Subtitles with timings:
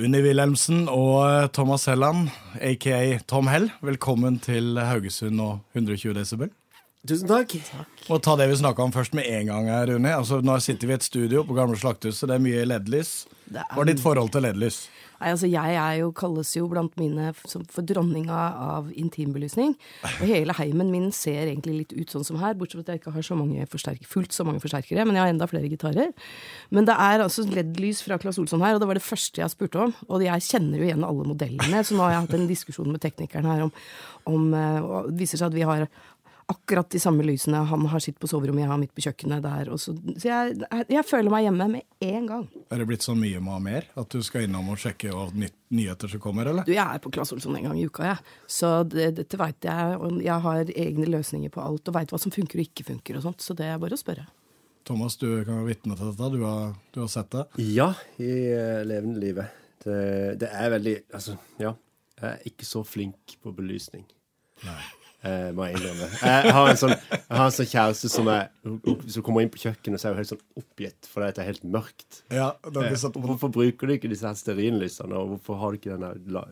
[0.00, 2.30] Unni Wilhelmsen og eh, Thomas Helland,
[2.64, 6.48] aka Tom Hell, velkommen til Haugesund og 120 desibel.
[7.04, 7.52] Tusen takk.
[8.08, 10.08] Og ta det vi snakka om først med en gang her, Unni.
[10.14, 13.12] Altså, nå sitter vi i et studio på gamle Slakthuset, det er mye LED-lys.
[13.52, 14.80] Hva er ditt forhold til LED-lys?
[15.20, 18.40] Nei, altså Jeg jo, kalles jo blant mine for dronninga
[18.76, 19.74] av intimbelysning.
[20.06, 23.02] Og hele heimen min ser egentlig litt ut sånn som her, bortsett fra at jeg
[23.02, 26.14] ikke har så mange fullt så mange forsterkere, men jeg har enda flere gitarer.
[26.72, 29.52] Men det er altså LED-lys fra Claes Olsson her, og det var det første jeg
[29.52, 29.94] spurte om.
[30.08, 33.04] Og jeg kjenner jo igjen alle modellene, så nå har jeg hatt en diskusjon med
[33.04, 33.74] teknikeren her om,
[34.30, 35.86] om eh, Det viser seg at vi har
[36.50, 37.62] akkurat de samme lysene.
[37.70, 39.70] Han har sitt på soverommet, jeg har mitt på kjøkkenet der.
[39.72, 40.56] Og så så jeg,
[40.90, 42.48] jeg føler meg hjemme med en gang.
[42.70, 43.86] Er det blitt så mye med mer?
[44.00, 46.66] At du skal innom og sjekke ny nyheter som kommer, eller?
[46.66, 48.34] Du, jeg er på Claes Olsson en gang i uka, jeg.
[48.50, 49.96] Så det, dette veit jeg.
[50.02, 53.20] Og jeg har egne løsninger på alt og veit hva som funker og ikke funker
[53.20, 53.44] og sånt.
[53.44, 54.26] Så det er bare å spørre.
[54.88, 56.30] Thomas, du kan være vitne til dette.
[56.34, 57.46] Du har, du har sett det.
[57.70, 59.58] Ja, i eh, levende livet.
[59.80, 60.00] Det,
[60.40, 61.76] det er veldig Altså, ja.
[62.20, 64.02] Jeg er ikke så flink på belysning.
[65.20, 66.06] Eh, må jeg innrømme.
[66.24, 69.60] Jeg har en sånn, jeg har en sånn kjæreste som er som, kommer inn på
[69.60, 72.22] kjøkkenet, og er hun helt sånn oppgitt fordi det er helt mørkt.
[72.32, 75.78] Ja, det har Eh, Hvorfor bruker du ikke disse her stearinlysene, og hvorfor har du
[75.78, 76.42] ikke denne la,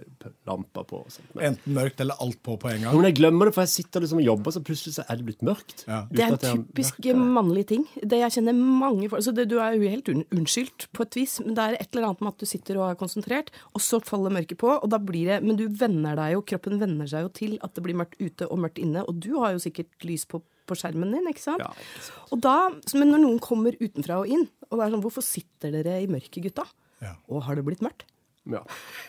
[0.49, 1.03] lampa på?
[1.05, 1.33] Og sånt?
[1.41, 2.97] Enten mørkt eller alt på på en gang.
[2.97, 5.27] men jeg glemmer det, for jeg sitter liksom og jobber, så plutselig så er det
[5.29, 5.85] blitt mørkt.
[5.89, 6.01] Ja.
[6.11, 7.87] Det er en typisk mannlig ting.
[8.03, 11.17] Det jeg kjenner mange folk, så det, Du er jo helt un unnskyldt på et
[11.17, 13.81] vis, men det er et eller annet med at du sitter og er konsentrert, og
[13.85, 17.07] så faller mørket på, og da blir det Men du venner deg jo, kroppen venner
[17.09, 19.63] seg jo til at det blir mørkt ute og mørkt inne, og du har jo
[19.63, 21.65] sikkert lys på, på skjermen din, ikke sant?
[21.65, 22.29] Ja, ikke sant.
[22.35, 22.57] Og da,
[22.99, 26.11] men når noen kommer utenfra og inn, og det er sånn Hvorfor sitter dere i
[26.11, 26.67] mørket, gutta?
[27.05, 27.15] Ja.
[27.31, 28.07] Og har det blitt mørkt?
[28.49, 28.63] Ja.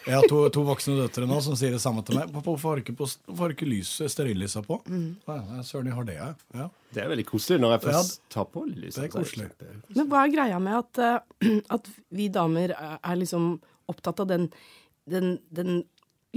[0.03, 2.31] Jeg har to, to voksne døtre nå som sier det samme til meg.
[2.43, 2.81] Hvorfor har
[3.53, 4.81] ikke, lyset stearinlysa på?
[4.89, 5.05] Mm.
[5.29, 6.35] ja, Søren, jeg har det, jeg.
[6.59, 6.65] Ja.
[6.95, 8.97] Det er veldig koselig når jeg Ja, først tar på lyset.
[8.99, 9.47] det er koselig.
[9.95, 13.53] Men hva er greia med at, eh, at vi damer er, er liksom
[13.89, 14.49] opptatt av den,
[15.09, 15.83] den, den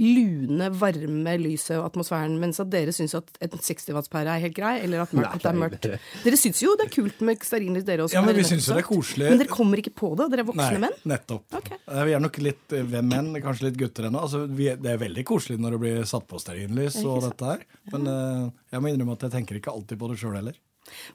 [0.01, 4.55] lune, varme lyset og atmosfæren, mens at dere syns at en 60 wattspære er helt
[4.57, 5.85] grei, eller at, mørkt, Nei, at det er mørkt?
[6.23, 8.17] Dere syns jo det er kult med stearinlys, dere også.
[8.17, 9.29] Ja, men vi synes syns jo det er koselig.
[9.29, 10.27] Men dere kommer ikke på det?
[10.33, 10.97] Dere er voksne Nei, menn?
[11.13, 11.45] nettopp.
[11.59, 11.69] Ok.
[11.77, 14.23] Eh, Vi er nok litt eh, menn, kanskje litt gutter ennå.
[14.25, 17.65] Altså, det er veldig koselig når det blir satt på stearinlys og dette her.
[17.93, 20.57] Men eh, jeg må innrømme at jeg tenker ikke alltid på det sjøl heller.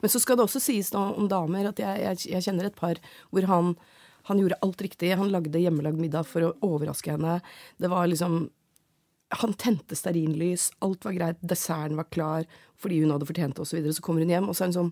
[0.01, 2.79] Men så skal det også sies nå om damer at jeg, jeg, jeg kjenner et
[2.79, 2.97] par
[3.29, 3.75] hvor han,
[4.31, 5.11] han gjorde alt riktig.
[5.19, 7.35] Han lagde hjemmelagd middag for å overraske henne.
[7.77, 8.47] Det var liksom
[9.29, 12.47] Han tente stearinlys, alt var greit, desserten var klar
[12.79, 13.69] fordi hun hadde fortjent det osv.
[13.69, 13.93] Så, videre.
[13.93, 14.91] så kommer hun hjem, og så er hun sånn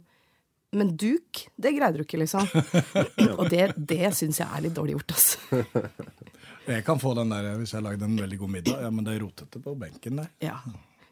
[0.78, 2.50] Men duk, det greide du ikke, liksom.
[3.40, 5.64] og det, det syns jeg er litt dårlig gjort, altså.
[6.68, 8.82] Jeg kan få den der hvis jeg har lagd en veldig god middag.
[8.84, 10.28] Ja, men det er rotete på benken der.
[10.44, 10.58] Ja.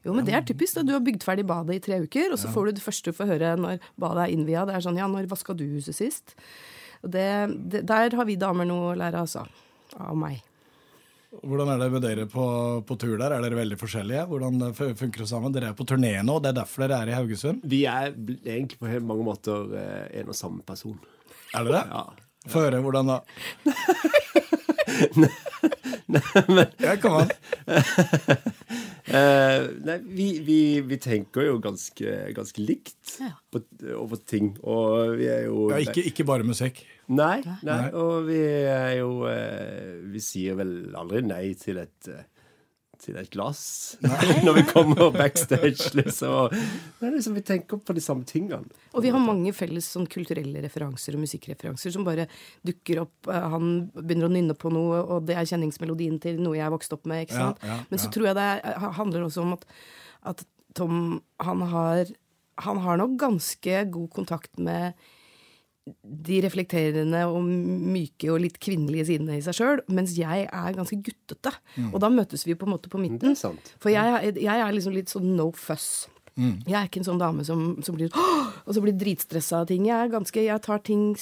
[0.03, 0.75] Jo, men det er typisk.
[0.75, 0.84] da.
[0.84, 3.16] Du har bygd ferdig badet i tre uker, og så får du det første du
[3.16, 4.66] får høre når badet er innvia.
[4.68, 6.36] Det er sånn ja, når vaska du huset sist?
[7.02, 7.25] Og det,
[7.72, 9.46] det, der har vi damer noe å lære, altså.
[9.96, 10.44] Av meg.
[11.44, 12.46] Hvordan er det med dere på,
[12.88, 13.34] på tur der?
[13.35, 14.25] Er dere veldig forskjellige?
[14.29, 15.53] Hvordan det funker det sammen?
[15.56, 17.66] Dere er på turné nå, det er derfor dere er i Haugesund?
[17.68, 20.97] Vi er egentlig på mange måter eh, en og samme person.
[21.53, 21.85] Er dere det?
[21.91, 22.06] Ja.
[22.45, 23.19] Få høre hvordan da.
[26.85, 27.31] Ja, kom an.
[29.06, 33.28] Eh, nei, vi, vi, vi tenker jo ganske, ganske likt Ja.
[33.53, 33.61] på,
[34.01, 34.47] over ting.
[34.66, 36.79] Og vi er jo Ja, ikke, ikke bare musikk.
[37.13, 37.91] Nei, nei, Nei.
[37.94, 42.23] og vi er jo eh, Vi sier vel aldri nei til et eh,
[43.01, 43.61] til et glass
[44.45, 46.53] når vi kommer backstage, liksom.
[47.01, 47.35] Er liksom.
[47.38, 48.66] Vi tenker på de samme tingene.
[48.94, 52.28] Og vi har mange felles sånn kulturelle referanser og musikkreferanser som bare
[52.66, 53.29] dukker opp.
[53.31, 56.97] Eh, Han begynner å nynne på noe, og det er kjenningsmelodien til noe jeg vokste
[57.00, 57.25] opp med.
[57.28, 58.13] ikke Ja, ja, Men så ja.
[58.16, 59.67] tror jeg det er, handler også om at,
[60.33, 60.45] at
[60.75, 62.09] Tom han har,
[62.66, 64.94] han har nok ganske god kontakt med
[66.01, 70.97] de reflekterende og myke og litt kvinnelige sidene i seg sjøl, mens jeg er ganske
[71.06, 71.51] guttete.
[71.91, 73.35] Og da møtes vi på en måte på midten.
[73.78, 76.07] For jeg, jeg er liksom litt sånn no fuss.
[76.68, 79.86] Jeg er ikke en sånn dame som, som blir og så blir dritstressa av ting.
[79.88, 81.13] Jeg er ganske, jeg tar ting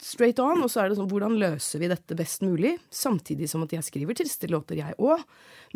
[0.00, 2.76] straight on, og så er det sånn hvordan løser vi dette best mulig?
[2.88, 5.20] Samtidig som at jeg skriver triste låter, jeg òg.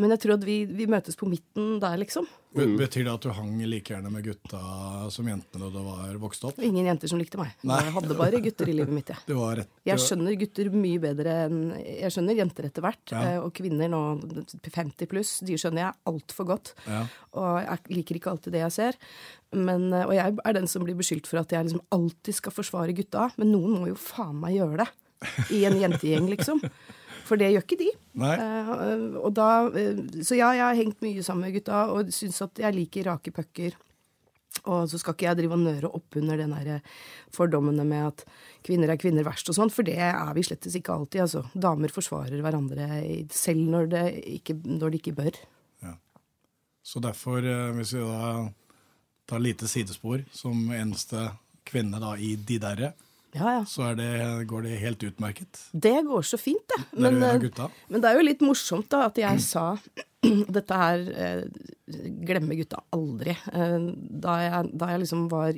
[0.01, 2.25] Men jeg tror at vi, vi møtes på midten der, liksom.
[2.55, 4.61] Be- Betyr det at du hang like gjerne med gutta
[5.11, 6.59] som jentene da du var vokst opp?
[6.63, 7.53] Ingen jenter som likte meg.
[7.67, 7.81] Nei.
[7.85, 9.37] Jeg hadde bare gutter i livet mitt, jeg.
[9.59, 13.05] Rett Jeg skjønner gutter mye bedre enn Jeg skjønner jenter etter hvert.
[13.15, 13.23] Ja.
[13.35, 14.03] eh, Og kvinner nå
[14.63, 16.75] 50 pluss, de skjønner jeg altfor godt.
[16.87, 17.05] Ja.
[17.35, 19.01] Og jeg liker ikke alltid det jeg ser.
[19.55, 22.55] Men, eh, og jeg er den som blir beskyldt for at jeg liksom alltid skal
[22.55, 23.29] forsvare gutta.
[23.37, 24.91] Men noen må jo faen meg gjøre det.
[25.57, 26.59] I en jentegjeng, liksom.
[27.25, 27.91] For det gjør ikke de.
[29.21, 32.61] Og da, eh, så ja, jeg har hengt mye sammen med gutta og syns at
[32.63, 33.77] jeg liker rake pucker.
[34.71, 36.85] Og så skal ikke jeg drive og nøre opp under den der
[37.35, 38.23] fordommene med at
[38.65, 41.25] kvinner er kvinner verst og sånn, for det er vi slettes ikke alltid.
[41.25, 42.87] Altså, damer forsvarer hverandre
[43.35, 44.05] selv når det
[44.39, 45.41] ikke, når det ikke bør.
[45.85, 45.97] Ja.
[46.85, 48.53] Så derfor, eh, hvis vi da
[49.27, 51.31] tar lite sidespor som eneste
[51.65, 52.93] kvinne da i De derre,
[53.35, 53.65] Ja, ja.
[53.67, 55.59] så det, går det helt utmerket.
[55.73, 56.83] Det går så fint, det.
[56.93, 59.73] Men, eh, men det er jo litt morsomt da at jeg sa
[60.57, 61.43] Dette her eh,
[62.25, 63.35] glemmer gutta aldri.
[63.53, 63.79] Eh,
[64.23, 65.51] da, jeg, da jeg liksom var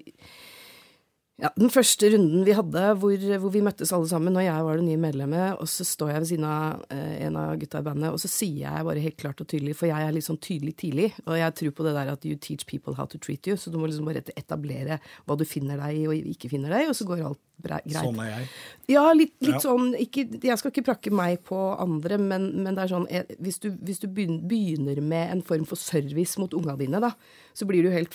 [1.36, 4.80] ja, Den første runden vi hadde hvor, hvor vi møttes alle sammen, og jeg var
[4.80, 8.08] det nye medlemmet, og så står jeg ved siden av en av gutta i bandet,
[8.08, 10.72] og så sier jeg bare helt klart og tydelig, for jeg er litt sånn tydelig
[10.80, 13.58] tidlig, og jeg tror på det der at you teach people how to treat you,
[13.60, 14.96] så du må liksom bare etablere
[15.28, 17.86] hva du finner deg i og ikke finner deg i, og så går alt greit.
[17.94, 18.48] Sånn er jeg.
[18.92, 19.60] Ja, litt, litt Ja.
[19.64, 23.24] sånn ikke, Jeg skal ikke prakke meg på andre, men, men det er sånn eh,
[23.42, 27.12] Hvis du, hvis du begynner med en form for service mot unga dine, da,
[27.54, 28.14] så blir du helt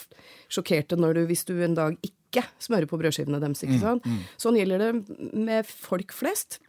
[0.51, 3.63] sjokkerte når du, hvis du en dag ikke smører på brødskivene deres.
[3.67, 4.05] Ikke sant?
[4.39, 6.59] Sånn gjelder det med folk flest.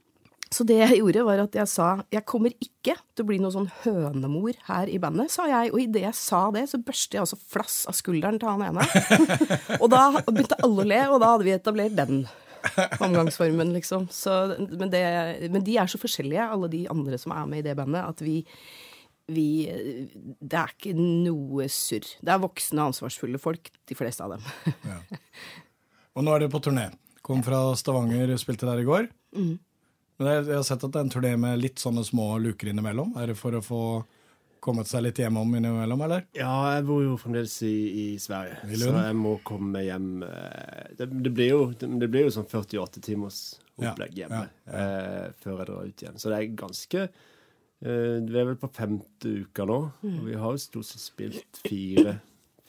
[0.53, 3.55] Så det jeg gjorde, var at jeg sa jeg kommer ikke til å bli noe
[3.55, 5.71] sånn hønemor her i bandet, sa jeg.
[5.73, 8.85] Og idet jeg sa det, så børste jeg altså flass av skulderen til han ene.
[9.83, 12.27] og da begynte alle å le, og da hadde vi etablert den
[13.05, 14.07] omgangsformen, liksom.
[14.13, 15.03] Så, men, det,
[15.53, 18.23] men de er så forskjellige, alle de andre som er med i det bandet, at
[18.25, 18.41] vi,
[19.33, 19.49] vi
[20.41, 22.09] Det er ikke noe surr.
[22.21, 25.13] Det er voksne, ansvarsfulle folk, de fleste av dem.
[26.17, 26.91] Og nå er det på turné.
[27.25, 29.07] Kom fra Stavanger, spilte der i går.
[29.37, 29.55] Mm.
[30.21, 32.71] Men jeg, jeg har sett at det er en turné med litt sånne små luker
[32.73, 33.15] innimellom.
[33.21, 33.85] Er det for å få
[34.63, 36.25] kommet seg litt hjemom innimellom, eller?
[36.39, 37.73] Ja, jeg bor jo fremdeles i,
[38.03, 42.09] i Sverige, I så jeg må komme hjem eh, Det, det, blir, jo, det, det
[42.15, 43.41] blir jo sånn 48 timers
[43.83, 46.19] opplegg Ja, hjemme ja, Eh, før jeg drar ut igjen.
[46.23, 50.19] Så det er ganske eh, Vi er vel på femte uka nå, Mm.
[50.21, 52.21] og vi har jo stort sett spilt fire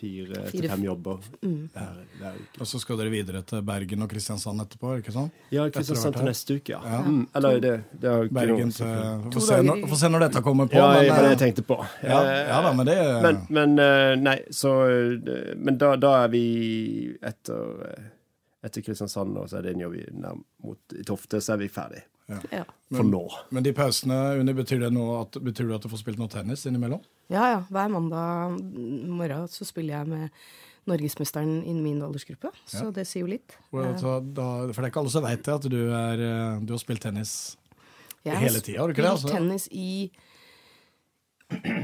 [0.04, 1.70] Fire til fem jobber Mm.
[1.74, 2.60] hver, hver uke.
[2.60, 5.32] Og så skal dere videre til Bergen og Kristiansand etterpå, er ikke sant?
[5.52, 6.82] Ja, Kristiansand til neste uke, ja.
[6.84, 7.02] Ja.
[7.08, 10.42] Mm, eller det, det er Bergen noe- til Få se, når- få se når dette
[10.44, 10.76] kommer på.
[10.76, 11.78] Ja, det men, var det jeg eh, tenkte på.
[12.04, 12.20] ja,
[12.52, 17.16] ja da, men det Men, men eh, nei, så eh, Men da, da er vi
[17.24, 18.12] etter
[18.64, 20.10] etter Kristiansand, og så er det en jobb i-
[20.64, 22.04] mot Tofte, så er vi ferdig.
[22.52, 22.64] Ja.
[22.96, 23.28] For nå.
[23.52, 26.30] Men de pausene, Unni, betyr det, noe at, betyr det at du får spilt noe
[26.32, 27.02] tennis innimellom?
[27.30, 27.64] Ja, ja.
[27.70, 28.62] Hver mandag
[29.12, 30.30] morgen så spiller jeg med
[30.88, 32.92] norgesmesteren i min aldersgruppe, så Ja.
[32.92, 33.56] det sier jo litt.
[33.72, 33.94] Og Eh,
[34.34, 36.80] da, for det er ikke alle som vet det, at du, er, eh, du har
[36.80, 37.58] spilt tennis
[38.26, 39.20] jeg hele tida, har du ikke det?
[39.20, 39.38] spilt Altså?
[39.38, 40.12] tennis i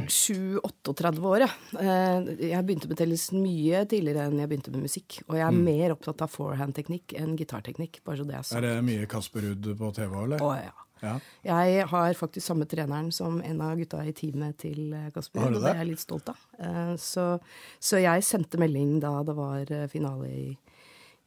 [0.09, 1.49] 7-38 år, ja.
[1.79, 5.19] Eh, Jeg begynte med tennis mye tidligere enn jeg begynte med musikk.
[5.27, 8.75] Og jeg er mer opptatt av forehand-teknikk enn gitarteknikk, bare så det er Er det
[8.87, 10.39] mye Kasper Ruud på TV eller?
[10.45, 10.75] Å, ja.
[10.99, 11.13] Ja.
[11.47, 15.55] Jeg har faktisk samme treneren som en av gutta i teamet til eh, Kasper, Ruud,
[15.55, 16.41] og det er jeg litt stolt av.
[16.59, 17.27] Eh, Så,
[17.79, 20.57] så jeg sendte melding da det var finale i,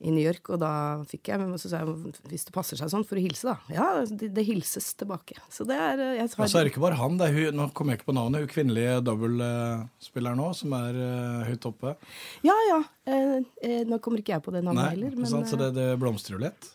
[0.03, 0.73] i New York, og da
[1.09, 3.75] fikk jeg men så sa jeg hvis det passer seg sånn, for å hilse, da.
[3.75, 5.39] Ja, det, det hilses tilbake.
[5.53, 7.61] Så det er eh, jeg Og så er det ikke bare han, det er hun,
[7.61, 11.97] nå kommer jeg ikke på navnet, hun kvinnelige dobbeltspilleren nå, som er uh, høyt oppe.
[12.47, 12.83] Ja, ja.
[13.05, 15.51] Eh, eh, nå kommer ikke jeg på det navnet Nei, heller, men sant?
[15.51, 16.71] Så eh, det, det blomstrer jo litt.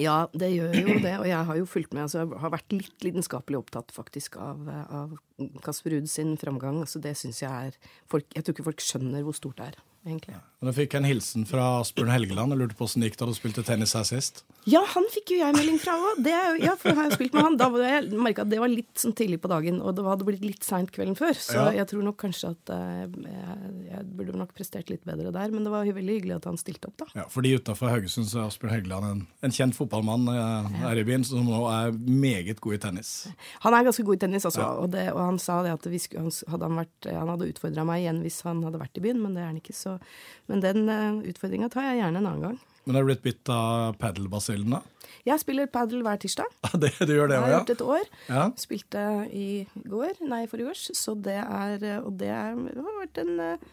[0.00, 2.08] Ja, det gjør jo det, og jeg har jo fulgt med.
[2.08, 5.14] Altså, jeg har vært litt lidenskapelig opptatt faktisk av, av
[5.62, 6.80] Kasper Ruud sin framgang.
[6.82, 7.78] Altså, det syns jeg er
[8.10, 10.34] folk, Jeg tror ikke folk skjønner hvor stort det er, egentlig.
[10.64, 12.52] Og Du fikk en hilsen fra Asbjørn Helgeland.
[12.54, 14.44] og lurte på åssen det gikk da du spilte tennis her sist.
[14.64, 16.24] Ja, han fikk jo jeg melding fra òg.
[16.64, 17.56] Ja, for jeg spilt med han.
[17.60, 20.24] Da var jeg merka at det var litt sånn tidlig på dagen, og det hadde
[20.24, 21.34] blitt litt seint kvelden før.
[21.36, 21.70] Så Ja.
[21.82, 25.52] jeg tror nok kanskje at eh, jeg, jeg burde nok prestert litt bedre der.
[25.52, 27.06] Men det var veldig hyggelig at han stilte opp, da.
[27.14, 31.04] Ja, fordi utafor Haugesund så er Asbjørn Helgeland en, en kjent fotballmann eh, her i
[31.04, 33.12] byen, som nå er meget god i tennis.
[33.66, 34.64] Han er ganske god i tennis, altså.
[34.64, 34.72] Ja.
[34.80, 37.84] Og, det, og han sa det at vi han, hadde han, vært, han hadde utfordra
[37.84, 39.76] meg igjen hvis han hadde vært i byen, men det er han ikke.
[39.76, 39.93] Så,
[40.50, 42.58] men den uh, utfordringa tar jeg gjerne en annen gang.
[42.84, 44.82] Men er du blitt bitt av padelbasillen, da?
[45.24, 46.50] Jeg spiller padel hver tirsdag.
[46.82, 47.58] det, du gjør det Jeg har ja?
[47.60, 48.08] gjort et år.
[48.28, 48.44] ja?
[48.60, 49.48] Spilte i
[49.88, 50.84] går, nei, forrige års.
[50.92, 53.70] Så det er Og det, er, det har vært en, eh,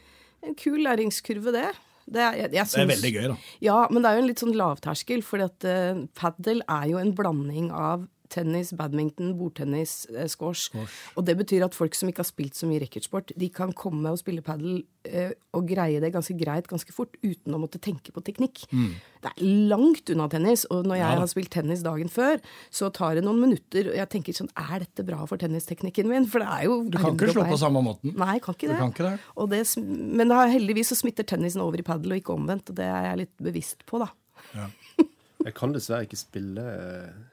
[0.48, 1.68] en kul læringskurve, det.
[2.12, 3.36] Det er, jeg, jeg Det er veldig gøy, da.
[3.64, 7.04] Ja, men det er jo en litt sånn lavterskel, for at uh, padel er jo
[7.04, 10.72] en blanding av tennis, badminton, bordtennis, eh, squash.
[11.20, 14.10] Og det betyr at folk som ikke har spilt så mye racketsport, de kan komme
[14.12, 18.14] og spille padel eh, og greie det ganske greit ganske fort uten å måtte tenke
[18.16, 18.64] på teknikk.
[18.72, 21.16] Det er langt unna tennis, og når jeg Mm.
[21.16, 22.40] Ja har spilt tennis dagen før,
[22.74, 26.26] så tar det noen minutter, og jeg tenker sånn Er dette bra for tennisteknikken min?
[26.26, 28.16] For det er jo Du kan ikke slå på samme måten.
[28.18, 28.80] Nei, jeg kan ikke Du det.
[28.80, 29.20] kan ikke det.
[29.38, 32.70] Og det men det har, heldigvis så smitter tennisen over i padel, og ikke omvendt.
[32.72, 34.10] Og det er jeg litt bevisst på, da.
[35.46, 37.31] Jeg kan dessverre ikke spille eh,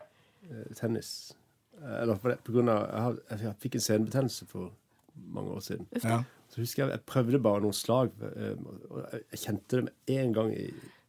[0.78, 1.35] tennis.
[1.81, 4.71] Eh, Eller for det, på grunn av jeg, har, jeg fikk en senebetennelse for
[5.38, 5.87] mange år siden.
[6.02, 6.21] Ja.
[6.49, 8.55] Så husker jeg jeg prøvde bare noen slag, eh,
[8.88, 9.02] og
[9.33, 10.52] jeg kjente det med en gang.
[10.55, 10.69] i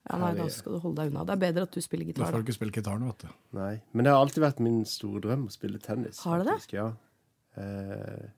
[0.10, 1.26] Ja, nei, da skal du holde deg unna.
[1.28, 2.32] Det er bedre at du spiller Da gitar.
[2.34, 3.30] får du ikke spille gitaren, vet du.
[3.60, 3.82] Nei.
[3.94, 6.24] Men det har alltid vært min store drøm å spille tennis.
[6.26, 6.58] Har det det?
[6.60, 6.92] faktisk, Ja.
[7.60, 8.30] Eh,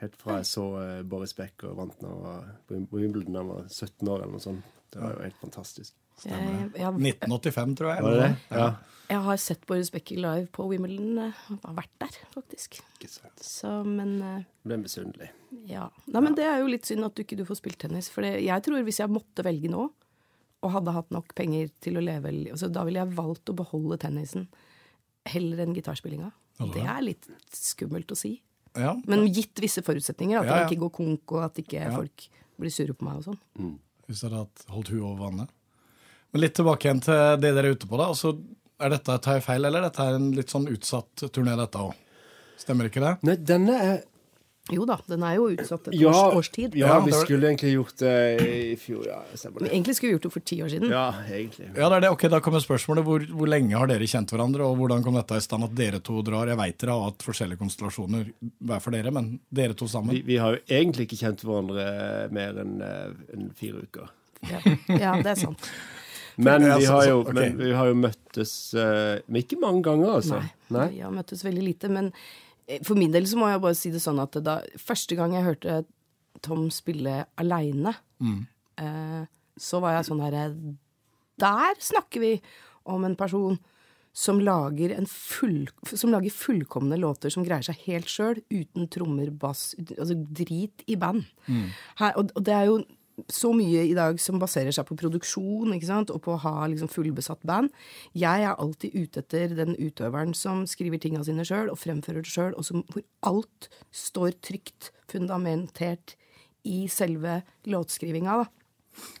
[0.00, 3.48] helt fra jeg så Boris Boris Becker vant når jeg var på Wimbledon da jeg
[3.50, 4.64] var 17 år, eller noe sånt.
[4.90, 5.94] Det var jo helt fantastisk.
[6.24, 8.02] Jeg, jeg, 1985, tror jeg.
[8.04, 8.58] Var det det?
[8.58, 8.68] Ja.
[9.08, 11.18] jeg har sett Boris Becker live på Wimbledon.
[11.18, 11.32] eh,
[11.64, 12.80] Har vært der, faktisk.
[13.40, 15.30] Så, men eh, Ble misunnelig.
[15.66, 15.88] Ja.
[16.06, 18.10] Nei, men Det er jo litt synd at du ikke du får spilt tennis.
[18.12, 19.88] For det, jeg tror hvis jeg måtte velge nå,
[20.60, 23.96] og hadde hatt nok penger til å leve altså, Da ville jeg valgt å beholde
[23.96, 24.46] tennisen
[25.24, 26.30] heller enn gitarspillinga.
[26.60, 28.34] Altså, Det er litt skummelt å si.
[28.76, 28.92] Ja.
[29.08, 30.38] Men gitt visse forutsetninger.
[30.42, 30.58] At Ja, ja.
[30.68, 31.94] jeg ikke går konk, og at ikke Ja.
[31.96, 32.28] folk
[32.60, 33.78] blir sure på meg og sånn.
[34.06, 35.48] Hvis dere hadde holdt huet over vannet.
[36.32, 38.10] Men litt tilbake igjen til det dere er ute på, da.
[38.12, 38.34] Altså,
[38.80, 41.96] er dette, tar jeg feil, eller er en litt sånn utsatt turné, dette òg?
[42.60, 43.16] Stemmer ikke det?
[43.26, 43.98] Nei, denne er
[44.70, 46.74] Jo da, den er jo utsatt et Ja, års, årstid.
[46.78, 48.12] ja, Ja, vi skulle egentlig gjort det
[48.44, 49.16] i fjor, ja.
[49.34, 49.70] Stemmer det.
[49.72, 50.92] egentlig skulle vi gjort det for ti år siden.
[50.92, 51.66] Ja, egentlig.
[51.74, 52.10] Ja, det er det.
[52.14, 53.02] Ok, Da kommer spørsmålet.
[53.08, 55.98] Hvor, hvor lenge har dere kjent hverandre, og hvordan kom dette i stand at dere
[56.06, 56.46] to drar?
[56.52, 60.14] Jeg veit dere har hatt forskjellige konstellasjoner hver for dere, men dere to sammen?
[60.14, 61.88] Vi, vi har jo egentlig ikke kjent hverandre
[62.30, 64.12] mer enn en fire uker.
[64.48, 64.60] Ja.
[64.94, 65.66] ja, det er sant.
[66.36, 70.42] Men vi har jo, men vi har jo møttes eh, Men ikke mange ganger, altså.
[70.70, 71.90] Nei, Vi har møttes veldig lite.
[71.92, 72.12] Men
[72.66, 75.34] eh, for min del så må jeg bare si det sånn at da første gang
[75.36, 75.80] jeg hørte
[76.46, 77.94] Tom spille aleine,
[78.80, 79.24] eh,
[79.60, 80.46] så var jeg sånn herre
[81.40, 82.30] Der snakker vi
[82.88, 83.58] om en person
[84.12, 89.30] som lager, en full, som lager fullkomne låter som greier seg helt sjøl, uten trommer,
[89.30, 91.28] bass, altså drit i band.
[92.00, 92.80] Her, og, og det er jo
[93.28, 96.12] så mye i dag som baserer seg på produksjon ikke sant?
[96.14, 97.72] og på å ha liksom fullbesatt band.
[98.16, 102.32] Jeg er alltid ute etter den utøveren som skriver tinga sine sjøl og fremfører det
[102.32, 106.16] sjøl, og som, hvor alt står trygt fundamentert
[106.68, 108.44] i selve låtskrivinga.
[108.44, 108.48] da.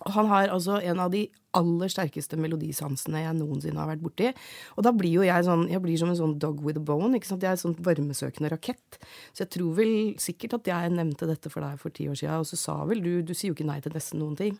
[0.06, 1.26] Og han har altså en av de
[1.58, 4.30] aller sterkeste melodisansene jeg noensinne har vært borti.
[4.76, 7.14] Og da blir jo jeg sånn Jeg blir som en sånn dog with a bone.
[7.16, 7.42] ikke sant?
[7.42, 9.00] Jeg er en sånn varmesøkende rakett.
[9.32, 12.44] Så jeg tror vel sikkert at jeg nevnte dette for deg for ti år siden,
[12.44, 14.56] og så sa vel du Du sier jo ikke nei til nesten noen ting.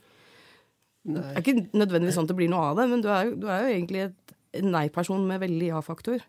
[1.01, 3.49] Det er ikke nødvendigvis sånn at det blir noe av det, men du er du
[3.49, 6.25] er jo egentlig et, nei-person med veldig ja-faktor.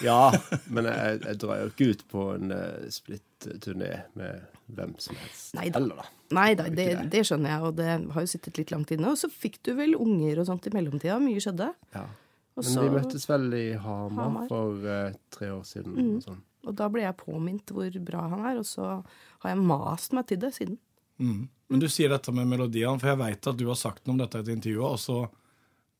[0.00, 0.30] Ja,
[0.72, 5.54] men jeg, jeg drar jo ikke ut på en uh, splitt-turné med hvem som helst.
[5.56, 5.78] Neida.
[5.78, 6.06] Heller, da.
[6.34, 9.12] Nei da, Det det, skjønner jeg, og det har jo sittet litt langt inne.
[9.12, 11.18] Og så fikk du vel unger og sånt i mellomtida.
[11.22, 11.70] Mye skjedde.
[11.94, 12.06] Ja.
[12.54, 14.48] Og, Men vi møttes vel i Hamar, Hamar.
[14.50, 15.96] for uh, tre år siden.
[15.98, 16.10] Mm.
[16.16, 16.42] og sånn.
[16.64, 18.90] og da ble jeg påminnet hvor bra han er, og så
[19.42, 20.78] har jeg mast meg til det siden.
[21.18, 21.48] Mm.
[21.72, 24.22] Men du sier dette med melodiene, for jeg veit at du har sagt noe om
[24.22, 24.84] dette i et intervju.
[24.86, 25.18] Og så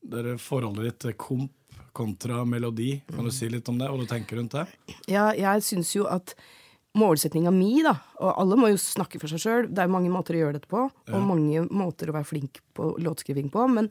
[0.05, 1.53] dere forholdet ditt til komp
[1.95, 3.01] kontra melodi.
[3.07, 4.65] Kan du si litt om det, og du tenker rundt det?
[5.07, 6.35] Ja, jeg syns jo at
[6.95, 10.37] målsettinga mi, da, og alle må jo snakke for seg sjøl, det er mange måter
[10.37, 13.89] å gjøre dette på, og mange måter å være flink på låtskriving på, men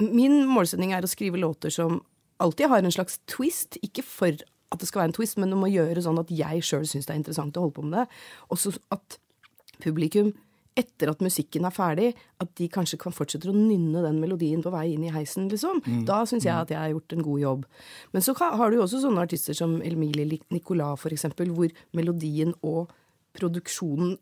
[0.00, 2.00] min målsetting er å skrive låter som
[2.40, 4.34] alltid har en slags twist, ikke for
[4.70, 7.08] at det skal være en twist, men du må gjøre sånn at jeg sjøl syns
[7.08, 8.06] det er interessant å holde på med det,
[8.48, 9.18] og så at
[9.82, 10.32] publikum
[10.78, 14.70] etter at musikken er ferdig, at de kanskje kan fortsette å nynne den melodien på
[14.72, 15.80] vei inn i heisen, liksom.
[16.06, 17.64] Da syns jeg at jeg har gjort en god jobb.
[18.14, 22.54] Men så har du jo også sånne artister som Emilie Li- Nicolas, eksempel, hvor melodien
[22.62, 22.90] og
[23.36, 24.16] produksjonen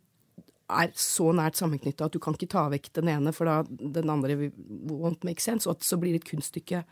[0.69, 4.11] er så nært sammenknytta at du kan ikke ta vekk den ene, for da den
[4.13, 4.51] andre
[4.91, 6.83] won't make sense, og at så blir det et kunststykke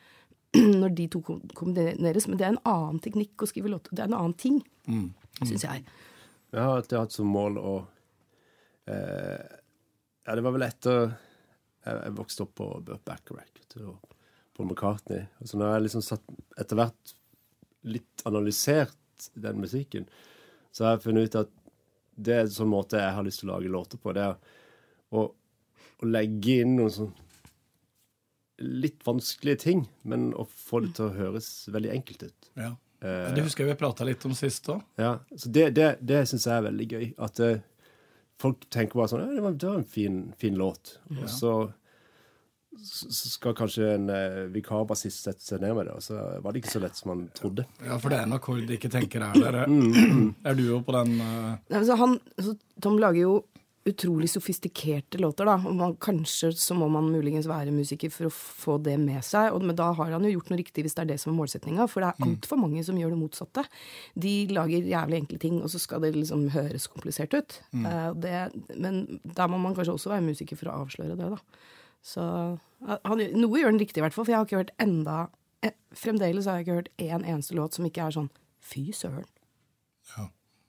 [0.80, 1.20] når de to
[1.58, 2.28] kombineres.
[2.28, 4.62] Men det er en annen teknikk å skrive låter Det er en annen ting,
[5.42, 5.84] syns jeg.
[6.54, 7.74] Jeg har alltid hatt som mål å
[8.86, 13.98] Ja, det var vel etter jeg, jeg vokste opp på Burt Bacharach og
[14.56, 15.26] Paul McCartney.
[15.42, 17.12] Og så når jeg liksom satt etter hvert
[17.86, 18.96] litt analysert
[19.38, 20.08] den musikken,
[20.74, 21.52] så har jeg funnet ut at
[22.16, 24.14] det er en sånn måte jeg har lyst til å lage låter på.
[24.16, 24.34] Det er
[25.14, 27.12] å, å legge inn noen sånn
[28.58, 32.50] litt vanskelige ting, men å få det til å høres veldig enkelt ut.
[32.56, 32.70] Ja.
[33.04, 34.80] Eh, Det husker jeg vi prata litt om sist òg.
[34.96, 37.06] ja, så Det, det, det syns jeg er veldig gøy.
[37.28, 37.58] At eh,
[38.42, 40.98] folk tenker bare sånn ja, det, var, det var en fin, fin låt.
[41.16, 46.04] Og så, så så skal kanskje en eh, vikarbassist sette seg ned med det, og
[46.04, 47.64] så var det ikke så lett som man trodde.
[47.80, 49.62] Ja, for det er en akkord de ikke tenker er der.
[50.50, 53.36] Er du jo på den eh, Nei, men så han, så Tom lager jo
[53.86, 55.56] utrolig sofistikerte låter, da.
[55.56, 59.52] Man, kanskje så må man muligens være musiker for å få det med seg.
[59.54, 61.38] Og, men da har han jo gjort noe riktig, hvis det er det som er
[61.38, 61.86] målsettinga.
[61.90, 63.66] For det er altfor mange som gjør det motsatte.
[64.26, 67.60] De lager jævlig enkle ting, og så skal det liksom høres komplisert ut.
[67.78, 68.34] Eh, det,
[68.74, 71.62] men der må man kanskje også være musiker for å avsløre det, da.
[72.06, 74.26] Så eh, han, noe gjør han riktig, i hvert fall.
[74.26, 75.20] For jeg har ikke hørt enda
[75.62, 78.32] eh, Fremdeles har jeg ikke hørt én eneste låt som ikke er sånn
[78.66, 79.30] fy søren.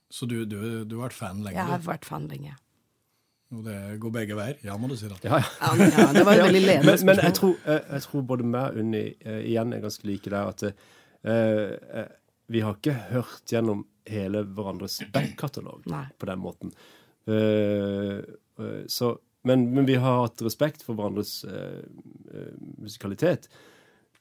[0.08, 1.58] Så du, du, du har vært fan lenge?
[1.58, 2.54] Jeg har vært fan lenge.
[3.48, 4.58] Og det går begge veier?
[4.64, 5.08] Ja, må du si.
[5.08, 5.16] det.
[5.24, 5.68] Ja, ja.
[5.80, 8.82] Ja, det var veldig ledende Men, men jeg, tror, jeg, jeg tror både meg og
[8.82, 12.10] Unni uh, igjen er ganske like der at eh, eh,
[12.52, 16.74] vi har ikke hørt gjennom hele hverandres backkatalog på den måten.
[17.28, 18.20] Uh,
[18.60, 19.14] eh, så,
[19.48, 21.40] men, men vi har hatt respekt for hverandres
[22.76, 23.48] musikalitet.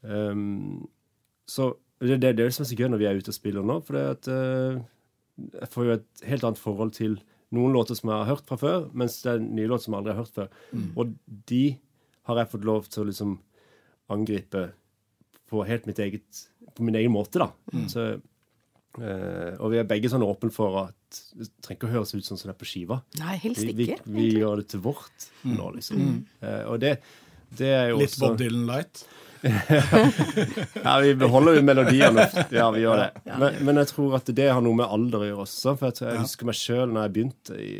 [0.01, 0.87] Um,
[1.47, 3.65] så det, det er det som er så gøy når vi er ute og spiller
[3.65, 4.29] nå, for det at
[5.57, 7.17] jeg får jo et helt annet forhold til
[7.55, 10.01] noen låter som jeg har hørt fra før, mens det er nye låter som jeg
[10.01, 10.49] aldri har hørt før.
[10.99, 11.13] Og
[11.51, 11.63] de
[12.27, 13.37] har jeg fått lov til å liksom
[14.11, 14.65] angripe
[15.47, 16.41] på helt mitt eget
[16.75, 17.47] på min egen måte, da.
[17.89, 18.03] Så,
[18.99, 22.27] øh, og vi er begge sånn åpne for at det trenger ikke å høres ut
[22.27, 22.99] sånn som det er på skiva.
[23.21, 24.03] Nei, helst Vi, vi, ikke.
[24.11, 26.03] vi gjør det til vårt nå, liksom.
[26.43, 26.97] Uh, og det,
[27.49, 29.03] det er jo Litt også Bob Dylan light?
[30.83, 32.25] ja, vi beholder jo melodiene.
[32.51, 33.09] Ja, vi gjør det.
[33.37, 35.75] Men, men jeg tror at det har noe med alder å gjøre også.
[35.77, 37.71] For jeg, tror, jeg husker meg sjøl når jeg begynte i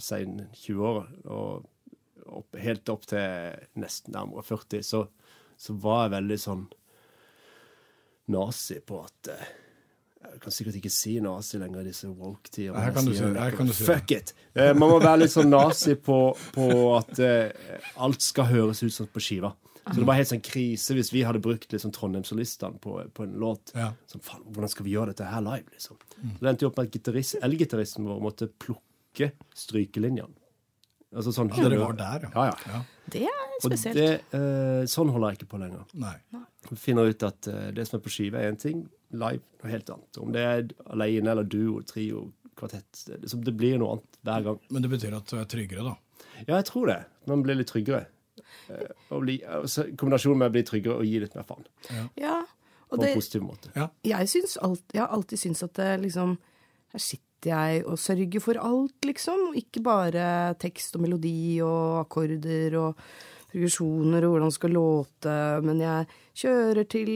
[0.00, 5.02] sein 20-åra, og opp, helt opp til nesten nærmere 40, så,
[5.60, 6.64] så var jeg veldig sånn
[8.32, 9.50] nazi på at eh,
[10.32, 12.76] Jeg kan sikkert ikke si nazi lenger i disse woke-tider.
[12.78, 13.84] Her kan du si det, kan du si.
[13.86, 14.32] Fuck it!
[14.54, 16.16] Eh, man må være litt sånn nazi på,
[16.54, 19.52] på at eh, alt skal høres ut som på skiva.
[19.82, 23.32] Så det var helt sånn krise hvis vi hadde brukt liksom Trondheimssolistene på, på en
[23.42, 23.72] låt.
[23.74, 23.88] Ja.
[24.06, 25.98] Sånn, faen, hvordan skal vi gjøre dette her live, liksom?
[26.14, 30.38] Så det endte jo opp med at gitarist, elgitaristen vår måtte plukke strykelinjene.
[31.12, 32.54] Altså sånn Ja, det var der, Ja, ja.
[32.72, 32.78] ja.
[33.12, 33.98] Det er Og spesielt.
[33.98, 35.82] det, eh, sånn holder jeg ikke på lenger.
[36.00, 36.14] Nei.
[36.70, 39.72] Vi finner ut at eh, det som er på skive, er én ting, live noe
[39.72, 40.18] helt annet.
[40.18, 43.04] Om det er alene eller duo, trio, kvartett.
[43.06, 44.60] Det, liksom, det blir noe annet hver gang.
[44.70, 46.24] Men det betyr at du er tryggere, da.
[46.46, 46.98] Ja, jeg tror det.
[47.30, 48.06] Man blir litt tryggere.
[48.68, 51.68] Eh, bli, altså, kombinasjonen med å bli tryggere og gi litt mer faen.
[52.20, 52.40] Ja,
[52.88, 53.74] På og det, en positiv måte.
[53.76, 53.90] Ja.
[54.06, 56.38] jeg, alt, jeg har alltid syntes at det liksom
[56.92, 59.52] Her sitter jeg og sørger for alt, liksom.
[59.58, 60.24] Ikke bare
[60.60, 62.98] tekst og melodi og akkorder og
[63.52, 66.10] progresjoner og hvordan det skal låte, men jeg
[66.42, 67.10] kjører til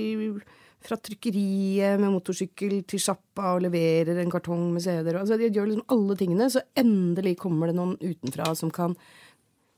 [0.84, 5.20] fra trykkeriet med motorsykkel til sjappa og leverer en kartong med CD-er.
[5.22, 8.96] Altså, de gjør liksom alle tingene, så endelig kommer det noen utenfra som kan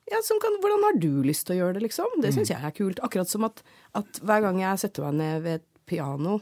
[0.09, 2.15] ja, som kan, Hvordan har du lyst til å gjøre det, liksom?
[2.25, 3.01] Det syns jeg er kult.
[3.05, 3.61] Akkurat som at,
[3.99, 6.39] at hver gang jeg setter meg ned ved et piano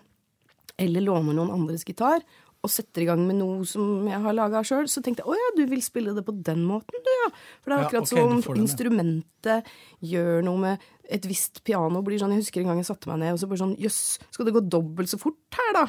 [0.79, 2.23] eller låner noen andres gitar
[2.67, 5.39] og setter i gang med noe som jeg har laga sjøl, så tenkte jeg å
[5.39, 7.31] ja, du vil spille det på den måten, du, ja.
[7.63, 9.73] For det er akkurat ja, okay, som instrumentet
[10.05, 13.21] gjør noe med et visst piano blir sånn, Jeg husker en gang jeg satte meg
[13.23, 14.01] ned og så bare sånn Jøss,
[14.35, 15.85] skal det gå dobbelt så fort her, da?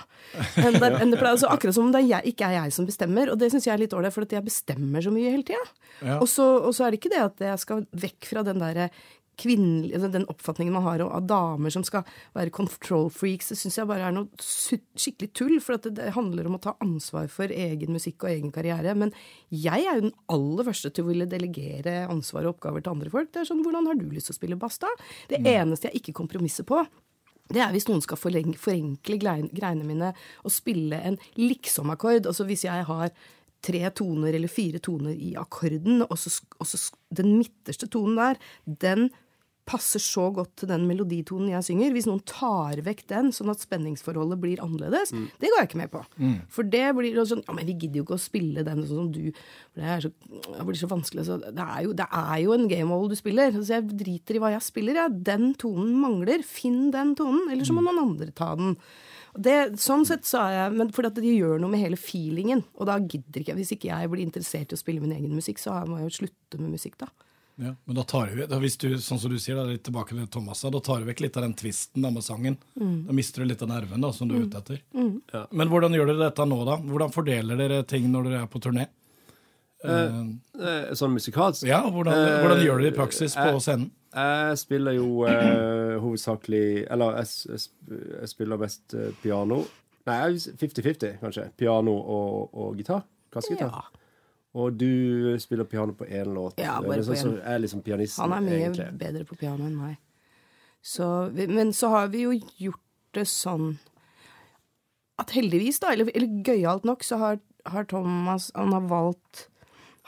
[0.61, 1.39] Enn det, enn det pleier.
[1.41, 3.31] Så akkurat som om det er jeg, ikke er jeg som bestemmer.
[3.33, 5.63] Og det syns jeg er litt ålreit, for at jeg bestemmer så mye hele tida.
[6.01, 6.19] Ja.
[6.19, 8.91] Og, så, og så er det ikke det at jeg skal vekk fra den derre
[9.37, 13.77] kvinnelig, altså den oppfatningen man har av damer som skal være control freaks, det syns
[13.79, 15.55] jeg bare er noe skikkelig tull.
[15.63, 18.95] For det, handler om å ta ansvar for egen musikk og egen karriere.
[18.97, 19.13] Men
[19.53, 23.13] jeg er jo den aller første til å ville delegere ansvar og oppgaver til andre
[23.13, 23.33] folk.
[23.33, 24.91] Det er sånn, Hvordan har du lyst til å spille bass, da?
[25.29, 26.81] Det eneste jeg ikke kompromisser på,
[27.53, 30.11] det er hvis noen skal forenkle greiene mine
[30.43, 32.27] og spille en liksom-akkord.
[32.27, 33.13] Altså hvis jeg har
[33.65, 36.79] tre toner eller fire toner i akkorden, og så, og så
[37.15, 38.43] den midterste tonen der,
[38.83, 39.07] den
[39.67, 41.91] passer så godt til den meloditonen jeg synger.
[41.95, 45.91] Hvis noen tar vekk den, sånn at spenningsforholdet blir annerledes, det går jeg ikke med
[45.93, 46.03] på.
[46.53, 49.11] For det blir sånn Ja, men vi gidder jo ikke å spille den sånn som
[49.13, 50.11] du For det, er så,
[50.47, 51.27] det blir så vanskelig.
[51.27, 53.51] Så det, er jo, det er jo en gamehole du spiller.
[53.59, 55.03] Så jeg driter i hva jeg spiller.
[55.03, 55.09] Ja.
[55.11, 56.41] Den tonen mangler.
[56.47, 58.75] Finn den tonen, eller så må noen andre ta den.
[59.37, 62.63] Det, sånn sett sa jeg, men fordi at de gjør noe med hele feelingen.
[62.79, 63.59] Og da gidder ikke jeg.
[63.59, 66.15] Hvis ikke jeg blir interessert i å spille min egen musikk, så må jeg jo
[66.23, 67.11] slutte med musikk, da.
[67.57, 70.13] Ja, men da tar vi, da hvis du, sånn som du sier, da, litt tilbake
[70.13, 72.57] til Thomas, da tar du vekk litt av den tvisten da, med sangen.
[72.77, 74.83] Da mister du litt av nerven da, som du er ute etter.
[75.49, 76.75] Men hvordan gjør dere dette nå, da?
[76.85, 78.85] Hvordan fordeler dere ting når dere er på turné?
[79.83, 80.21] Eh,
[80.57, 81.67] Eh, Sånn musikalsk.
[81.69, 83.91] ja, hvordan, hvordan gjør dere det i praksis på scenen?
[84.17, 89.59] Jeg spiller jo eh, hovedsakelig Eller jeg, jeg, spiller mest eh, piano.
[90.07, 91.49] Nei, 50-50, kanskje.
[91.59, 93.03] Piano og, og gitar.
[93.33, 93.69] Kassegitar.
[93.69, 94.06] Ja.
[94.57, 96.57] Og du spiller piano på én låt.
[96.61, 97.41] Ja, bare på sånn som én.
[97.45, 98.87] er liksom pianisten, Han er mye egentlig.
[98.97, 99.97] bedre på piano enn meg.
[100.81, 102.81] Så, men så har vi jo gjort
[103.17, 103.75] det sånn
[105.17, 109.47] at heldigvis, da, eller, eller gøyalt nok, så har, har Thomas Han har valgt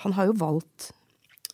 [0.05, 0.91] Han har jo valgt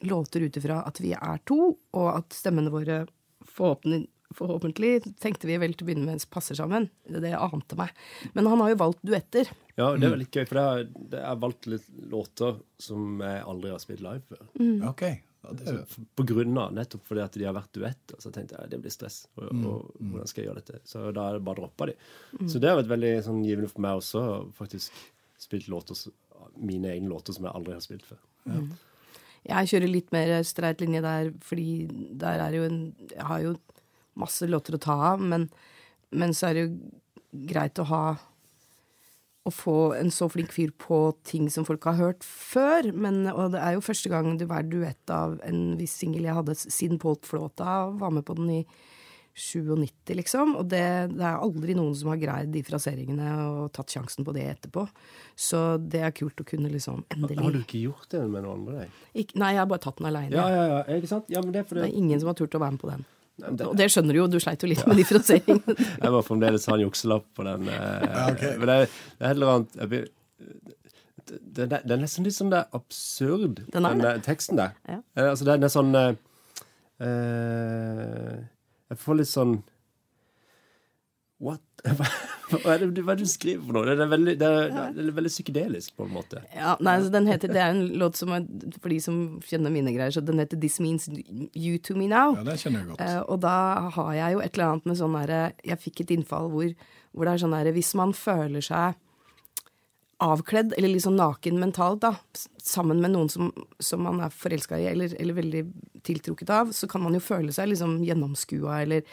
[0.06, 3.06] låter ut ifra at vi er to, og at stemmene våre
[3.48, 6.90] forhåpentlig, forhåpentlig tenkte vi vel til å begynne med passer sammen.
[7.08, 7.92] Det ante meg.
[8.34, 9.52] Men han har jo valgt duetter.
[9.78, 10.16] Ja, det er Mm.
[10.20, 10.56] veldig gøy, for
[11.12, 14.48] det har, valgt litt låter som jeg aldri har spilt live før.
[14.60, 14.88] Mm.
[14.90, 15.02] Ok.
[15.46, 15.86] Ja, er,
[16.18, 18.18] På grunn av, nettopp fordi at de har vært duetter.
[18.20, 19.28] Så tenkte jeg det blir stress.
[19.38, 19.66] Og, Mm.
[19.66, 20.80] og hvordan skal jeg gjøre dette?
[20.86, 21.94] Så da er det bare droppa de.
[22.48, 24.92] Så det har vært veldig sånn, givende for meg også, faktisk
[25.38, 25.94] spilt låter
[26.58, 28.18] mine egne låter som jeg aldri har spilt før.
[29.46, 33.56] Jeg kjører litt mer streit linje der, fordi der er jo en Jeg har jo
[34.20, 35.50] masse låter å ta av, men,
[36.16, 36.78] men så er det jo
[37.52, 38.06] greit å ha
[39.46, 42.88] Å få en så flink fyr på ting som folk har hørt før.
[42.98, 46.34] Men, og det er jo første gang det var duett av en viss singel jeg
[46.34, 48.64] hadde siden Polt Flåta var med på den i
[49.36, 50.56] 97, liksom.
[50.56, 54.34] Og det, det er aldri noen som har greid de fraseringene og tatt sjansen på
[54.36, 54.86] det etterpå.
[55.36, 58.64] Så det er kult å kunne liksom endelig Har du ikke gjort det med noen
[58.64, 58.86] andre?
[58.88, 59.36] Deg?
[59.36, 60.40] Nei, jeg har bare tatt den aleine.
[60.40, 61.30] Ja, ja, ja, ikke sant?
[61.30, 63.06] Ja, det er fordi Det er ingen som har turt å være med på den.
[63.44, 65.64] Og det skjønner du jo, du sleit jo litt med differensieringen.
[66.06, 67.68] Jeg må fremdeles ha en jukselapp på den.
[67.68, 68.54] okay.
[68.62, 70.14] Men det, er- det er et eller annet
[71.26, 74.04] det, det, er nesten litt sånn det er absurd, Den er det.
[74.06, 74.76] der teksten der.
[74.88, 75.00] Ja.
[75.18, 76.12] Eh, altså, den er sånn eh,
[77.06, 78.36] eh,
[78.92, 79.56] Jeg får litt sånn
[81.44, 81.62] What?
[82.46, 83.84] Hva er det, du- hva er det du skriver for noe?
[83.90, 86.44] Det er veldig, det er, det er veldig psykedelisk, på en måte.
[86.54, 88.46] Ja, nei, så den heter, Det er en låt som er,
[88.80, 91.10] for de som kjenner mine greier, så den heter 'This Means
[91.58, 92.38] You To Me Now'.
[92.38, 93.02] Ja, det kjenner jeg godt.
[93.02, 93.56] Eh, og da
[93.98, 96.70] har jeg jo et eller annet med sånn derre Jeg fikk et innfall hvor,
[97.12, 98.94] hvor det er sånn derre Hvis man føler seg
[100.24, 102.14] avkledd, eller sånn naken mentalt, da,
[102.64, 103.50] sammen med noen som,
[103.84, 105.64] som man er forelska i, eller, eller veldig
[106.08, 109.04] tiltrukket av, så kan man jo føle seg liksom gjennomskua, eller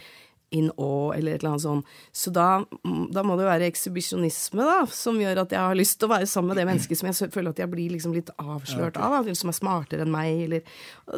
[0.55, 1.93] in awe, eller et eller annet sånt.
[2.13, 2.47] Så da,
[3.13, 6.15] da må det jo være ekshibisjonisme, da, som gjør at jeg har lyst til å
[6.15, 9.19] være sammen med det mennesket som jeg føler at jeg blir liksom litt avslørt av,
[9.21, 9.33] okay.
[9.33, 10.65] av, som er smartere enn meg, eller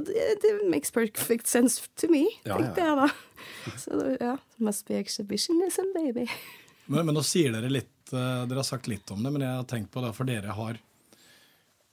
[0.08, 3.10] det, det makes perfect sense to me, Ja, tenkte jeg da.
[3.80, 6.28] Så ja, must be exhibitionism, baby.
[6.86, 9.56] Men, men nå sier dere litt eh, Dere har sagt litt om det, men jeg
[9.56, 10.80] har tenkt på det, for dere har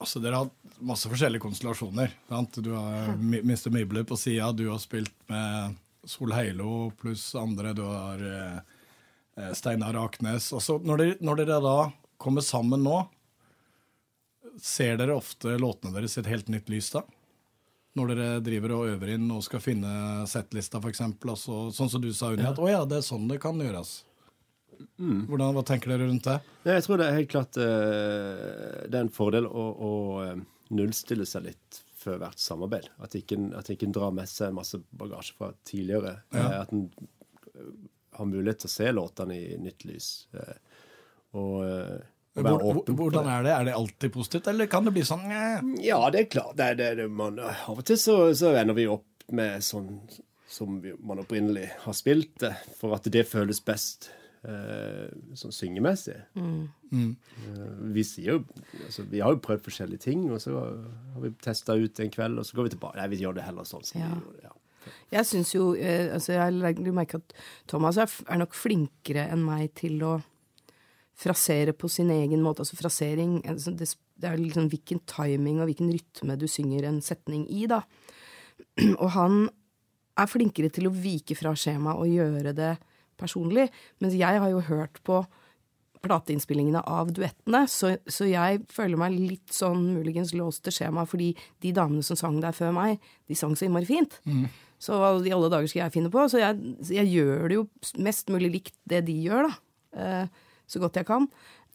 [0.02, 2.10] Altså, dere har hatt masse forskjellige konstellasjoner.
[2.26, 2.56] Sant?
[2.58, 3.68] Du har Mr.
[3.70, 8.60] Mibler på sida, du har spilt med Sol Heilo pluss andre, du har eh,
[9.38, 10.48] eh, Steinar Aknes.
[10.56, 11.76] Altså, når, dere- når dere da
[12.22, 12.96] kommer sammen nå,
[14.60, 17.04] ser dere ofte låtene deres i et helt nytt lys da?
[17.98, 19.90] Når dere driver og øver inn og skal finne
[20.30, 21.02] settlista, f.eks.
[21.76, 23.98] Sånn som du sa, Unni, at å ja, det er sånn det kan gjøres.
[24.96, 26.38] Hvordan, hva tenker dere rundt det?
[26.64, 29.90] Ja, jeg tror det er helt klart uh, det er en fordel å, å
[30.24, 30.40] eh,
[30.74, 32.88] nullstille seg litt før hvert samarbeid.
[33.02, 36.16] At ikke en- at ikke en drar med seg masse bagasje fra tidligere.
[36.34, 36.46] Ja.
[36.48, 36.88] Eh, at en
[37.54, 37.68] eh,
[38.18, 40.08] har mulighet til å se låtene i nytt lys.
[40.34, 40.56] eh,
[41.32, 41.62] og,
[42.36, 43.52] og være åpen hvordan er det?
[43.54, 45.24] Er det alltid positivt, eller kan det bli sånn
[45.80, 46.56] Ja, det er klart.
[46.58, 49.94] Det, er- det, det, man, av og til så, så ender vi opp med sånn
[50.52, 54.10] som man opprinnelig har spilt det, for at det føles best
[54.44, 56.18] eh, sånn syngemessig.
[56.36, 56.66] Mm.
[56.92, 58.38] Eh, vi sier jo
[58.84, 62.38] altså, Vi har jo prøvd forskjellige ting, og så har vi testa ut en kveld,
[62.38, 62.98] og så går vi tilbake.
[63.00, 64.10] Nei, vi gjør det heller sånn Ja.
[64.14, 64.42] vi.
[64.44, 64.52] Ja.
[65.12, 67.32] Jeg syns jo eh, altså Jeg legger merke at
[67.70, 70.16] Thomas er, er nok flinkere enn meg til å
[71.22, 72.64] frasere på sin egen måte.
[72.64, 77.00] Altså frasering altså det, det er liksom hvilken timing og hvilken rytme du synger en
[77.04, 77.82] setning i, da.
[79.02, 79.44] Og han
[80.18, 82.72] er flinkere til å vike fra skjemaet og gjøre det
[83.20, 83.68] personlig.
[84.02, 85.22] Mens jeg har jo hørt på
[86.02, 91.30] plateinnspillingene av duettene, så, så jeg føler meg litt sånn muligens låst til skjema, fordi
[91.62, 94.18] de damene som sang der før meg, de sang så innmari fint.
[94.82, 96.24] Så hva i alle dager skal jeg finne på?
[96.32, 96.58] Så jeg,
[96.90, 97.66] jeg gjør det jo
[98.02, 99.52] mest mulig likt det de gjør, da.
[99.94, 100.40] Eh,
[100.72, 101.28] så godt jeg kan.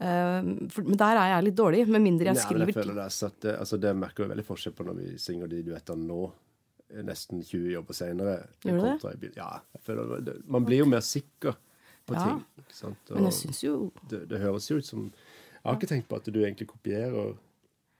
[0.04, 2.76] Eh, for, men der er jeg litt dårlig, med mindre jeg Nei, men skriver jeg
[2.82, 5.62] føler det, satt, det, altså, det merker jeg veldig forskjell på når vi synger de
[5.70, 6.20] duettene nå,
[6.92, 7.98] eh, nesten 20 jobber
[9.24, 9.54] bil- Ja,
[10.58, 11.56] man blir jo mer sikker
[12.08, 12.24] på Ja.
[12.24, 12.44] ting.
[12.74, 13.12] Sant?
[13.12, 15.90] Og Men jeg synes syns jo det, det høres jo ut som Jeg har ikke
[15.90, 17.36] tenkt på at du egentlig kopierer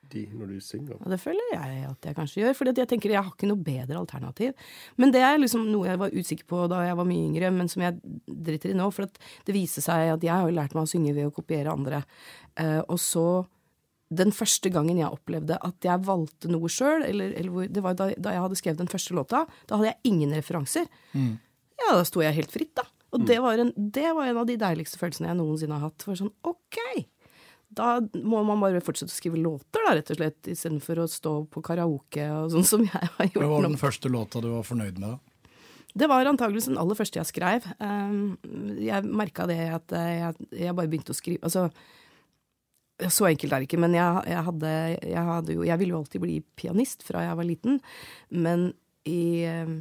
[0.10, 0.96] de når du synger.
[1.02, 2.54] Ja, det føler jeg at jeg kanskje gjør.
[2.56, 4.54] For jeg tenker jeg har ikke noe bedre alternativ.
[4.96, 7.68] Men det er liksom noe jeg var usikker på da jeg var mye yngre, men
[7.68, 8.88] som jeg driter i nå.
[8.96, 11.74] For at det viser seg at jeg har lært meg å synge ved å kopiere
[11.74, 12.06] andre.
[12.56, 13.26] Eh, og så
[14.08, 18.08] den første gangen jeg opplevde at jeg valgte noe sjøl, eller, eller det var da,
[18.16, 20.88] da jeg hadde skrevet den første låta, da hadde jeg ingen referanser.
[21.14, 22.86] Ja, da sto jeg helt fritt, da.
[23.16, 26.04] Og det, var en, det var en av de deiligste følelsene jeg noensinne har hatt.
[26.04, 26.80] For sånn, ok,
[27.78, 31.34] da må man bare fortsette å skrive låter, da, rett og slett, istedenfor å stå
[31.52, 33.42] på karaoke og sånn som jeg har gjort.
[33.44, 35.16] Hva var den første låta du var fornøyd med?
[35.16, 35.38] da?
[35.98, 37.64] Det var antageligvis den aller første jeg skrev.
[37.82, 38.36] Um,
[38.84, 41.70] jeg merka det at eh, jeg, jeg bare begynte å skrive Altså,
[43.14, 44.74] så enkelt er det ikke, men jeg, jeg, hadde,
[45.06, 47.80] jeg hadde jo Jeg ville jo alltid bli pianist fra jeg var liten,
[48.34, 48.72] men
[49.10, 49.78] i eh,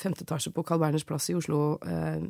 [0.00, 2.22] femte etasje på Carl Berners plass i Oslo eh,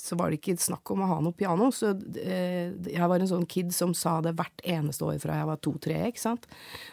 [0.00, 1.68] så var det ikke snakk om å ha noe piano.
[1.74, 5.48] Så eh, jeg var en sånn kid som sa det hvert eneste år fra jeg
[5.48, 5.98] var to-tre.
[6.08, 6.46] ikke sant?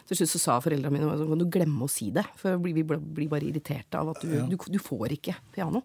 [0.09, 2.83] Til slutt så sa foreldrene mine sånn, kan du glemme å si det, for vi
[2.83, 5.83] blir bare irriterte av at du, du, du, får ikke piano.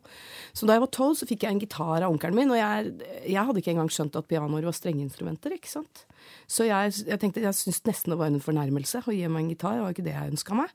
[0.57, 2.93] Så da jeg var tolv, så fikk jeg en gitar av onkelen min, og jeg,
[3.25, 5.57] jeg hadde ikke engang skjønt at pianoer var strengeinstrumenter.
[5.57, 6.07] ikke sant?
[6.51, 9.55] Så jeg, jeg tenkte, jeg syntes nesten det var en fornærmelse å gi meg en
[9.55, 9.79] gitar.
[9.79, 10.75] Det var ikke det jeg ønska meg.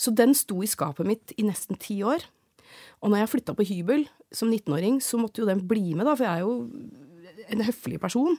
[0.00, 2.26] Så den sto i skapet mitt i nesten ti år.
[3.02, 6.16] Og når jeg flytta på hybel som 19-åring, så måtte jo den bli med, da,
[6.16, 8.38] for jeg er jo en høflig person.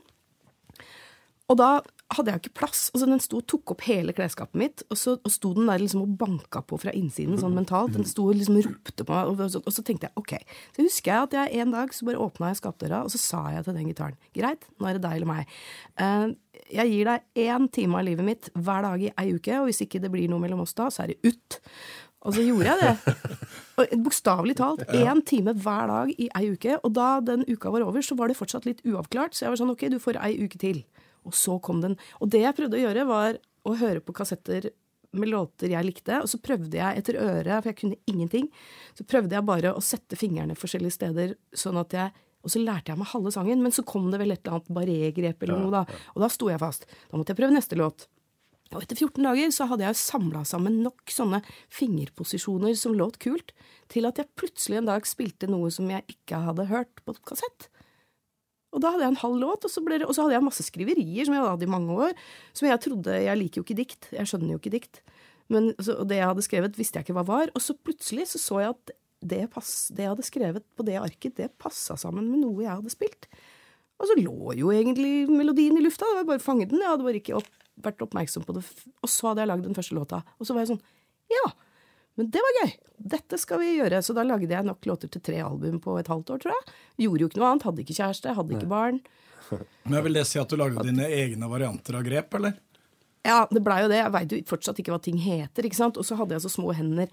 [1.52, 1.70] Og da
[2.14, 2.88] hadde jeg ikke plass.
[2.94, 5.82] Altså, den sto og tok opp hele klesskapet mitt, og så og sto den der
[5.82, 7.96] liksom og banka på fra innsiden sånn mentalt.
[7.96, 10.34] Den sto og liksom ropte på meg, og så, og så tenkte jeg OK.
[10.76, 13.44] Så husker jeg at jeg en dag så bare åpna jeg skapdøra, og så sa
[13.56, 15.54] jeg til den gitaren Greit, nå er det deg eller meg.
[16.02, 16.34] Uh,
[16.72, 19.84] jeg gir deg én time av livet mitt hver dag i ei uke, og hvis
[19.86, 21.60] ikke det blir noe mellom oss da, så er det ut.
[22.26, 23.98] Og så gjorde jeg det.
[24.02, 24.86] Bokstavelig talt.
[24.98, 26.80] Én time hver dag i ei uke.
[26.82, 29.36] Og da den uka var over, så var det fortsatt litt uavklart.
[29.36, 30.82] Så jeg var sånn OK, du får ei uke til.
[31.26, 32.00] Og så kom den.
[32.20, 34.72] Og det jeg prøvde å gjøre, var å høre på kassetter
[35.16, 38.50] med låter jeg likte, og så prøvde jeg etter øret, for jeg kunne ingenting,
[38.98, 42.12] så prøvde jeg bare å sette fingrene forskjellige steder, sånn at jeg
[42.46, 44.76] og så lærte jeg meg halve sangen, men så kom det vel et eller annet
[44.78, 46.02] barré-grep eller noe, da.
[46.14, 46.86] Og da sto jeg fast.
[47.10, 48.06] Da måtte jeg prøve neste låt.
[48.76, 51.40] Og etter 14 dager så hadde jeg samla sammen nok sånne
[51.74, 53.54] fingerposisjoner som låt kult,
[53.92, 57.70] til at jeg plutselig en dag spilte noe som jeg ikke hadde hørt på kassett.
[58.76, 60.66] Og da hadde jeg en halv låt, og så, det, og så hadde jeg masse
[60.68, 62.12] skriverier som jeg hadde hatt i mange år,
[62.52, 65.02] som jeg trodde Jeg liker jo ikke dikt, jeg skjønner jo ikke dikt.
[65.54, 67.54] Men, så, og det jeg hadde skrevet, visste jeg ikke hva var.
[67.56, 70.98] Og så plutselig så, så jeg at det, pass, det jeg hadde skrevet på det
[71.00, 73.30] arket, det passa sammen med noe jeg hadde spilt.
[73.96, 76.84] Og så lå jo egentlig melodien i lufta, det var bare å fange den.
[76.84, 78.64] Jeg hadde bare ikke opp vært oppmerksom på det.
[79.04, 80.22] Og så hadde jeg lagd den første låta.
[80.40, 80.84] Og så var jeg sånn
[81.34, 81.48] Ja,
[82.16, 82.76] men det var gøy!
[83.16, 84.00] Dette skal vi gjøre.
[84.06, 86.76] Så da lagde jeg nok låter til tre album på et halvt år, tror jeg.
[87.06, 87.66] Gjorde jo ikke noe annet.
[87.68, 89.02] Hadde ikke kjæreste, hadde ikke barn.
[89.84, 92.56] Men Vil det si at du lagde dine egne varianter av grep, eller?
[93.26, 94.00] Ja, det blei jo det.
[94.00, 96.00] Jeg veit jo fortsatt ikke hva ting heter, ikke sant.
[96.00, 97.12] Og så hadde jeg så små hender.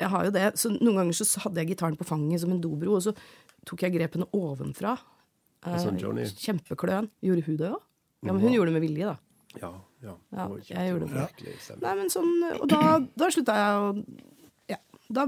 [0.00, 0.46] Jeg har jo det.
[0.58, 3.14] Så noen ganger så hadde jeg gitaren på fanget som en dobro, og så
[3.68, 4.96] tok jeg grepene ovenfra.
[5.82, 7.10] Sånn Kjempekløen.
[7.22, 7.82] Gjorde hun det òg?
[8.22, 9.18] Ja, men hun gjorde det med vilje, da.
[9.60, 10.14] Ja, ja.
[10.32, 11.24] ja jeg gjorde det.
[11.48, 11.76] Ja.
[11.82, 13.90] Nei, men sånn, og da, da slutta jeg å
[14.72, 14.78] Ja,
[15.12, 15.26] da,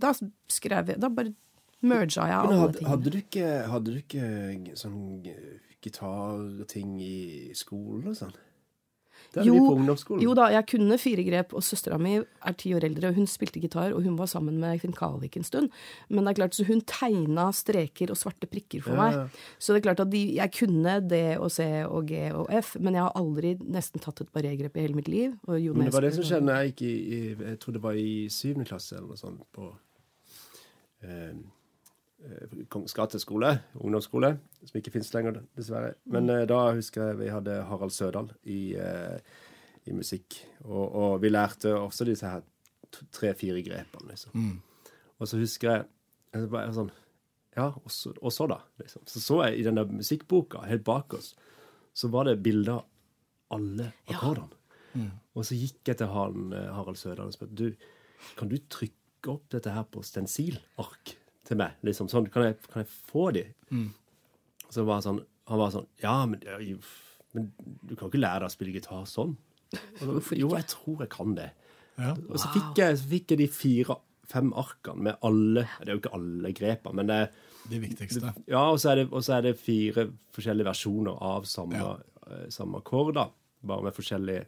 [0.00, 0.12] da
[0.50, 1.32] skrev jeg Da bare
[1.80, 2.88] merga jeg alle hadde, ting.
[2.90, 5.00] Hadde du ikke, hadde du ikke sånn
[5.80, 7.18] gitarting i
[7.56, 8.36] skolen og sånn?
[9.30, 10.22] Det jo, vi på ungdomsskolen.
[10.24, 13.28] jo da, jeg kunne fire grep, og søstera mi er ti år eldre, og hun
[13.30, 15.70] spilte gitar, og hun var sammen med Finn Kalvik en stund.
[16.08, 19.38] Men det er klart, så hun tegna streker og svarte prikker for Ja, meg.
[19.58, 22.74] Så det er klart at de, jeg kunne D og C og G og F,
[22.80, 25.38] men jeg har aldri nesten tatt et barrégrep i hele mitt liv.
[25.46, 27.82] Jo Men det var det som skjedde når jeg gikk i, i Jeg tror det
[27.86, 29.70] var i syvende klasse eller noe sånt på
[31.06, 31.38] eh,
[32.68, 34.34] Kongens gate skole, ungdomsskole,
[34.68, 35.94] som ikke finnes lenger, dessverre.
[36.12, 39.16] Men eh, da husker jeg vi hadde Harald Sødal i, eh,
[39.88, 40.36] i musikk.
[40.66, 42.44] Og, og vi lærte også disse her
[43.14, 44.34] tre-fire grepene, liksom.
[45.20, 45.86] Og så husker jeg,
[46.34, 46.92] jeg bare sånn
[47.56, 48.60] Ja, og så, og så da?
[48.78, 49.02] Liksom.
[49.10, 51.32] Så så jeg i den der musikkboka, helt bak oss,
[51.94, 54.54] så var det bilder av alle akkordene.
[55.34, 57.88] Og så gikk jeg til han, eh, Harald Sødal og spurte du,
[58.36, 61.16] kan du trykke opp dette her på stensilark
[61.50, 61.76] til meg.
[61.86, 63.44] liksom sånn, Kan jeg, kan jeg få de?
[63.74, 66.40] Og så var sånn, han var sånn Ja, men,
[67.34, 69.34] men du kan jo ikke lære deg å spille gitar sånn.
[69.70, 71.50] Så, jo, jeg tror jeg kan det.
[72.00, 72.14] Ja.
[72.30, 76.00] Og så fikk jeg, så fikk jeg de fire-fem arkene med alle Det er jo
[76.00, 77.18] ikke alle grepene, men det
[77.70, 78.32] De viktigste.
[78.50, 81.92] ja, og så er det, er det fire forskjellige versjoner av samme, Ja.
[82.30, 83.28] eh, samme akkord, da.
[83.62, 84.46] Bare med forskjellige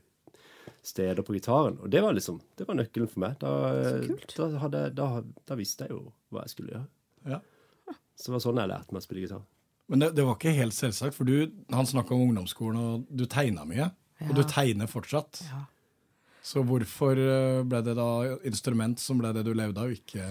[0.83, 1.79] steder på gitaren.
[1.83, 3.38] Og det var liksom, det var nøkkelen for meg.
[3.40, 5.09] Da, eh, da, hadde, da,
[5.49, 6.87] da visste jeg jo hva jeg skulle gjøre.
[7.33, 7.40] Ja.
[8.18, 9.45] Så det var sånn jeg lærte meg å spille gitar.
[9.92, 13.27] Men det, det var ikke helt selvsagt, for du, han snakka om ungdomsskolen, og du
[13.31, 13.90] tegna mye.
[14.29, 15.42] Og du tegner fortsatt.
[15.49, 15.64] Ja.
[16.42, 18.09] Så hvorfor eh, ble det da
[18.49, 20.27] instrument som ble det du levde av, ikke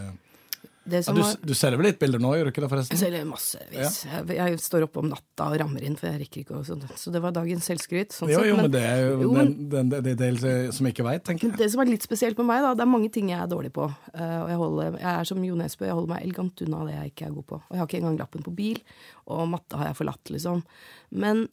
[0.89, 2.95] ja, du, du selger vel litt bilder nå, gjør du ikke det, forresten?
[2.95, 3.99] jeg selger massevis.
[4.07, 6.81] Jeg, jeg står oppe om natta og rammer inn, for jeg rekker ikke å sånn.
[6.97, 8.15] Så det var dagens selvskryt.
[8.15, 10.39] Sånn Jo, jo, men det er jo Jo, den, den, den, den del
[10.73, 11.59] som ikke veit, tenker jeg.
[11.61, 13.69] Det som er litt spesielt med meg, da, det er mange ting jeg er dårlig
[13.77, 13.85] på.
[14.15, 16.97] Eh, og jeg, holder, jeg er som Jo Nesbø, jeg holder meg elegant unna det
[16.97, 17.61] jeg ikke er god på.
[17.61, 18.83] Og jeg har ikke engang lappen på bil,
[19.29, 20.65] og matte har jeg forlatt, liksom.
[21.13, 21.45] Men,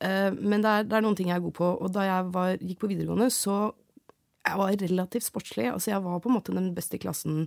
[0.00, 1.70] eh, men det, er, det er noen ting jeg er god på.
[1.76, 3.60] Og da jeg var, gikk på videregående, så
[4.40, 5.68] jeg var relativt sportslig.
[5.68, 7.44] Altså jeg var på en måte den beste i klassen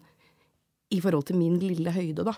[0.93, 2.35] i forhold til min lille høyde, da.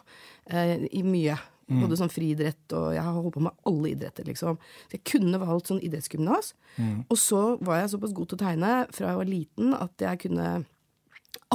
[0.50, 1.36] Eh, I mye.
[1.66, 4.60] Både sånn friidrett og Jeg har holdt på med alle idretter, liksom.
[4.86, 6.54] Så jeg kunne valgt sånn idrettsgymnas.
[7.10, 10.20] Og så var jeg såpass god til å tegne fra jeg var liten at jeg
[10.28, 10.66] kunne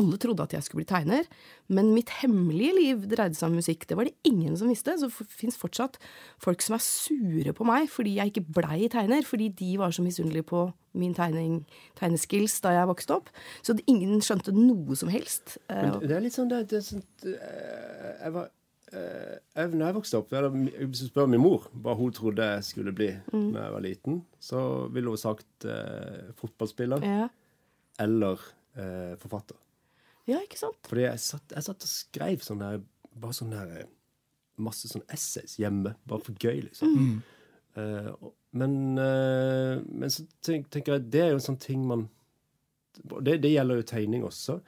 [0.01, 1.27] alle trodde at jeg skulle bli tegner,
[1.69, 3.87] men mitt hemmelige liv dreide seg om musikk.
[3.89, 4.97] Det var det ingen som visste.
[4.99, 5.99] Så det fins fortsatt
[6.43, 10.05] folk som er sure på meg fordi jeg ikke blei tegner, fordi de var så
[10.05, 11.61] misunnelige på min tegning,
[12.01, 13.29] tegneskills da jeg vokste opp.
[13.63, 15.59] Så ingen skjønte noe som helst.
[15.71, 18.51] Men det er litt sånn det, det er sånn, eh, Jeg var
[18.91, 22.95] jeg, når jeg vokste opp, Hvis du spør min mor hva hun trodde jeg skulle
[22.97, 23.51] bli mm.
[23.53, 27.29] når jeg var liten, så ville hun sagt eh, fotballspiller ja.
[28.03, 28.43] eller
[28.75, 29.59] eh, forfatter.
[30.31, 30.79] Ja, ikke sant?
[30.89, 32.81] Fordi jeg satt, jeg satt og skrev sånn der,
[33.21, 33.91] bare sånn der eh,
[34.61, 36.95] masse sånn essays hjemme, bare for gøy, liksom.
[36.97, 37.19] Mm.
[37.79, 42.09] Uh, men, uh, men, så tenk, tenker jeg det er jo en sånn ting man
[42.99, 44.59] det, det gjelder jo tegning også.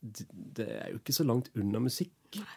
[0.00, 2.14] Det, det, er jo ikke så langt unna musikk.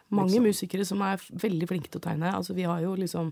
[0.09, 0.47] Mange liksom.
[0.47, 2.31] musikere som er veldig flinke til å tegne.
[2.35, 3.31] Altså, vi har jo liksom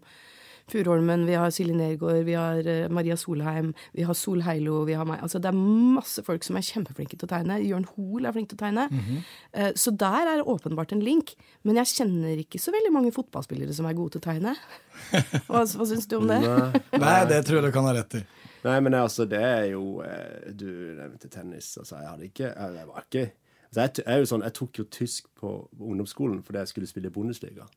[0.72, 5.08] Furuholmen, vi har Silje Nergård, vi har uh, Maria Solheim, vi har Solheilo vi har
[5.10, 5.22] meg.
[5.26, 5.60] Altså, det er
[6.00, 7.60] masse folk som er kjempeflinke til å tegne.
[7.66, 8.88] Jørn Hoel er flink til å tegne.
[8.90, 9.76] Mm -hmm.
[9.76, 11.36] så der er det åpenbart en link.
[11.64, 14.56] Men jeg kjenner ikke så veldig mange fotballspillere som er gode til å tegne.
[15.48, 16.40] hva, hva syns du om det?
[16.42, 18.24] Nei, Nei, det tror jeg du kan ha rett i.
[18.64, 20.66] Nei, men altså, det er jo eh, Du
[20.98, 21.78] nevnte tennis.
[21.78, 23.26] Altså, jeg hadde ikke Jeg var ikke
[23.70, 27.70] altså, jeg, jeg, sånn, jeg, tok jo tysk på ungdomsskolen fordi jeg skulle spille Bundesliga.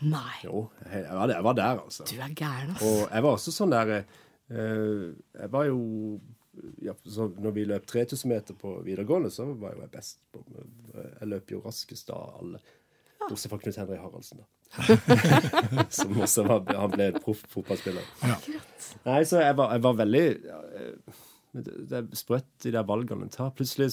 [0.00, 0.34] Nei.
[0.44, 2.06] Jo, jeg, var, var, jeg var, der, altså.
[2.08, 2.90] Du er gæren, altså.
[2.90, 5.80] Og jeg var også sånn der uh, Jeg var jo
[6.84, 10.18] ja, Når vi løp 3000 meter på videregående, så var jeg best.
[10.32, 10.42] På,
[10.96, 12.62] jeg løp jo raskest av alle.
[13.20, 14.48] Bortsett fra Knut Henry Haraldsen, da.
[15.96, 18.06] Som også var, han ble proff fotballspiller.
[18.24, 18.38] Ja.
[19.06, 20.60] Nei, så jeg var, jeg var veldig ja,
[21.50, 23.28] Det, det sprøtt i der valgene.
[23.32, 23.90] Ta plutselig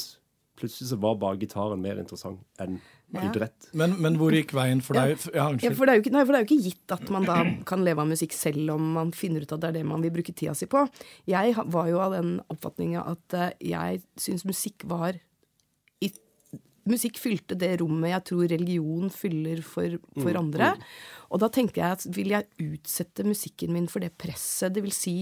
[0.57, 2.79] plutselig så var bare gitaren mer interessant enn
[3.13, 3.23] ja.
[3.27, 3.69] idrett.
[3.77, 5.15] Men, men, hvor gikk veien for deg?
[5.31, 7.37] Ja, ja, for, det ikke, nei, for, det er jo ikke, gitt at man da
[7.69, 10.13] kan leve av musikk selv om man finner ut at det er det man vil
[10.17, 10.83] bruke tida si på.
[11.29, 15.21] Jeg var jo av den oppfatninga at uh, jeg syns musikk var
[16.87, 20.69] Musikk fylte det rommet jeg tror religion fyller for, for mm, andre.
[20.71, 20.85] Mm.
[21.35, 24.95] Og da tenkte jeg at vil jeg utsette musikken min for det presset det vil
[24.95, 25.17] si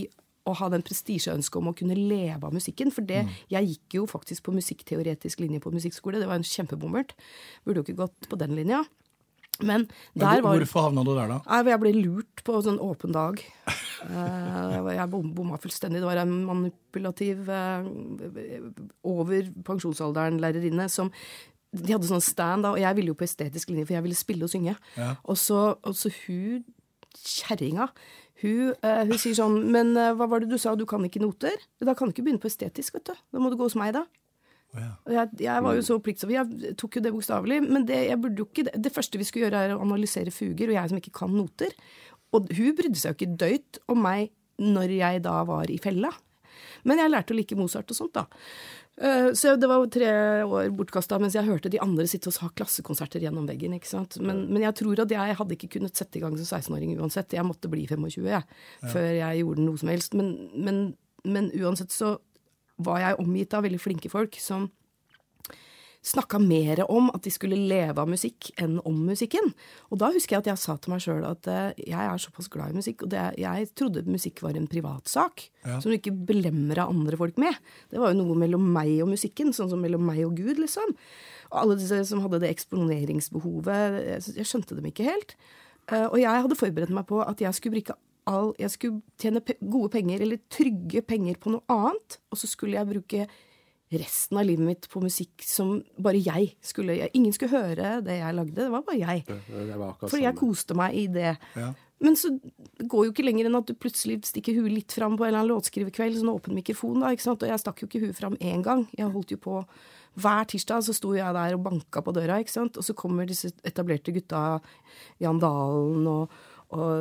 [0.46, 2.92] å ha den prestisjeønsket om å kunne leve av musikken.
[2.94, 3.34] For det, mm.
[3.56, 6.22] jeg gikk jo faktisk på musikkteoretisk linje på musikkskole.
[6.22, 7.16] Det var en kjempebommert.
[7.66, 8.84] Burde jo ikke gått på den linja.
[9.64, 9.86] Men,
[10.20, 11.64] der var Hvorfor havna du der, da?
[11.64, 13.40] Jeg ble lurt på sånn åpen dag.
[14.06, 16.02] Eh, jeg bomma fullstendig.
[16.04, 17.88] Det var en manipulativ eh,
[19.08, 21.14] over pensjonsalderen lærerinne som
[21.76, 24.18] de hadde sånn stand, da, og jeg ville jo på estetisk linje, for jeg ville
[24.20, 24.76] spille og synge.
[24.96, 25.10] Ja.
[25.24, 26.64] Og, så, og så hun
[27.16, 27.90] kjerringa
[28.42, 31.24] hun, uh, hun, sier sånn Men uh, hva var det du sa, du kan ikke
[31.24, 31.56] noter?
[31.80, 33.26] Da kan du ikke begynne på estetisk, vet du.
[33.32, 34.04] Da må du gå hos meg, da.
[34.76, 34.92] Oh, ja.
[35.14, 36.36] jeg, jeg, var jo så pliktsover.
[36.36, 37.62] Jeg tok jo det bokstavelig.
[37.64, 41.00] Men det, ikke, det, første vi skulle gjøre, er å analysere fuger, og jeg som
[41.00, 41.76] ikke kan noter.
[42.36, 46.12] Og hun brydde seg jo ikke døyt om meg når jeg da var i fella.
[46.88, 48.28] Men jeg lærte å like Mozart og sånt, da.
[48.96, 50.12] Eh, så det var tre
[50.48, 53.76] år bortkasta mens jeg hørte de andre sitte og ha klassekonserter gjennom veggen.
[53.76, 54.20] ikke sant?
[54.22, 57.36] Men, men, jeg tror at jeg hadde ikke kunnet sette i gang som 16-åring uansett.
[57.36, 58.94] Jeg måtte bli 25 jeg, ja.
[58.94, 60.16] før jeg gjorde noe som helst.
[60.16, 60.82] Men, men,
[61.28, 62.16] men uansett så
[62.86, 64.70] var jeg omgitt av veldig flinke folk som
[66.06, 69.52] snakka mer om at de skulle leve av musikk enn om musikken.
[69.90, 72.50] Og da husker jeg at jeg sa til meg sjøl at uh, jeg er såpass
[72.54, 75.80] glad i musikk, og det, jeg trodde musikk var en privatsak ja.
[75.80, 77.58] som du ikke belemra andre folk med.
[77.90, 80.96] Det var jo noe mellom meg og musikken, sånn som mellom meg og Gud, liksom.
[81.52, 85.38] Og alle disse som hadde det eksponeringsbehovet, jeg, jeg skjønte dem ikke helt.
[85.90, 87.98] Uh, og jeg hadde forberedt meg på at jeg skulle bruke
[88.30, 92.78] all, jeg skulle tjene gode penger, eller trygge penger på noe annet, og så skulle
[92.78, 93.28] jeg bruke
[94.02, 98.38] resten av livet mitt på musikk som bare jeg skulle Ingen skulle høre det jeg
[98.38, 99.26] lagde, det var bare jeg.
[99.28, 101.34] Det, det var Fordi jeg koste meg i det.
[101.56, 101.72] Ja.
[102.04, 102.34] Men så
[102.78, 105.44] går jo ikke lenger enn at du plutselig stikker huet litt fram på en eller
[105.44, 107.46] annen låtskriverkveld, sånn åpen mikrofon, da, ikke sant.
[107.46, 108.84] Og jeg stakk jo ikke huet fram én gang.
[108.98, 109.62] Jeg holdt jo på
[110.20, 112.78] hver tirsdag så sto jeg der og banka på døra, ikke sant.
[112.80, 114.60] Og så kommer disse etablerte gutta,
[115.24, 116.38] Jan Dalen og,
[116.76, 116.94] og,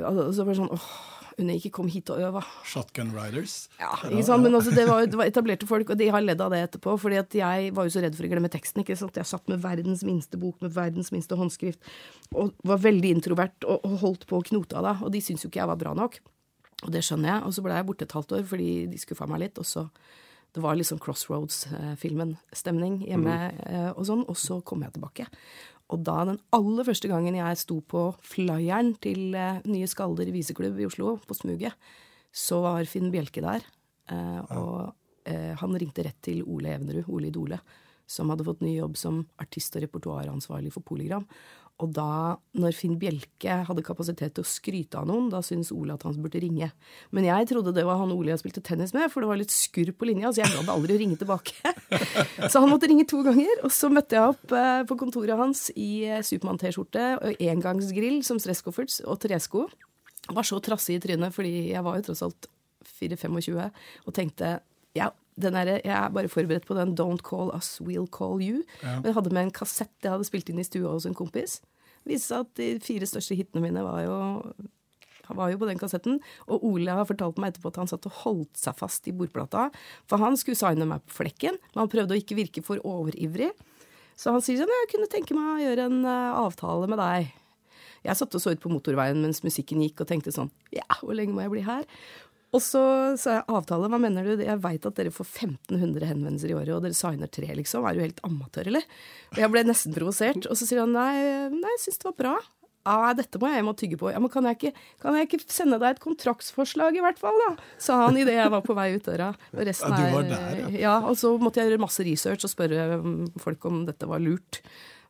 [0.00, 2.42] og, og så bare sånn åh hun ikke kom hit og øva.
[2.66, 3.68] Shotgun Riders?
[3.78, 4.44] Ja, ikke sant?
[4.44, 6.96] men altså, det, var, det, var, etablerte folk, og de har ledd av det etterpå.
[6.98, 8.82] fordi at jeg var jo så redd for å glemme teksten.
[8.82, 9.16] ikke sant?
[9.16, 11.80] Jeg satt med verdens minste bok med verdens minste håndskrift
[12.34, 14.96] og var veldig introvert og, og holdt på å knote av det.
[15.06, 16.20] Og de syntes jo ikke jeg var bra nok.
[16.86, 17.44] Og det skjønner jeg.
[17.46, 19.62] Og så ble jeg borte et halvt år fordi de skuffa meg litt.
[19.62, 19.88] og så
[20.56, 23.90] det var liksom Crossroads-filmen-stemning hjemme, mm.
[24.00, 25.26] og sånn, og så kom jeg tilbake.
[25.88, 30.80] Og da den aller første gangen jeg sto på flyeren til eh, Nye Skalder viseklubb
[30.80, 31.76] i Oslo, på smuget,
[32.28, 33.64] så var Finn Bjelke der.
[34.12, 34.92] Eh, og
[35.28, 37.60] eh, han ringte rett til Ole Evenrud, Ole Idole,
[38.08, 41.24] som hadde fått ny jobb som artist og repertoaransvarlig for Polygram.
[41.78, 45.94] Og da, når Finn Bjelke hadde kapasitet til å skryte av noen, da syntes Ole
[45.94, 46.72] at han burde ringe.
[47.14, 49.54] Men jeg trodde det var han Ole jeg spilte tennis med, for det var litt
[49.54, 51.54] skurr på linja, så jeg gadd aldri å ringe tilbake.
[52.50, 53.62] så han måtte ringe to ganger.
[53.62, 58.42] Og så møtte jeg opp eh, på kontoret hans i eh, Supermann-T-skjorte og engangsgrill som
[58.42, 59.68] stresskofferts og tresko.
[60.34, 62.50] Var så trassig i trynet, fordi jeg var jo tross alt
[62.98, 64.58] 4-25 og tenkte
[64.98, 68.64] ja, der, jeg er bare forberedt på den 'Don't Call Us, We'll Call You'.
[68.82, 69.00] Ja.
[69.04, 71.60] Jeg hadde med en kassett jeg hadde spilt inn i stua hos en kompis.
[72.04, 74.52] Det viste seg at de fire største hitene mine var jo,
[75.28, 76.20] var jo på den kassetten.
[76.48, 79.70] Og Ole har fortalt meg etterpå at han satt og holdt seg fast i bordplata.
[80.08, 83.52] For han skulle signe meg på flekken, men han prøvde å ikke virke for overivrig.
[84.18, 87.28] Så han sier sånn 'Jeg kunne tenke meg å gjøre en uh, avtale med deg'.
[88.06, 91.16] Jeg satt og så ut på motorveien mens musikken gikk og tenkte sånn Ja, hvor
[91.18, 91.84] lenge må jeg bli her?
[92.56, 92.82] Og så
[93.20, 94.40] sa jeg avtale, hva mener du?
[94.40, 97.84] Jeg veit at dere får 1500 henvendelser i året, og dere signer tre, liksom.
[97.84, 98.86] Er du helt amatør, eller?
[99.34, 100.48] Og jeg ble nesten provosert.
[100.48, 102.38] Og så sier han nei, nei jeg syns det var bra.
[102.88, 104.08] Ja, dette må jeg hjem og tygge på.
[104.14, 107.36] Ja, men kan jeg, ikke, kan jeg ikke sende deg et kontraktsforslag, i hvert fall,
[107.44, 107.50] da?
[107.84, 109.32] Sa han idet jeg var på vei ut døra.
[109.52, 110.70] Og resten ja, du var der, ja.
[110.86, 110.94] ja.
[111.10, 113.02] Og så måtte jeg gjøre masse research og spørre
[113.42, 114.62] folk om dette var lurt.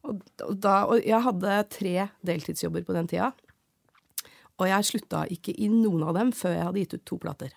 [0.08, 0.18] Og,
[0.58, 1.94] da, og jeg hadde tre
[2.26, 3.30] deltidsjobber på den tida.
[4.58, 7.54] Og jeg slutta ikke i noen av dem før jeg hadde gitt ut to plater.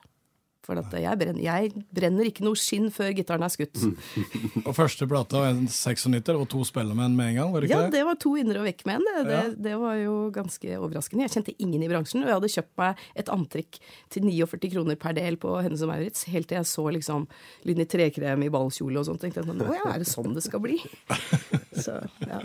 [0.62, 3.80] For jeg brenner, jeg, brenner, ikke noe skinn før gitaren er skutt.
[4.68, 7.54] og første plata var en 96 og to spellemenn med en gang?
[7.54, 7.90] var det ikke ja, det?
[7.90, 9.08] Ja, det var to indre og vekk-menn.
[9.08, 9.48] Det, det, ja.
[9.68, 11.26] det, var jo ganske overraskende.
[11.26, 13.80] Jeg kjente ingen i bransjen, og jeg hadde kjøpt meg et antrekk
[14.14, 17.26] til 49 kroner per del på Hennes og Maurits, helt til jeg så liksom
[17.66, 19.24] Lynni Trekrem i ballkjole og sånt.
[19.26, 20.78] tenkte jeg sånn, Å ja, er det sånn det skal bli?
[21.82, 21.96] Så,
[22.28, 22.38] ja.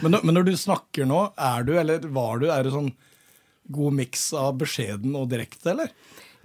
[0.00, 2.88] men, men når du snakker nå, er du, eller var du, er det sånn
[3.72, 5.94] god miks av beskjeden og direkte, eller?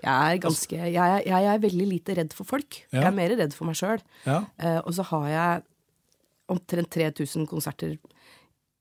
[0.03, 2.81] Jeg er ganske jeg, jeg, er veldig lite redd for folk.
[2.91, 2.99] Ja.
[2.99, 4.03] Jeg er mer redd for meg sjøl.
[4.27, 4.41] Ja.
[4.59, 5.63] Uh, og så har jeg
[6.51, 7.95] omtrent 3000 konserter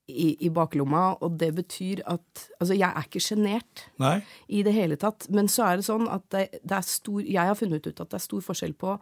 [0.05, 3.87] i, i, baklomma, og det betyr at Altså, jeg er ikke sjenert
[4.53, 7.49] i det hele tatt, men så er det sånn at det, det er stor Jeg
[7.49, 8.99] har funnet ut at det er stor forskjell på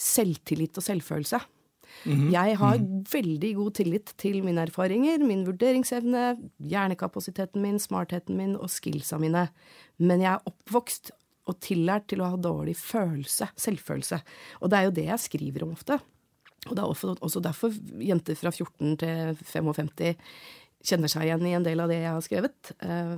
[0.00, 1.42] selvtillit og selvfølelse.
[2.04, 2.30] -hmm.
[2.32, 3.12] Jeg har mm -hmm.
[3.12, 9.48] veldig god tillit til mine erfaringer, min vurderingsevne, hjernekapasiteten min, smartheten min og skillsa mine.
[9.98, 11.10] Men jeg er oppvokst
[11.46, 14.20] og tillært til å ha dårlig følelse, selvfølelse.
[14.60, 16.00] Og det er jo det jeg skriver om ofte.
[16.68, 20.16] Og det er også derfor jenter fra 14 til 55
[20.86, 22.72] kjenner seg igjen i en del av det jeg har skrevet.
[22.84, 23.16] Eh,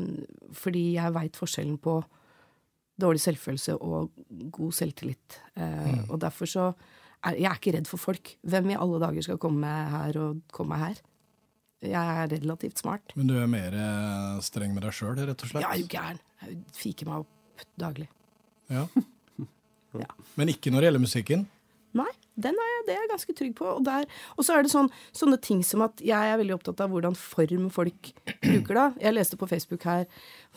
[0.57, 1.99] fordi jeg veit forskjellen på
[2.99, 4.11] dårlig selvfølelse og
[4.55, 5.41] god selvtillit.
[5.55, 6.07] Eh, mm.
[6.09, 6.71] Og derfor så
[7.27, 8.35] jeg er ikke redd for folk.
[8.47, 11.01] Hvem i alle dager skal komme her og komme her?
[11.85, 13.13] Jeg er relativt smart.
[13.15, 15.63] Men du er mer eh, streng med deg sjøl, rett og slett?
[15.63, 16.19] Ja, er jo gæren.
[16.43, 18.09] Jeg fiker meg opp daglig.
[18.71, 18.87] Ja.
[20.03, 20.11] ja.
[20.39, 21.47] Men ikke når det gjelder musikken?
[21.97, 23.69] Nei, den er jeg, det er jeg ganske trygg på.
[23.79, 26.83] Og, der, og så er det sånn, sånne ting som at jeg er veldig opptatt
[26.85, 28.11] av hvordan form folk
[28.43, 28.89] bruker det.
[29.07, 30.05] Jeg leste på Facebook her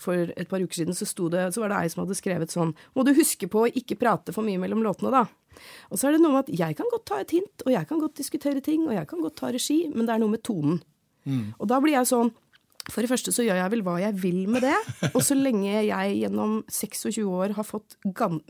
[0.02, 2.74] for et par uker siden, så, det, så var det ei som hadde skrevet sånn
[2.98, 5.24] Må du huske på å ikke prate for mye mellom låtene, da.
[5.90, 7.88] Og så er det noe med at jeg kan godt ta et hint, og jeg
[7.90, 10.44] kan godt diskutere ting, og jeg kan godt ta regi, men det er noe med
[10.48, 10.80] tonen.
[11.26, 11.52] Mm.
[11.60, 12.32] Og da blir jeg sånn
[12.90, 14.74] For det første så gjør jeg vel hva jeg vil med det.
[15.14, 17.94] Og så lenge jeg gjennom 26 år har fått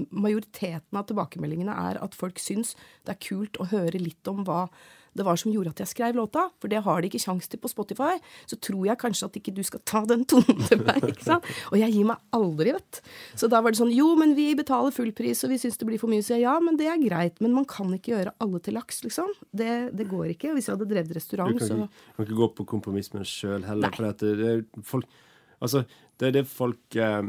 [0.08, 2.72] Majoriteten av tilbakemeldingene er at folk syns
[3.04, 4.70] det er kult å høre litt om hva
[5.18, 6.45] det var som gjorde at jeg skrev låta.
[6.62, 8.16] For det har de ikke kjangs til på Spotify.
[8.47, 11.03] Så tror jeg kanskje at ikke du skal ta den tonen til meg.
[11.09, 11.47] ikke sant?
[11.72, 13.01] Og jeg gir meg aldri, vet
[13.39, 15.89] Så da var det sånn Jo, men vi betaler full pris, og vi syns det
[15.89, 16.24] blir for mye.
[16.24, 17.41] Så jeg, ja, men det er greit.
[17.43, 19.36] Men man kan ikke gjøre alle til laks, liksom.
[19.51, 20.55] Det, det går ikke.
[20.55, 23.68] Hvis jeg hadde drevet restaurant, så Du kan ikke gå på kompromiss med deg sjøl
[23.68, 23.91] heller.
[23.91, 23.97] Nei.
[23.97, 25.20] For det, det, er folk
[25.62, 25.84] Altså,
[26.18, 27.28] det er det folk eh,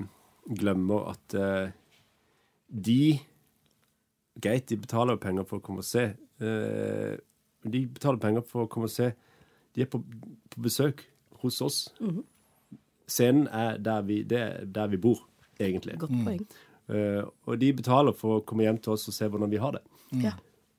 [0.57, 1.75] glemmer, at eh,
[2.73, 3.03] de
[4.43, 6.07] Greit, de betaler penger for å komme og se.
[6.41, 7.19] Eh,
[7.63, 9.13] de betaler penger for å komme og se.
[9.77, 10.03] De er på,
[10.51, 11.05] på besøk
[11.43, 11.95] hos oss.
[12.01, 12.25] Mm -hmm.
[13.07, 15.29] Scenen er der vi, det er der vi bor,
[15.61, 15.99] egentlig.
[15.99, 16.25] Godt mm.
[16.25, 16.47] poeng.
[16.89, 17.19] Mm.
[17.19, 19.71] Uh, og de betaler for å komme hjem til oss og se hvordan vi har
[19.71, 19.83] det.
[20.13, 20.21] Mm.
[20.21, 20.33] Ja.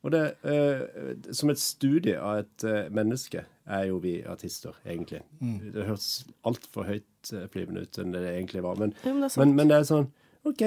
[0.03, 5.21] Og det, uh, Som et studie av et uh, menneske er jo vi artister, egentlig.
[5.39, 5.71] Mm.
[5.73, 8.75] Det høres altfor høytflyvende ut enn det egentlig var.
[8.75, 10.11] Men, ja, men, det men, men, det er sånn
[10.43, 10.63] OK,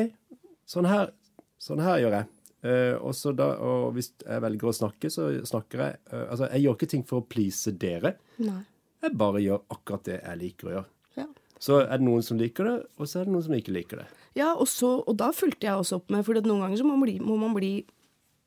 [0.66, 1.10] sånn her,
[1.58, 2.26] sånn her gjør jeg.
[2.66, 6.78] Uh, da, og hvis jeg velger å snakke, så snakker jeg uh, Altså, jeg gjør
[6.78, 8.16] ikke ting for å please dere.
[8.42, 8.60] Nei.
[9.04, 10.90] Jeg bare gjør akkurat det jeg liker å gjøre.
[11.20, 11.26] Ja.
[11.62, 14.02] Så er det noen som liker det, og så er det noen som ikke liker
[14.02, 14.06] det.
[14.36, 16.96] Ja, og, så, og da fulgte jeg også opp med, for noen ganger så må
[16.96, 17.70] man bli, må man bli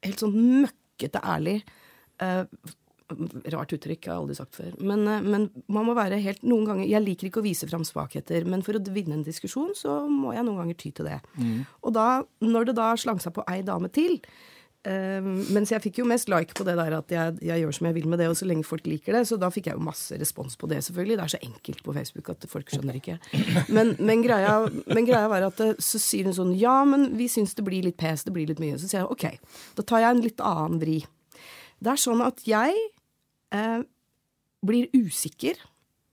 [0.06, 1.62] helt sånn møkkete ærlig.
[2.22, 2.44] Uh,
[3.10, 4.76] Rart uttrykk, jeg har aldri sagt før.
[4.82, 7.86] Men, eh, men, man må være helt noen ganger Jeg liker ikke å vise fram
[7.88, 11.20] svakheter, men for å vinne en diskusjon, så må jeg noen ganger ty til det.
[11.40, 11.66] Mm.
[11.84, 12.08] Og da,
[12.46, 14.20] når det da slang seg på ei dame til,
[14.88, 17.88] Eh, mens jeg fikk jo mest like på det der at jeg, jeg, gjør som
[17.90, 19.26] jeg vil med det, og så lenge folk liker det.
[19.28, 21.18] Så da fikk jeg jo masse respons på det, selvfølgelig.
[21.20, 23.18] Det er så enkelt på Facebook at folk skjønner ikke.
[23.76, 24.54] Men, men, greia,
[24.88, 27.84] men greia, var at det, så sier hun sånn Ja, men vi syns det blir
[27.86, 28.80] litt pes, det blir litt mye.
[28.80, 31.02] Så sier jeg OK, da tar jeg en litt annen vri.
[31.80, 32.76] Det er sånn at jeg
[33.56, 33.82] eh,
[34.66, 35.60] blir usikker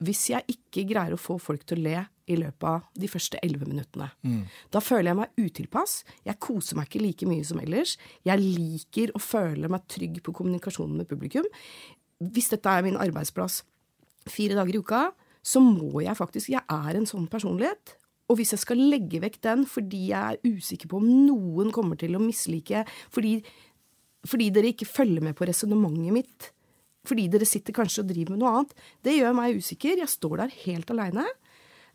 [0.05, 3.39] hvis jeg ikke greier å få folk til å le i løpet av de første
[3.45, 4.09] elleve minuttene.
[4.27, 4.43] Mm.
[4.75, 6.01] Da føler jeg meg utilpass.
[6.27, 7.95] Jeg koser meg ikke like mye som ellers.
[8.27, 11.47] Jeg liker å føle meg trygg på kommunikasjonen med publikum.
[12.19, 13.63] Hvis dette er min arbeidsplass
[14.27, 15.05] fire dager i uka,
[15.47, 17.95] så må jeg faktisk Jeg er en sånn personlighet.
[18.27, 21.99] Og hvis jeg skal legge vekk den fordi jeg er usikker på om noen kommer
[21.99, 22.83] til å mislike
[23.15, 23.39] fordi,
[24.27, 26.51] fordi dere ikke følger med på resonnementet mitt,
[27.09, 28.77] fordi dere sitter kanskje og driver med noe annet,
[29.07, 29.99] det gjør meg usikker.
[30.03, 31.27] Jeg står der helt aleine.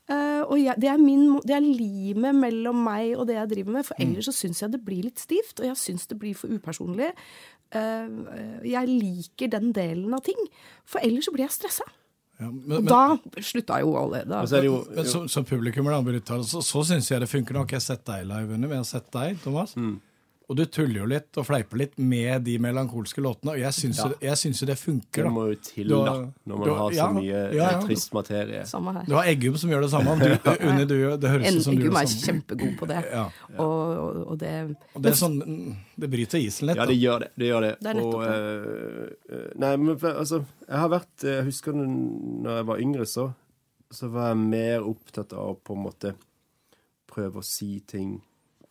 [0.09, 3.77] Uh, og jeg, det, er min, det er limet mellom meg og det jeg driver
[3.77, 3.87] med.
[3.87, 4.03] For mm.
[4.07, 7.11] ellers så syns jeg det blir litt stivt, og jeg syns det blir for upersonlig.
[7.71, 10.39] Uh, jeg liker den delen av ting.
[10.89, 11.87] For ellers så blir jeg stressa.
[12.41, 14.23] Ja, men, og da slutta jo alle.
[14.25, 14.41] Da.
[14.65, 17.61] Jo, men som, publikum, publikummer, så, så syns jeg det funker.
[17.61, 19.75] Jeg har sett deg live, Unni, men jeg har sett deg, Thomas.
[19.77, 19.99] Mm.
[20.51, 24.01] Og du tuller jo litt og fleiper litt med de melankolske låtene, og jeg syns,
[24.03, 24.33] ja.
[24.59, 25.23] jo det funker.
[25.23, 28.63] Det må jo til, da, når man har så ja, mye ja, trist materie.
[29.07, 30.15] Du har Eggum som gjør det samme.
[30.19, 32.01] Du, Unni, du, det høres ut som du gjør det samme.
[32.01, 32.99] Eggum er kjempegod på det.
[33.61, 34.51] Og, og, og, det
[34.95, 35.37] og det, sånn,
[35.99, 36.79] det bryter isen litt.
[36.79, 37.29] Ja, det gjør det.
[37.39, 37.71] det, gjør det.
[37.83, 43.07] det og, uh, nei, men altså, jeg har vært Jeg husker når jeg var yngre,
[43.07, 43.27] så,
[43.91, 46.13] så var jeg mer opptatt av på en måte
[47.11, 48.17] prøve å si ting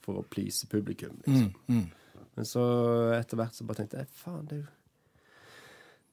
[0.04, 1.18] for å please publikum.
[1.26, 1.50] Liksom.
[1.68, 2.26] Mm, mm.
[2.36, 2.62] Men så
[3.16, 4.68] etter hvert så bare tenkte jeg faen, det er jo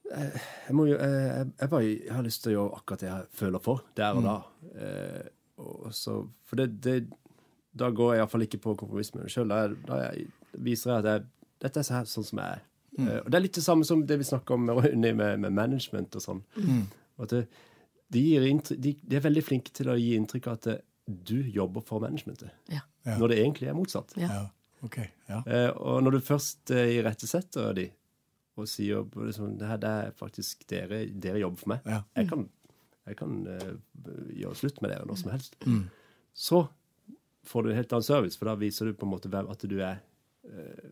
[0.07, 3.09] jeg, jeg, må jo, jeg, jeg, bare, jeg, har lyst til å gjøre akkurat det
[3.09, 4.27] jeg føler for, der og mm.
[4.29, 4.35] da.
[4.83, 5.25] Eh,
[5.57, 6.95] og så, for det, det,
[7.77, 9.51] da går jeg iallfall ikke på kompromiss med meg sjøl.
[9.51, 11.25] Da, da viser jeg at jeg,
[11.65, 12.65] dette er sånn som jeg er.
[12.97, 13.07] Mm.
[13.07, 15.57] Eh, og det er litt det samme som det vi snakker om med, med, med
[15.59, 16.43] management og sånn.
[16.55, 16.85] Mm.
[17.25, 17.43] At det,
[18.13, 18.23] de,
[18.69, 20.69] de, de, er veldig flinke til å gi inntrykk av at
[21.07, 22.51] du jobber for managementet.
[22.71, 22.83] Ja.
[23.17, 24.11] Når det egentlig er motsatt.
[24.19, 24.47] Ja.
[24.85, 25.41] Okay, ja.
[25.47, 27.87] Eh, og når du først eh, irettesetter de
[28.57, 31.99] og sier liksom, det her det er faktisk dere, dere jobber for meg, ja.
[32.17, 32.47] jeg kan,
[33.05, 33.73] jeg kan uh,
[34.33, 35.83] gjøre slutt med dere når som helst, mm.
[36.33, 36.63] så
[37.45, 39.77] får du en helt annen service, for da viser du på en måte at du
[39.77, 40.01] er
[40.49, 40.89] uh,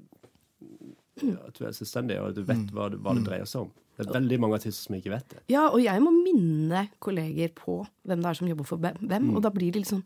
[1.48, 3.28] at du er selvstendig, og at du vet hva, hva, hva det mm.
[3.32, 3.74] dreier seg om.
[3.96, 5.42] Det er veldig mange artister som ikke vet det.
[5.52, 9.34] Ja, og jeg må minne kolleger på hvem det er som jobber for hvem, mm.
[9.36, 10.06] og da blir det litt sånn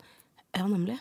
[0.54, 0.96] Ja, nemlig.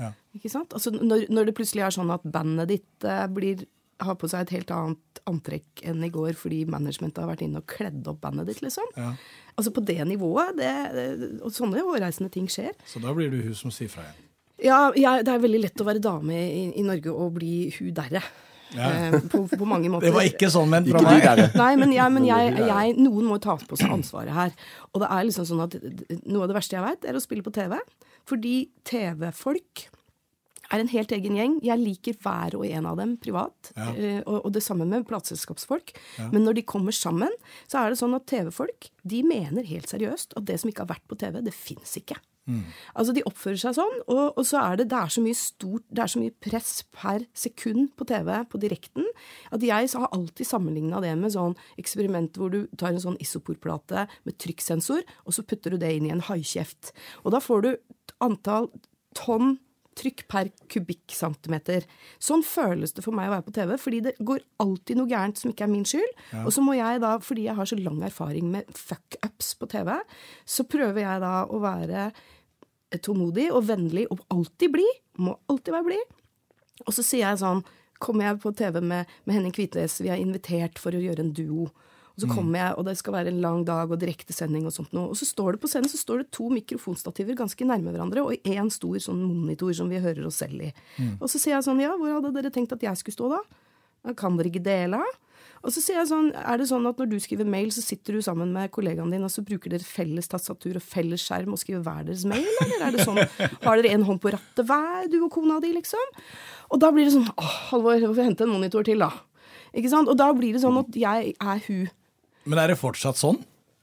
[0.00, 0.10] Ja.
[0.34, 0.72] Ikke sant?
[0.74, 3.64] Altså, når, når, det plutselig er sånn at bandet ditt eh, blir,
[4.02, 7.62] har på seg et helt annet antrekk enn i går fordi managementet har vært inne
[7.62, 8.88] og kledd opp bandet ditt, liksom.
[8.98, 9.12] Ja.
[9.54, 10.56] Altså på det nivået.
[10.58, 11.06] Det, det,
[11.44, 12.72] og sånne hårreisende ting skjer.
[12.88, 14.28] Så da blir du hun som sier fra igjen?
[14.62, 17.90] Ja, jeg, det er veldig lett å være dame i, i Norge og bli hun
[17.96, 18.22] derre.
[18.76, 18.90] Ja.
[18.90, 20.06] Eh, på, på, mange måter.
[20.08, 21.26] Det var ikke sånn ment fra meg.
[21.62, 24.54] Nei, men, jeg, men jeg, jeg, noen må ta på seg ansvaret her.
[24.92, 25.76] Og det er liksom sånn at
[26.24, 27.76] noe av det verste jeg veit, er å spille på TV.
[28.28, 28.56] Fordi
[28.88, 29.88] TV-folk
[30.72, 31.56] er en helt egen gjeng.
[31.64, 33.72] Jeg liker hver og en av dem privat.
[33.76, 33.90] Ja.
[33.92, 35.94] Eh, og, og, det samme med plateselskapsfolk.
[36.18, 36.30] Ja.
[36.32, 37.32] Men når de kommer sammen,
[37.70, 40.94] så er det sånn at TV-folk de mener helt seriøst at det som ikke har
[40.94, 42.18] vært på TV, det fins ikke.
[42.50, 42.62] Mm.
[42.98, 45.84] Altså De oppfører seg sånn, og, og, så er det, det er så mye stort,
[45.88, 49.06] det er så mye press per sekund på TV, på direkten,
[49.54, 54.06] at jeg har alltid sammenligna det med sånn eksperiment hvor du tar en sånn isoporplate
[54.26, 56.94] med trykksensor, og så putter du det inn i en haikjeft.
[57.22, 57.70] Og da får du
[58.22, 58.72] antall
[59.18, 59.58] tonn
[59.98, 61.86] trykk per kubikkcentimeter.
[62.22, 65.40] Sånn føles det for meg å være på TV, fordi det går alltid noe gærent
[65.40, 66.12] som ikke er min skyld.
[66.32, 66.44] Ja.
[66.46, 69.92] Og så må jeg da, fordi jeg har så lang erfaring med fuck-ups på TV,
[70.48, 72.10] så prøver jeg da å være
[73.00, 74.98] tålmodig og vennlig og alltid blid.
[75.22, 76.18] Må alltid være blid.
[76.86, 77.64] Og så sier jeg sånn
[78.02, 81.28] Kommer jeg på TV med, med Henning Kvitnes, vi er invitert for å gjøre en
[81.30, 81.68] duo.
[82.12, 84.90] Og så kommer jeg, og det skal være en lang dag og direktesending og sånt
[84.92, 85.12] noe.
[85.14, 88.42] Og så står det på scenen så står det to mikrofonstativer ganske nærme hverandre, og
[88.42, 90.72] én stor sånn monitor som vi hører oss selv i.
[90.98, 91.14] Mm.
[91.20, 93.40] Og så sier jeg sånn, ja, hvor hadde dere tenkt at jeg skulle stå da?
[94.18, 95.00] Kan dere ikke dele?
[95.62, 98.18] Og så sier jeg sånn, er det sånn at når du skriver mail, så sitter
[98.18, 101.62] du sammen med kollegaen din, og så bruker dere felles tastatur og felles skjerm og
[101.62, 103.22] skriver hver deres mail, eller er det sånn,
[103.62, 106.20] har dere en hånd på rattet hver, du og kona di, liksom?
[106.74, 109.12] Og da blir det sånn, åh, Halvor, hvorfor hente en monitor til, da?
[109.72, 110.10] Ikke sant?
[110.10, 111.90] Og da blir det sånn at jeg er hun
[112.48, 113.40] men er det fortsatt sånn?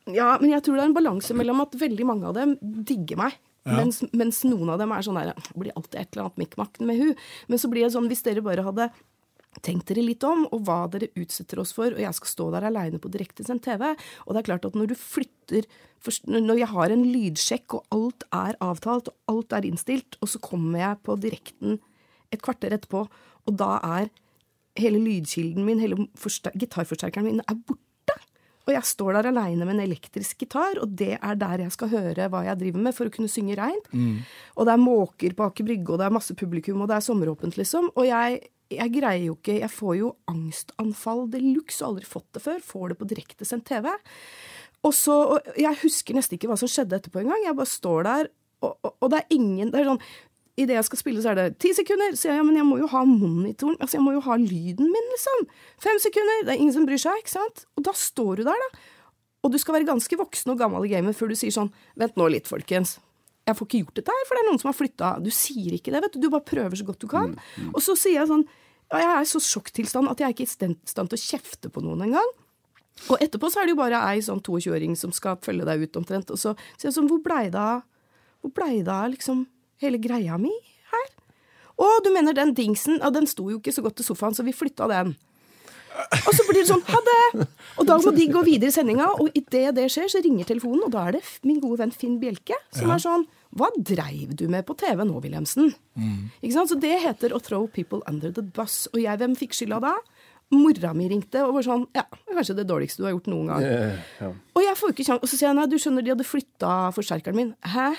[0.10, 3.20] Ja, men jeg tror det er en balanse mellom at veldig mange av dem digger
[3.22, 3.38] meg.
[3.68, 3.76] Ja.
[3.78, 7.00] Mens, mens, noen av dem er sånn der blir alltid et eller annet mikkmakk med
[7.00, 7.14] hun.
[7.52, 8.90] Men så blir det sånn, hvis dere bare hadde
[9.66, 12.68] tenkt dere litt om, og hva dere utsetter oss for, og jeg skal stå der
[12.70, 15.66] aleine på direktesendt TV Og det er klart at når du flytter
[16.30, 20.40] Når jeg har en lydsjekk, og alt er avtalt, og alt er innstilt, og så
[20.40, 21.80] kommer jeg på direkten
[22.32, 23.08] et kvarter etterpå,
[23.50, 24.12] og da er
[24.80, 26.08] hele lydkilden min, hele
[26.56, 27.86] gitarforsterkeren min, er borte.
[28.70, 31.90] Og jeg står der aleine med en elektrisk gitar, og det er der jeg skal
[31.90, 33.90] høre hva jeg driver med for å kunne synge reint.
[34.56, 37.08] Og det er måker på Aker Brygge, og det er masse publikum, og det er
[37.10, 37.90] sommeråpent, liksom.
[37.98, 42.44] Og jeg, jeg greier jo ikke Jeg får jo angstanfall de luxe, aldri fått det
[42.46, 42.60] før.
[42.64, 43.90] Får det på direktesendt TV.
[44.86, 47.44] Og så, og Jeg husker nesten ikke hva som skjedde etterpå engang.
[47.46, 50.04] Jeg bare står der, og, og, og det er ingen det er sånn,
[50.60, 52.16] Idet jeg skal spille, så er det ti sekunder.
[52.20, 53.78] Så jeg, ja, men jeg må jo ha monitoren.
[53.80, 55.46] Altså, jeg må jo ha lyden min, liksom.
[55.80, 56.42] Fem sekunder.
[56.44, 57.64] Det er ingen som bryr seg, ikke sant?
[57.80, 58.82] Og da står du der, da.
[59.48, 62.20] Og du skal være ganske voksen og gammel i gamet før du sier sånn Vent
[62.20, 62.98] nå litt, folkens.
[63.50, 65.12] Jeg får ikke gjort dette her, for det er noen som har flytta.
[65.26, 66.22] Du sier ikke det, vet du.
[66.22, 67.34] Du bare prøver så godt du kan.
[67.72, 68.46] Og så sier jeg sånn
[68.90, 70.54] Jeg er i så sjokktilstand at jeg er ikke i
[70.90, 72.32] stand til å kjefte på noen engang.
[73.08, 76.00] Og etterpå så er det jo bare ei sånn 22-åring som skal følge deg ut
[76.02, 76.34] omtrent.
[76.34, 77.86] Og så sier jeg sånn Hvor blei det av
[78.44, 79.46] Hvor blei det av liksom
[79.84, 80.52] hele greia mi
[80.92, 81.08] her?
[81.80, 83.00] Å, du mener den dingsen?
[83.00, 85.14] Ja, den sto jo ikke så godt til sofaen, så vi flytta den.
[86.28, 87.46] Og så blir det sånn ha det!
[87.80, 90.84] Og da må de gå videre i sendinga, og idet det skjer, så ringer telefonen,
[90.88, 93.26] og da er det min gode venn Finn Bjelke som er sånn
[93.58, 95.72] Hva dreiv du med på TV nå, Wilhelmsen?
[95.98, 96.70] Ikke sant?
[96.70, 98.84] Så det heter å throw people under the bus.
[98.94, 99.96] Og jeg, hvem fikk skylda da?
[100.54, 103.66] Mora mi ringte og var sånn Ja, kanskje det dårligste du har gjort noen gang.
[104.22, 104.30] ja.
[104.58, 106.72] Og jeg får ikke kjans, og så sier jeg nei, du skjønner, de hadde flytta
[106.96, 107.52] forsterkeren min.
[107.66, 107.90] Hæ?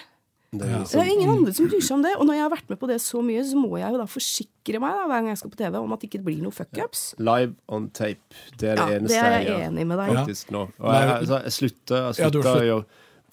[0.50, 2.10] Det er Det er ingen andre som bryr seg om det.
[2.18, 4.06] Og når jeg har vært med på det så mye, så må jeg jo da
[4.10, 6.50] forsikre meg da, hver gang jeg skal på TV, om at det ikke blir noe
[6.56, 7.04] fuckups.
[7.22, 8.34] Live on tape.
[8.58, 10.16] Det er det Ja, eneste det er jeg er enig med deg i.
[10.18, 10.64] faktisk nå.
[10.82, 12.84] Og jeg, altså, jeg slutter, jeg Ja, slutter å gjøre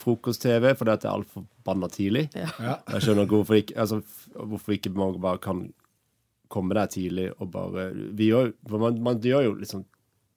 [0.01, 2.27] frokost-TV fordi at det er altfor banna tidlig.
[2.37, 2.47] Ja.
[2.93, 4.01] Jeg skjønner ikke hvorfor ikke, altså,
[4.35, 5.67] hvorfor ikke man bare kan
[6.53, 9.85] komme der tidlig og bare vi gjør, for man, man gjør jo liksom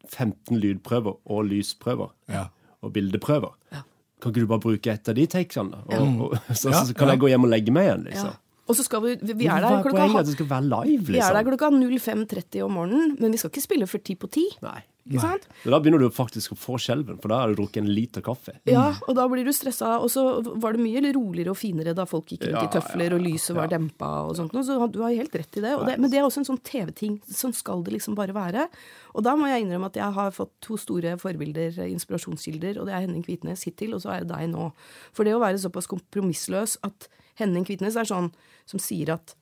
[0.09, 2.47] 15 lydprøver og lysprøver Ja.
[2.83, 3.53] og bildeprøver.
[3.73, 3.83] Ja.
[4.21, 5.85] Kan ikke du bare bruke ett av de takesene?
[5.87, 7.15] Og, og, så, Ja, så kan ja.
[7.15, 8.11] jeg gå hjem og legge meg igjen, Ja.
[8.11, 8.39] liksom.
[8.71, 11.49] Og så skal vi Vi, er der er klokka live, vi er der liksom?
[11.51, 14.45] klokka 05.30 om morgenen, men vi skal ikke spille før ti på ti.
[14.63, 14.83] Nei.
[15.09, 15.47] Ikke sant?
[15.65, 18.55] Da begynner du faktisk å få skjelven, for da har du drukket en liter kaffe.
[18.69, 19.97] Ja, og da blir du stressa.
[20.03, 20.25] Og så
[20.61, 23.71] var det mye roligere og finere da folk gikk rundt i tøfler, og lyset var
[23.73, 24.53] dempa og sånt.
[24.57, 25.73] noe, Så du har helt rett i det.
[25.89, 27.19] Det men det er også en sånn TV-ting.
[27.27, 28.69] Sånn skal det liksom bare være.
[29.15, 32.95] Og da må jeg innrømme at jeg har fått to store forbilder, inspirasjonskilder, og det
[32.95, 34.71] er Henning Kvitnes hittil, og så er det deg nå.
[35.17, 37.09] For det å være såpass kompromissløs at
[37.41, 38.31] Henning Kvitnes er sånn
[38.69, 39.35] som sier at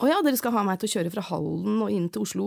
[0.00, 2.46] å ja, dere skal ha meg til å kjøre fra Hallen og inn til Oslo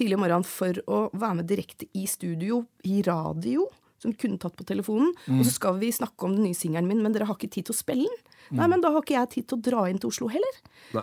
[0.00, 3.68] tidlig om morgenen for å være med direkte i studio, i radio,
[4.00, 5.12] som kunne tatt på telefonen.
[5.28, 7.68] Og så skal vi snakke om den nye singelen min, men dere har ikke tid
[7.68, 8.26] til å spille den.
[8.58, 10.56] Nei, men da har ikke jeg tid til å dra inn til Oslo heller.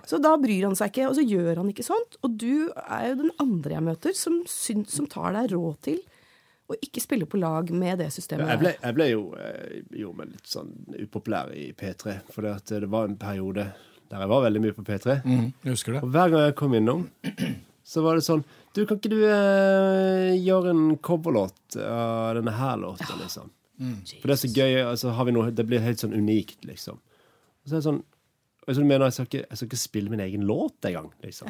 [0.09, 2.17] Så da bryr han seg ikke, og så gjør han ikke sånt.
[2.25, 6.01] Og du er jo den andre jeg møter som, syns, som tar deg råd til
[6.67, 8.49] å ikke spille på lag med det systemet.
[8.51, 10.73] Jeg ble, jeg ble jo jeg gjorde meg litt sånn
[11.05, 13.69] upopulær i P3, for det, det var en periode
[14.07, 15.17] der jeg var veldig mye på P3.
[15.23, 16.03] Mm, jeg husker det.
[16.03, 17.07] Og hver gang jeg kom innom,
[17.87, 18.43] så var det sånn
[18.77, 23.49] Du, kan ikke du eh, gjøre en coverlåt av denne her låta, liksom?
[24.21, 24.75] For det er så gøy.
[24.83, 26.97] Altså, har vi noe, det blir helt sånn unikt, liksom.
[26.97, 28.03] Og så er det sånn
[28.67, 31.49] altså, du mener jeg, skal ikke, jeg skal ikke spille min egen låt engang, liksom.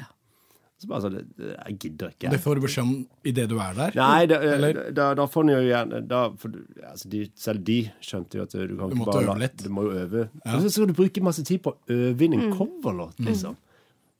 [0.77, 2.29] Så bare sånn, Jeg gidder ikke.
[2.29, 3.95] Det får du beskjed om idet du er der?
[3.97, 4.81] Nei, da, Eller?
[4.93, 8.93] da, da får du jo gjerne altså, de, Selv de skjønte jo at du kan
[8.93, 9.49] Du ikke bare.
[9.57, 10.27] Du må jo øve.
[10.45, 13.57] Og så skal du bruke masse tid på å øve inn en coverlåt, liksom.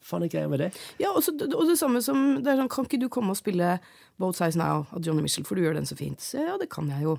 [0.07, 0.69] Faen er greia med det?
[1.01, 3.39] Ja, og, så, og det samme som det er sånn, Kan ikke du komme og
[3.39, 3.77] spille
[4.21, 6.23] Both Sides Now av Johnny Michel, for du gjør den så fint?
[6.23, 7.17] Så, ja, det kan jeg jo.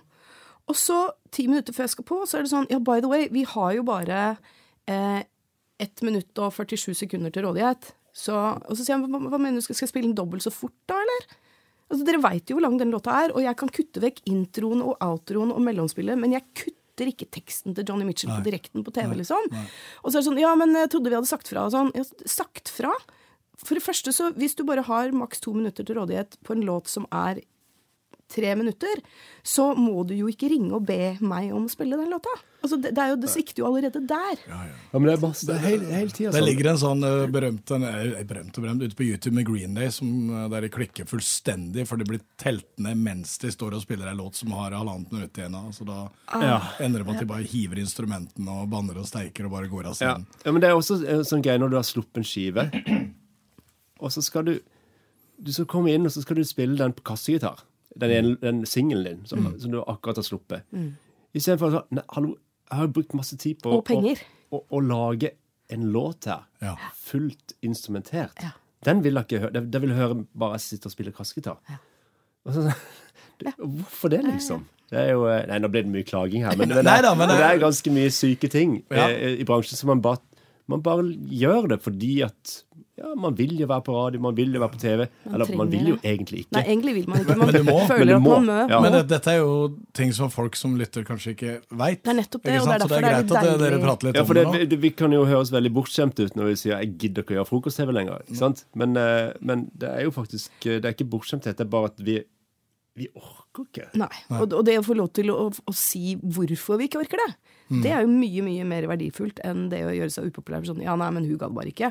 [0.68, 0.99] Og så,
[1.32, 3.45] ti minutter før jeg skal på, så er det sånn Ja, by the way, vi
[3.49, 4.22] har jo bare
[4.89, 5.20] eh,
[5.84, 7.93] 1 minutt og 47 sekunder til rådighet.
[8.16, 10.53] Så, og så sier han hva, hva mener du, skal jeg spille den dobbelt så
[10.53, 11.28] fort da, eller?
[11.89, 14.82] Altså, Dere veit jo hvor lang den låta er, og jeg kan kutte vekk introen
[14.84, 16.76] og outroen og mellomspillet, men jeg kutter
[17.07, 19.47] ikke teksten til Johnny Mitchell på direkten på TV, liksom.
[20.03, 21.93] Og så er det sånn, ja, men jeg trodde vi hadde sagt fra og sånn.
[21.95, 22.91] Ja, sagt fra?
[23.63, 26.67] For det første, så hvis du bare har maks to minutter til rådighet på en
[26.67, 27.43] låt som er
[28.29, 29.01] tre minutter,
[29.43, 32.29] så må du jo ikke ringe og be meg om å spille den låta.
[32.61, 34.41] Altså, det, det, er jo, det svikter jo allerede der.
[34.51, 34.59] Ja,
[34.99, 36.49] men det er bare det er hele, hele tida Det sånn.
[36.49, 39.74] ligger en sånn eh, berømt, en, eh, berømt og berømt ute på YouTube med Green
[39.79, 43.76] Day, som, eh, der de klikker fullstendig, for de blir telt ned mens de står
[43.79, 45.55] og spiller en låt som har halvannet minutt igjen.
[45.72, 46.01] Så da
[46.35, 46.59] Ja.
[46.81, 49.87] ender det med at de bare hiver instrumentene og banner og steiker og bare går
[49.87, 50.14] av Ja.
[50.16, 50.26] scenen.
[50.45, 52.68] ja, men det er også sånn gøy når du har sluppet en skive,
[54.01, 54.59] og så skal du
[55.41, 57.61] Du skal komme inn, og så skal du spille den på kassegitar.
[57.97, 59.61] Den, ene- den singelen din som, Mm.
[59.61, 60.62] som du akkurat har sluppet.
[61.34, 62.36] Istedenfor sånn Nei, hallo,
[62.70, 63.89] jeg har brukt masse tid på Og
[64.70, 65.30] å, lage
[65.70, 66.45] en låt her.
[66.62, 66.76] Ja.
[66.95, 68.32] Fullt instrumentert.
[68.43, 68.51] Ja.
[68.84, 69.53] Den vil jeg ikke høre.
[69.70, 71.59] Den vil jeg høre bare jeg sitter og spiller kassegitar.
[71.68, 71.76] Ja.
[72.53, 72.72] så,
[73.41, 74.64] det, Hvorfor det, liksom?
[74.91, 77.28] Det er jo, eh, nei, Nå ble det mye klaging her, men, det, Neida, men
[77.28, 79.09] men det- det er ganske mye syke ting Ja.
[79.09, 79.76] eh, i bransjen.
[79.76, 80.20] Så man bare,
[80.66, 82.62] man bare gjør det fordi at
[82.99, 85.05] ja, man vil jo være på radio, man vil jo være på TV.
[85.31, 86.11] Eller man vil jo det.
[86.13, 86.55] egentlig ikke.
[86.57, 87.37] Nei, egentlig vil man ikke.
[87.39, 87.77] Man Men du må.
[87.87, 88.57] føler at man må.
[88.73, 88.81] Ja.
[88.83, 89.53] Men det, dette er jo
[89.95, 92.03] ting som folk som lytter, kanskje ikke veit.
[92.03, 93.63] Det er nettopp det, og det er derfor det er derfor det er greit at
[93.63, 96.39] dere prater litt Ja, om for det det, vi, kan jo høres veldig bortskjemte ut
[96.39, 98.25] når vi sier 'jeg gidder ikke å gjøre frokost-TV lenger'.
[98.27, 98.65] Ikke sant?
[98.75, 101.99] Men, eh, men det er jo faktisk Det er ikke bortskjemthet, det er bare at
[102.03, 102.19] vi,
[102.97, 103.87] vi orker ikke.
[103.99, 104.11] Nei.
[104.31, 107.35] Og, og det å få lov til å, å si hvorfor vi ikke orker det,
[107.69, 107.83] Mm.
[107.85, 110.64] det er jo mye mye mer verdifullt enn det å gjøre seg upopulær.
[110.64, 111.91] Sånn, ja, nei, men hun gadd bare ikke.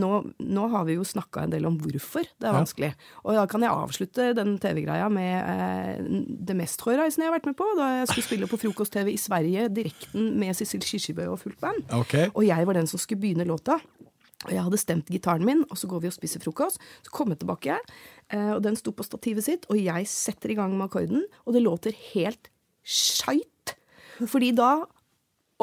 [0.00, 0.10] Nå,
[0.40, 2.90] nå har vi jo snakka en del om hvorfor det er vanskelig.
[3.24, 6.02] Og da kan jeg avslutte den TV-greia med eh,
[6.48, 7.68] det mest hårreisende jeg har vært med på.
[7.78, 11.84] Da jeg skulle spille på frokost-TV i Sverige, direkten med Cecil Kirsebø og fullt band.
[12.02, 12.32] Okay.
[12.34, 13.78] Og jeg var den som skulle begynne låta.
[14.46, 16.78] Og jeg hadde stemt gitaren min, og så går vi og spiser frokost.
[17.02, 17.78] Så kommer jeg tilbake,
[18.30, 21.56] eh, og den sto på stativet sitt, og jeg setter i gang med akkorden, og
[21.56, 22.50] det låter helt
[22.86, 23.74] skeit.
[24.18, 24.86] Fordi da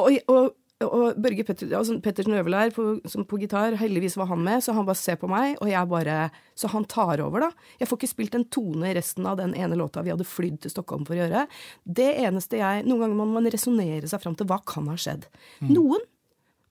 [0.02, 4.42] Og, og, og Børge Petter, altså Pettersen Øverlær på, som på gitar, heldigvis var han
[4.44, 6.18] med, så han bare ser på meg, og jeg bare
[6.56, 7.50] Så han tar over, da.
[7.80, 10.60] Jeg får ikke spilt en tone i resten av den ene låta vi hadde flydd
[10.64, 11.46] til Stockholm for å gjøre.
[11.84, 15.28] Det eneste jeg Noen ganger må man resonnere seg fram til hva kan ha skjedd.
[15.64, 16.04] Noen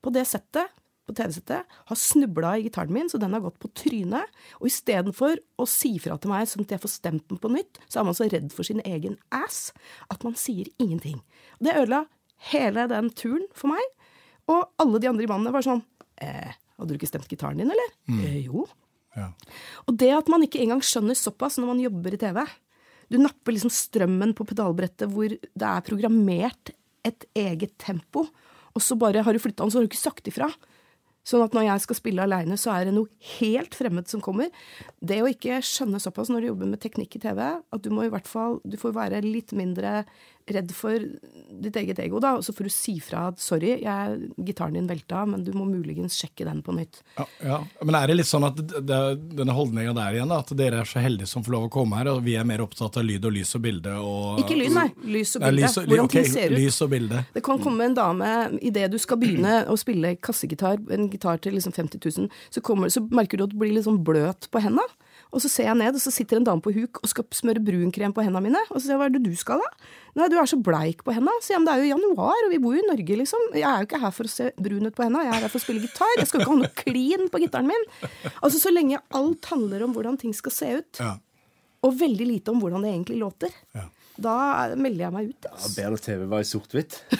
[0.05, 0.73] på det settet
[1.05, 4.31] på TV-settet har snubla i gitaren min, så den har gått på trynet.
[4.59, 7.79] Og istedenfor å si fra til meg sånn at jeg får stemt den på nytt,
[7.85, 9.69] så er man så redd for sin egen ass
[10.13, 11.21] at man sier ingenting.
[11.59, 12.05] Og det ødela
[12.51, 13.91] hele den turen for meg.
[14.51, 15.81] Og alle de andre i bandet var sånn
[16.21, 17.91] eh, Hadde du ikke stemt gitaren din, eller?
[18.11, 18.65] Eh, jo.
[19.15, 19.29] Ja.
[19.87, 22.41] Og det at man ikke engang skjønner såpass når man jobber i TV
[23.07, 26.73] Du napper liksom strømmen på pedalbrettet hvor det er programmert
[27.05, 28.25] et eget tempo,
[28.73, 30.47] og så bare har du flytta den, så har du ikke sagt ifra.
[31.25, 34.49] Sånn at når jeg skal spille aleine, så er det noe helt fremmed som kommer.
[35.01, 38.05] Det å ikke skjønne såpass når du jobber med teknikk i TV, at du må
[38.05, 40.03] i hvert fall Du får være litt mindre
[40.47, 40.99] redd for
[41.61, 42.35] ditt eget ego, da.
[42.37, 45.65] Og så får du si fra at 'sorry, jeg, gitaren din velta, men du må
[45.65, 47.01] muligens sjekke den på nytt'.
[47.17, 47.59] Ja, ja.
[47.81, 48.99] Men er det litt sånn at det,
[49.35, 51.97] denne holdninga der igjen, da, at dere er så heldige som får lov å komme
[51.97, 54.73] her, og vi er mer opptatt av lyd og lys og bilde og Ikke lyd,
[54.73, 54.89] nei.
[55.03, 55.61] Lys og Nei, bilde.
[55.61, 56.57] lys og- Hvordan okay, ting ser ut.
[56.59, 57.25] Lys og bilde.
[57.33, 61.53] Det kan komme en dame idet du skal begynne å spille kassegitar, en gitar til
[61.53, 64.61] liksom 50 000, så, kommer, så merker du at du blir litt sånn bløt på
[64.61, 64.83] henda.
[65.35, 67.59] Og så ser jeg ned, og så sitter en dame på huk og skal smøre
[67.59, 68.61] brunkrem på hendene mine.
[68.71, 69.67] Og så sier jeg hva er det du skal da?
[70.15, 71.33] Nei, du er så bleik på henda.
[71.43, 73.49] Så jeg, men det er jo januar, og vi bor jo i Norge, liksom.
[73.51, 75.51] Jeg er jo ikke her for å se brun ut på henda, jeg er her
[75.51, 76.13] for å spille gitar.
[76.21, 77.85] Jeg skal jo ikke ha noe klin på gitaren min.
[78.39, 81.17] Altså så lenge alt handler om hvordan ting skal se ut, Ja.
[81.83, 83.83] og veldig lite om hvordan det egentlig låter, Ja.
[84.17, 84.37] da
[84.79, 85.43] melder jeg meg ut.
[85.43, 85.75] Ja, Altså.
[85.75, 87.01] Bedre TV var i sort-hvitt.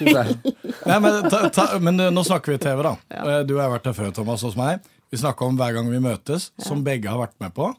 [1.03, 2.95] men, ta, ta, men eh, nå snakker vi TV, da.
[3.11, 3.43] Ja.
[3.43, 4.80] Du har vært der før, Thomas, hos meg.
[5.16, 7.70] Vi snakka om hver gang vi møtes, som begge har vært med på.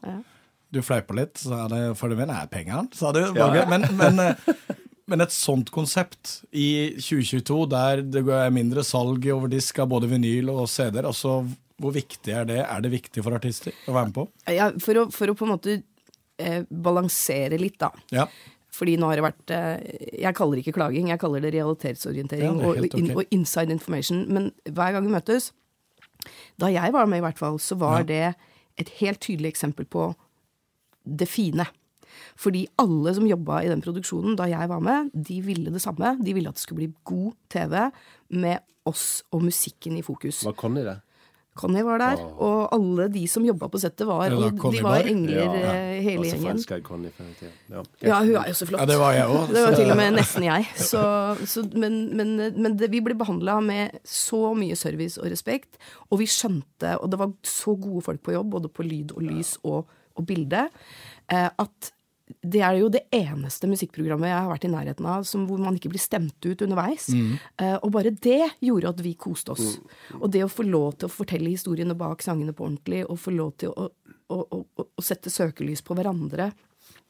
[0.73, 3.19] Du fleipa litt, sa det for det mener pengene, sa du.
[3.69, 4.71] Men, men, eh,
[5.05, 10.09] men et sånt konsept i 2022, der det er mindre salg over disk av både
[10.09, 11.43] vinyl og CD-er, altså
[11.77, 12.57] hvor viktig er det?
[12.65, 14.25] Er det viktig for artister å være med på?
[14.57, 15.77] Ja, for, å, for å på en måte
[16.41, 17.91] eh, balansere litt, da.
[18.17, 18.25] Ja.
[18.73, 22.49] Fordi nå har det vært eh, Jeg kaller det ikke klaging, jeg kaller det realitetsorientering
[22.49, 22.89] Ja, det okay.
[22.89, 24.25] og, in, og inside information.
[24.25, 25.51] Men hver gang vi møtes
[26.59, 28.03] Da jeg var med, i hvert fall, så var Ja.
[28.03, 28.35] det
[28.77, 30.13] et helt tydelig eksempel på
[31.05, 31.65] det fine.
[32.35, 36.17] Fordi alle som jobba i den produksjonen da jeg var med, de ville det samme.
[36.23, 37.91] De ville at det skulle bli god TV
[38.29, 40.43] med oss og musikken i fokus.
[40.45, 40.99] Var Conny det?
[41.57, 45.41] Conny var der, og alle de som jobba på settet, var, ja, de var engler,
[45.41, 45.73] Ja, ja.
[46.05, 46.83] hele Var gjengen.
[46.85, 47.11] Conny.
[47.73, 47.83] Ja.
[48.05, 48.79] Ja, hun er jo så flott.
[48.83, 49.51] ja, det var jeg òg.
[49.55, 50.69] Det var til og med nesten jeg.
[50.77, 51.01] Så,
[51.49, 55.77] så, men men, men det, vi ble behandla med så mye service og respekt,
[56.11, 59.25] og vi skjønte, og det var så gode folk på jobb, både på lyd og
[59.27, 60.67] lys og, og bilde,
[61.31, 61.91] eh, at
[62.41, 65.77] det er jo det eneste musikkprogrammet jeg har vært i nærheten av som, hvor man
[65.77, 67.09] ikke blir stemt ut underveis.
[67.13, 69.77] Eh, og bare det gjorde at vi koste oss.
[70.19, 73.33] Og det å få lov til å fortelle historiene bak sangene på ordentlig, og få
[73.35, 73.89] lov til å,
[74.33, 76.51] å, å, å, sette søkelys på hverandre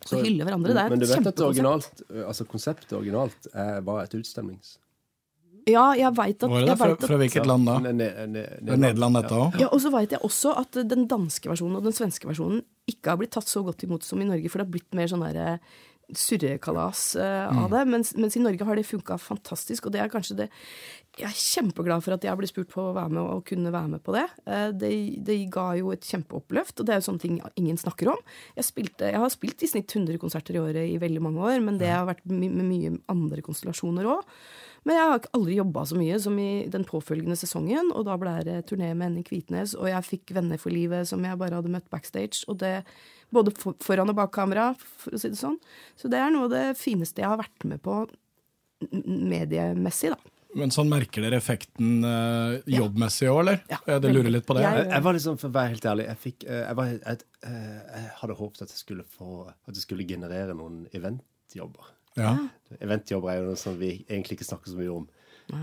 [0.08, 4.04] og hylle hverandre, det er Men du vet at originalt, altså konseptet originalt er, var
[4.06, 4.78] et utstemmings...
[5.68, 6.80] Ja, jeg veit at, Var det jeg?
[6.80, 7.76] Fra, fra hvilket land da?
[7.84, 9.60] Er Nederland, dette òg?
[9.60, 13.12] Ja, Og så veit jeg også at den danske versjonen og den svenske versjonen ikke
[13.12, 15.26] har blitt tatt så godt imot som i Norge, for det har blitt mer sånn
[15.26, 15.58] derre
[16.16, 17.84] surrekalas uh, av det.
[17.92, 20.48] Mens, mens i Norge har det funka fantastisk, og det er kanskje det
[21.18, 23.92] Jeg er kjempeglad for at jeg ble spurt på å være med og kunne være
[23.96, 24.28] med på det.
[24.48, 24.92] Uh, det,
[25.28, 28.22] det ga jo et kjempeoppløft, og det er jo sånne ting ingen snakker om.
[28.56, 31.60] Jeg, spilte, jeg har spilt i snitt 100 konserter i året i veldig mange år,
[31.66, 34.38] men det har vært my med mye andre konstellasjoner òg.
[34.88, 38.38] Men jeg har aldri jobba så mye som i den påfølgende sesongen, og da ble
[38.48, 41.74] det turné med Henning Kvitnes, og jeg fikk venner for livet som jeg bare hadde
[41.74, 42.78] møtt backstage, og det
[43.36, 43.52] både
[43.84, 45.58] foran og bak kamera, for å si det sånn.
[46.00, 48.06] Så det er noe av det fineste jeg har vært med på
[49.06, 50.20] mediemessig, da.
[50.58, 53.60] Men sånn merker dere effekten eh, jobbmessig òg, eller?
[53.70, 54.64] Ja, jeg lurer litt på det.
[54.64, 56.86] Jeg- Jeg, jeg var liksom, for å være helt ærlig, jeg, fikk, eh, jeg, var,
[56.94, 61.92] jeg, eh, jeg hadde håpet at jeg skulle få At det skulle generere noen eventjobber.
[62.18, 62.34] Ja.
[62.84, 65.06] Eventjobber er jo noe som vi egentlig ikke snakker så mye om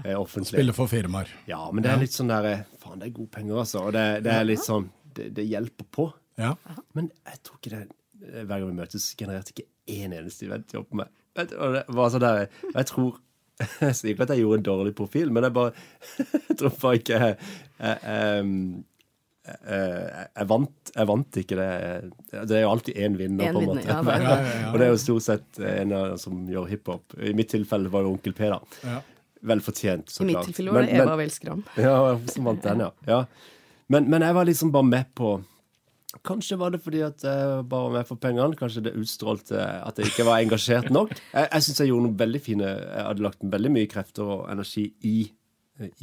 [0.05, 0.55] eh, offentlig.
[0.55, 1.33] Spille for firmaer.
[1.51, 3.83] Ja, men det er litt sånn der eh, Faen, det er gode penger, altså.
[3.89, 6.09] Og det, det er litt sånn det, det hjelper på.
[6.41, 6.55] Ja.
[6.97, 10.89] Men jeg tror ikke det eh, Hver gang vi møtes, genererte ikke én eneste eventjobb
[10.91, 11.13] på meg.
[11.37, 13.21] Vet Og det var sånn der Jeg tror
[13.85, 15.75] Jeg sier ikke at jeg gjorde en dårlig profil, men jeg bare
[16.49, 17.37] Jeg tror bare ikke jeg,
[17.79, 18.49] jeg,
[19.45, 21.71] jeg, jeg, vant, jeg vant ikke det.
[22.33, 23.83] Det er jo alltid én vinner, En på en måte.
[23.85, 24.69] ja, det Ja, ja, ja.
[24.71, 27.17] Og det er jo stort sett en av dem som gjør hiphop.
[27.21, 28.61] I mitt tilfelle var det Onkel P, da.
[28.89, 29.01] Ja.
[29.45, 31.61] Vel fortjent, så I mitt tilfelle var det Eva Welskram.
[31.87, 31.97] ja,
[32.33, 32.93] som vant den, ja.
[33.11, 33.19] ja.
[33.93, 35.37] Men, men jeg var liksom bare med på
[36.25, 38.55] Kanskje var det fordi at jeg bare var med for pengene.
[38.57, 41.11] Kanskje det utstrålte at jeg ikke var engasjert nok.
[41.11, 44.45] Jeg, jeg syns jeg gjorde noe veldig fine Jeg hadde lagt veldig mye krefter og
[44.53, 45.17] energi i,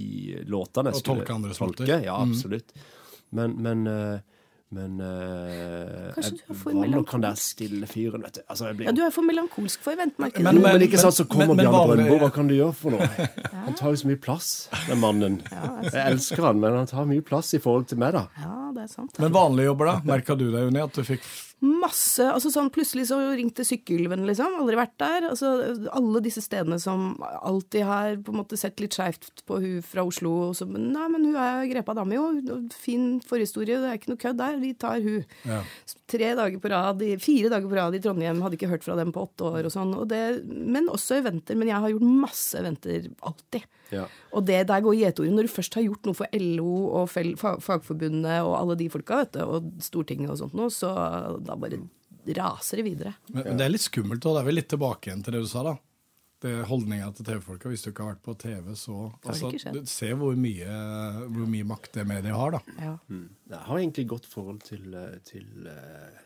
[0.03, 0.09] i
[0.51, 0.91] låtene.
[0.91, 1.87] Og tolke andres låter.
[2.03, 2.75] Ja, absolutt.
[3.32, 4.19] Men, men eh,
[4.71, 8.41] men eh, Kanskje du jeg for nok der stille fyren, vet du.
[8.47, 11.01] Altså, jeg blir Ja, du er for melankolsk for event, merker Men- jo, men ikke
[11.01, 12.19] sant, så kommer Bjarne Brøndbo.
[12.21, 13.09] Hva kan du gjøre for noe?
[13.65, 15.41] Han tar jo så mye plass, den mannen.
[15.51, 18.23] Jeg elsker han, men han tar mye plass i forhold til meg, da.
[18.39, 19.19] Ja, det er sant.
[19.21, 19.95] Men vanlige jobber, da?
[20.07, 20.82] Merka du deg, Unni?
[20.82, 21.27] At du fikk
[21.62, 22.26] Masse.
[22.26, 24.55] altså sånn Plutselig så ringte Sykkylven, liksom.
[24.64, 25.28] Aldri vært der.
[25.30, 25.51] altså
[25.93, 30.05] Alle disse stedene som alltid har på en måte sett litt skeivt på hun fra
[30.07, 30.32] Oslo.
[30.49, 32.64] Og så, nei, men hun er grepa dame, jo.
[32.74, 34.57] Fin forhistorie, det er ikke noe kødd der.
[34.64, 35.22] Vi tar hun.
[35.45, 35.62] Ja.
[36.12, 38.41] Tre dager på rad, fire dager på rad i Trondheim.
[38.41, 39.93] Hadde ikke hørt fra dem på åtte år og sånn.
[40.01, 41.59] Og det, men også eventer.
[41.59, 43.70] Men jeg har gjort masse eventer alltid.
[43.91, 44.07] Ja.
[44.31, 45.35] Og det der går gjetordet.
[45.35, 49.37] Når du først har gjort noe for LO og Fagforbundet og alle de folka, vet
[49.37, 50.91] du, og Stortinget og sånt noe, så
[51.43, 51.81] da bare
[52.37, 53.15] raser det videre.
[53.31, 55.45] Men, men det er litt skummelt, og det er vel litt tilbake igjen til det
[55.45, 55.77] du sa, da.
[56.41, 57.69] Det Holdninga til TV-folka.
[57.69, 58.95] Hvis du ikke har vært på TV, så
[59.29, 59.51] altså,
[59.85, 60.77] ser hvor mye,
[61.29, 62.77] hvor mye makt det mediet har, da.
[62.81, 62.93] Ja.
[63.51, 66.23] Jeg har egentlig godt forhold til, eh, til uh,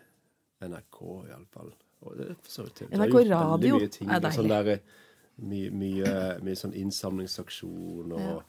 [0.64, 1.02] NRK,
[1.34, 1.74] iallfall.
[2.06, 2.88] Og det så til.
[2.96, 4.54] NRK Radio det er Sånn deilig.
[4.54, 5.04] der, eh,
[5.38, 8.44] mye, mye, mye sånn innsamlingsaksjon og,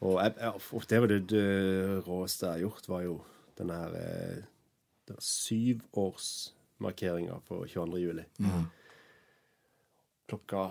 [0.00, 1.44] og jeg, jeg, og det var det, det
[2.06, 3.18] råeste jeg har gjort, var jo
[3.58, 4.42] den her eh,
[5.20, 7.98] syvårsmarkeringa på 22.
[7.98, 8.24] juli.
[10.28, 10.70] Klokka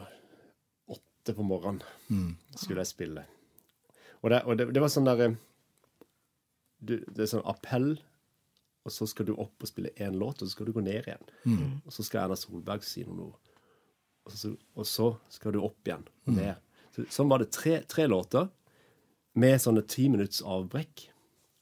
[0.88, 1.82] åtte på morgenen
[2.58, 3.24] skulle jeg spille.
[4.22, 5.36] Og det, og det, det var sånn derre
[6.84, 7.94] du, Det er sånn appell,
[8.84, 11.06] og så skal du opp og spille én låt, og så skal du gå ned
[11.08, 11.24] igjen.
[11.86, 13.32] Og så skal Erna Solberg si noe.
[14.24, 16.60] Og så, og så skal du opp igjen ned.
[16.96, 18.48] Så, sånn var det tre, tre låter
[19.40, 21.08] med sånne ti minutts avbrekk.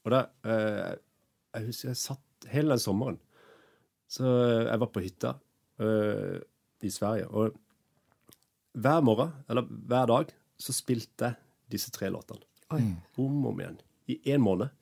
[0.04, 0.92] Og da eh,
[1.52, 3.18] Jeg husker jeg satt hele den sommeren.
[4.10, 5.34] Så eh, jeg var på hytta
[5.82, 6.38] eh,
[6.82, 7.28] i Sverige.
[7.30, 7.56] Og
[8.72, 12.44] hver morgen, eller hver dag, så spilte jeg disse tre låtene.
[13.20, 13.80] Om og om igjen.
[14.08, 14.72] I én måned.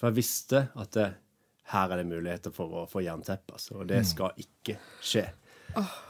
[0.00, 1.10] For jeg visste at det,
[1.72, 3.56] her er det muligheter for å få jernteppe.
[3.56, 5.26] Altså, og det skal ikke skje.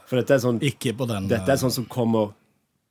[0.05, 2.33] For dette er sånn Ikke på den dette er sånn som kommer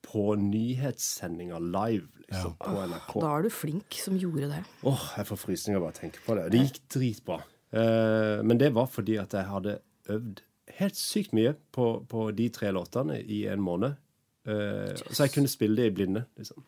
[0.04, 3.12] på nyhetssendinger live liksom, på NRK.
[3.22, 4.62] Da er du flink som gjorde det.
[4.86, 6.44] Åh, jeg får frysninger bare av å tenke på det.
[6.52, 7.38] Det gikk dritbra.
[7.74, 9.78] Eh, men det var fordi at jeg hadde
[10.14, 10.42] øvd
[10.78, 13.96] helt sykt mye på, på de tre låtene i en måned.
[14.46, 16.62] Eh, Så jeg kunne spille det i blinde, liksom.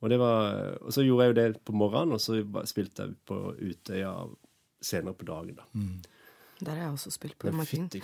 [0.00, 3.18] Og, det var, og så gjorde jeg jo det på morgenen, og så spilte jeg
[3.28, 4.14] på Utøya
[4.82, 5.58] senere på dagen.
[5.60, 5.66] da.
[6.60, 7.48] Der har jeg også spilt på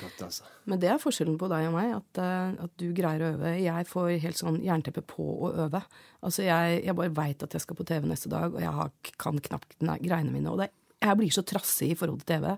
[0.00, 0.46] katta, altså.
[0.64, 3.52] Men det er forskjellen på deg og meg, at, eh, at du greier å øve.
[3.60, 5.82] Jeg får helt sånn jernteppe på å øve.
[6.24, 8.92] Altså jeg, jeg bare veit at jeg skal på TV neste dag, og jeg har,
[9.20, 10.52] kan knapt greiene mine.
[10.52, 10.70] Og det,
[11.04, 12.54] jeg blir så trassig i forhold til TV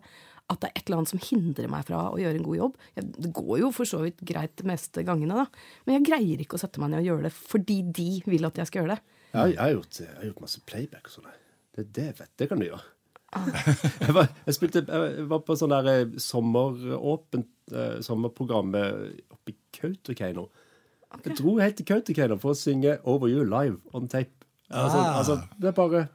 [0.49, 2.77] at det er et eller annet som hindrer meg fra å gjøre en god jobb.
[2.97, 5.75] Jeg, det går jo for så vidt greit de meste gangene, da.
[5.85, 8.61] Men jeg greier ikke å sette meg ned og gjøre det fordi de vil at
[8.63, 9.17] jeg skal gjøre det.
[9.29, 11.35] Jeg, jeg, har gjort, jeg har gjort masse playback og sånn.
[11.77, 12.81] Det, det, vet, det kan du gjøre.
[14.07, 19.53] jeg, var, jeg, spilte, jeg var på sånn der eh, sommeråpent uh, sommerprogram eh, oppe
[19.53, 20.47] i Kautokeino.
[21.25, 24.33] Jeg dro helt til Kautokeino for å synge Over You live on tape.
[24.69, 25.19] Altså, Ah.
[25.19, 26.09] altså, det er bare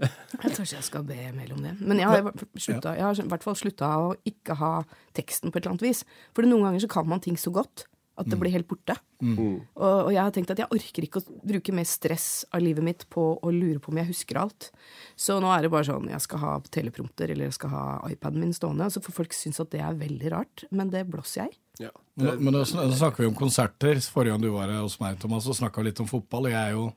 [0.00, 1.74] Jeg tror ikke jeg skal be Emil om det.
[1.80, 4.70] Men jeg har, slutta, jeg har i hvert fall slutta å ikke ha
[5.16, 6.04] teksten på et eller annet vis.
[6.32, 7.84] For noen ganger så kan man ting så godt
[8.18, 8.94] at det blir helt borte.
[9.22, 12.84] Og, og jeg har tenkt at jeg orker ikke å bruke mer stress av livet
[12.84, 14.70] mitt på å lure på om jeg husker alt.
[15.16, 18.42] Så nå er det bare sånn jeg skal ha teleprompter eller jeg skal ha iPaden
[18.44, 18.90] min stående.
[18.92, 21.56] Så får folk synes at det er veldig rart, men det blåser jeg.
[21.86, 21.92] ja.
[22.20, 24.00] Men, men da da snakker vi om konserter.
[24.12, 26.50] Forrige gang du var hos meg, Thomas, så snakka vi litt om fotball.
[26.50, 26.90] og Jeg er jo,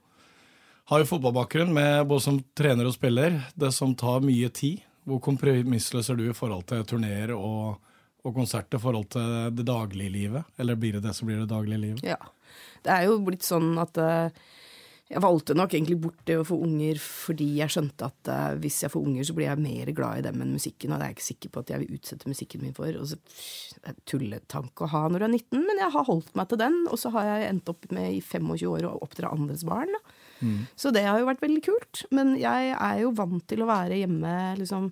[0.91, 3.39] har jo fotballbakgrunn med både som trener og spiller.
[3.55, 4.83] Det som tar mye tid.
[5.07, 7.79] Hvor kompromissløs er du i forhold til turneer og,
[8.23, 10.57] og konsert i forhold til det daglige livet?
[10.57, 12.03] Eller blir det det som blir det daglige livet?
[12.07, 12.19] Ja.
[12.83, 14.43] Det er jo blitt sånn at eh,
[15.11, 18.79] Jeg valgte nok egentlig bort det å få unger fordi jeg skjønte at uh, hvis
[18.81, 21.11] jeg får unger, så blir jeg mer glad i dem enn musikken, og det er
[21.11, 22.97] jeg ikke sikker på at jeg vil utsette musikken min for.
[22.97, 23.19] Og så,
[23.83, 26.61] det er tulletanke å ha når du er 19, men jeg har holdt meg til
[26.63, 29.93] den, og så har jeg endt opp med i 25 år å oppdra andres barn.
[30.39, 30.63] Mm.
[30.79, 32.05] Så det har jo vært veldig kult.
[32.15, 34.89] Men jeg er jo vant til å være hjemme liksom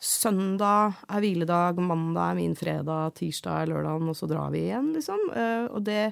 [0.00, 4.94] Søndag er hviledag, mandag er min fredag, tirsdag er lørdagen, og så drar vi igjen,
[4.96, 5.26] liksom.
[5.34, 6.06] Uh, og det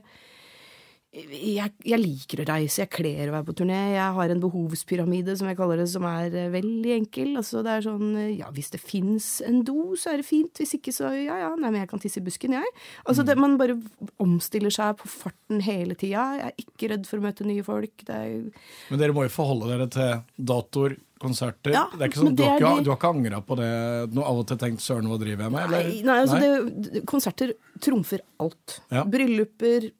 [1.09, 3.79] jeg, jeg, liker å reise, jeg kler å være på turné.
[3.95, 7.31] Jeg har en behovspyramide, som jeg kaller det, som er uh, veldig enkel.
[7.41, 10.53] Altså, det er sånn uh, ja, hvis det fins en do, så er det fint.
[10.61, 12.75] Hvis ikke, så ja ja, nei, men jeg kan tisse i busken, jeg.
[13.07, 13.31] Altså, mm.
[13.31, 13.79] det, man bare
[14.21, 16.29] omstiller seg på farten hele tida.
[16.37, 18.05] Jeg er ikke redd for å møte nye folk.
[18.05, 21.75] men dere må jo forholde dere til datoer, konserter.
[21.75, 23.71] Ja, det er ikke sånn, du, har har ikke angra på det
[24.17, 25.71] noe av og til tenkt 'søren, hva driver jeg med'?
[25.75, 26.83] Nei, nei, altså nei?
[26.89, 27.55] Det, konserter
[27.85, 28.81] trumfer alt.
[28.95, 29.05] Ja.
[29.09, 29.91] Brylluper,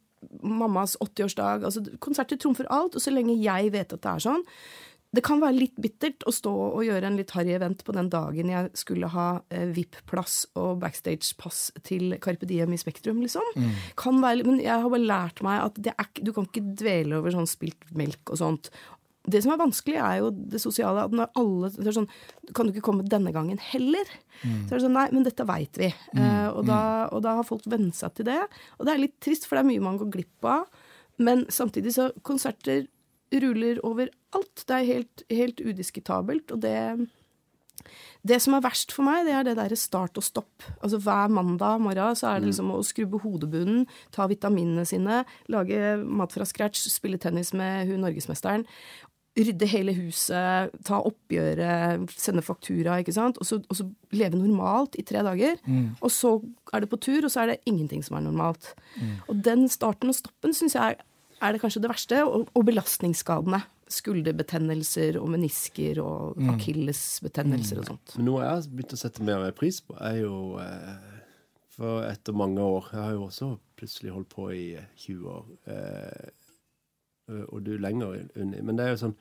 [0.43, 1.65] mammas 80-årsdag.
[1.69, 4.47] Altså, konserter trumfer alt, og så lenge jeg vet at det er sånn
[5.17, 8.11] det kan være litt bittert å stå og gjøre en litt harry event på den
[8.13, 13.47] dagen jeg skulle ha eh, VIP-plass og backstage-pass til Carpe Diem i Spektrum, liksom.
[13.57, 13.71] Mm.
[13.99, 17.33] Kan være, men jeg har bare lært meg at er, du kan ikke dvele over
[17.33, 18.69] sånn spilt melk og sånt.
[19.31, 21.07] Det som er vanskelig, er jo det sosiale.
[21.09, 22.11] At når alle så er sånn,
[22.57, 24.09] Kan du ikke komme denne gangen heller?
[24.43, 24.67] Mm.
[24.67, 25.91] Så er det sånn Nei, men dette veit vi.
[26.17, 26.21] Mm.
[26.23, 27.09] Uh, og, da, mm.
[27.13, 28.41] og, da, har folk vent seg til det.
[28.79, 30.69] Og det er litt trist, for det er mye man går glipp av.
[31.19, 32.87] Men samtidig så Konserter
[33.35, 34.65] ruller overalt.
[34.65, 36.55] Det er helt, helt udiskutabelt.
[36.55, 36.79] Og det
[38.27, 40.67] det som er verst for meg, det er det derre start og stopp.
[40.83, 42.51] Altså Hver mandag morgen så er det mm.
[42.51, 45.23] liksom å skrubbe hodebunnen, ta vitaminene sine,
[45.53, 48.67] lage mat fra scratch, spille tennis med hun norgesmesteren
[49.39, 53.39] rydde hele huset, ta oppgjøret, sende faktura, ikke sant.
[53.41, 53.87] Og så, og så
[54.17, 55.59] leve normalt i tre dager.
[55.67, 55.97] Mm.
[56.01, 56.35] Og så
[56.75, 58.73] er det på tur, og så er det ingenting som er normalt.
[58.99, 59.15] Mm.
[59.29, 60.99] Og den starten og stoppen syns jeg
[61.39, 62.23] er det kanskje det verste.
[62.27, 63.63] Og, og belastningsskadene.
[63.89, 66.51] Skulderbetennelser og menisker og mm.
[66.57, 67.93] akillesbetennelser og mm.
[67.93, 68.17] sånt.
[68.19, 71.15] Men noe jeg har begynt å sette mer mer pris på, er jo eh,
[71.73, 74.67] For etter mange år Jeg har jo også plutselig holdt på i
[75.07, 75.49] 20 år.
[75.73, 76.29] Eh,
[77.29, 78.63] og du lenger under.
[78.63, 79.19] Men det er jo sånn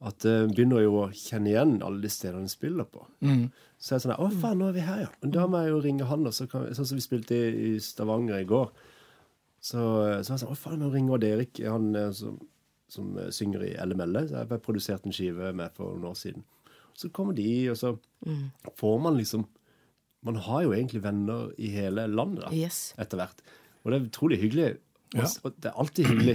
[0.00, 3.02] at uh, begynner jo å kjenne igjen alle de stedene de spiller på.
[3.20, 3.50] Mm.
[3.76, 5.10] Så er det sånn Å, faen, nå er vi her, ja.
[5.20, 7.50] Men da må jeg jo ringe han, og så kan, sånn som vi spilte i,
[7.68, 8.70] i Stavanger i går.
[9.60, 12.38] Så, så var jeg sånn Å, faen, nå ringer Erik, han eh, som,
[12.88, 14.22] som synger i LML.
[14.24, 16.46] Så jeg har produsert en skive med for noen år siden.
[16.96, 17.92] Så kommer de, og så
[18.26, 18.72] mm.
[18.80, 19.46] får man liksom
[20.26, 22.90] Man har jo egentlig venner i hele landet da, yes.
[23.00, 23.38] etter hvert.
[23.80, 24.66] Og det er utrolig hyggelig.
[25.16, 25.28] Ja.
[25.44, 26.34] Og det er alltid hyggelig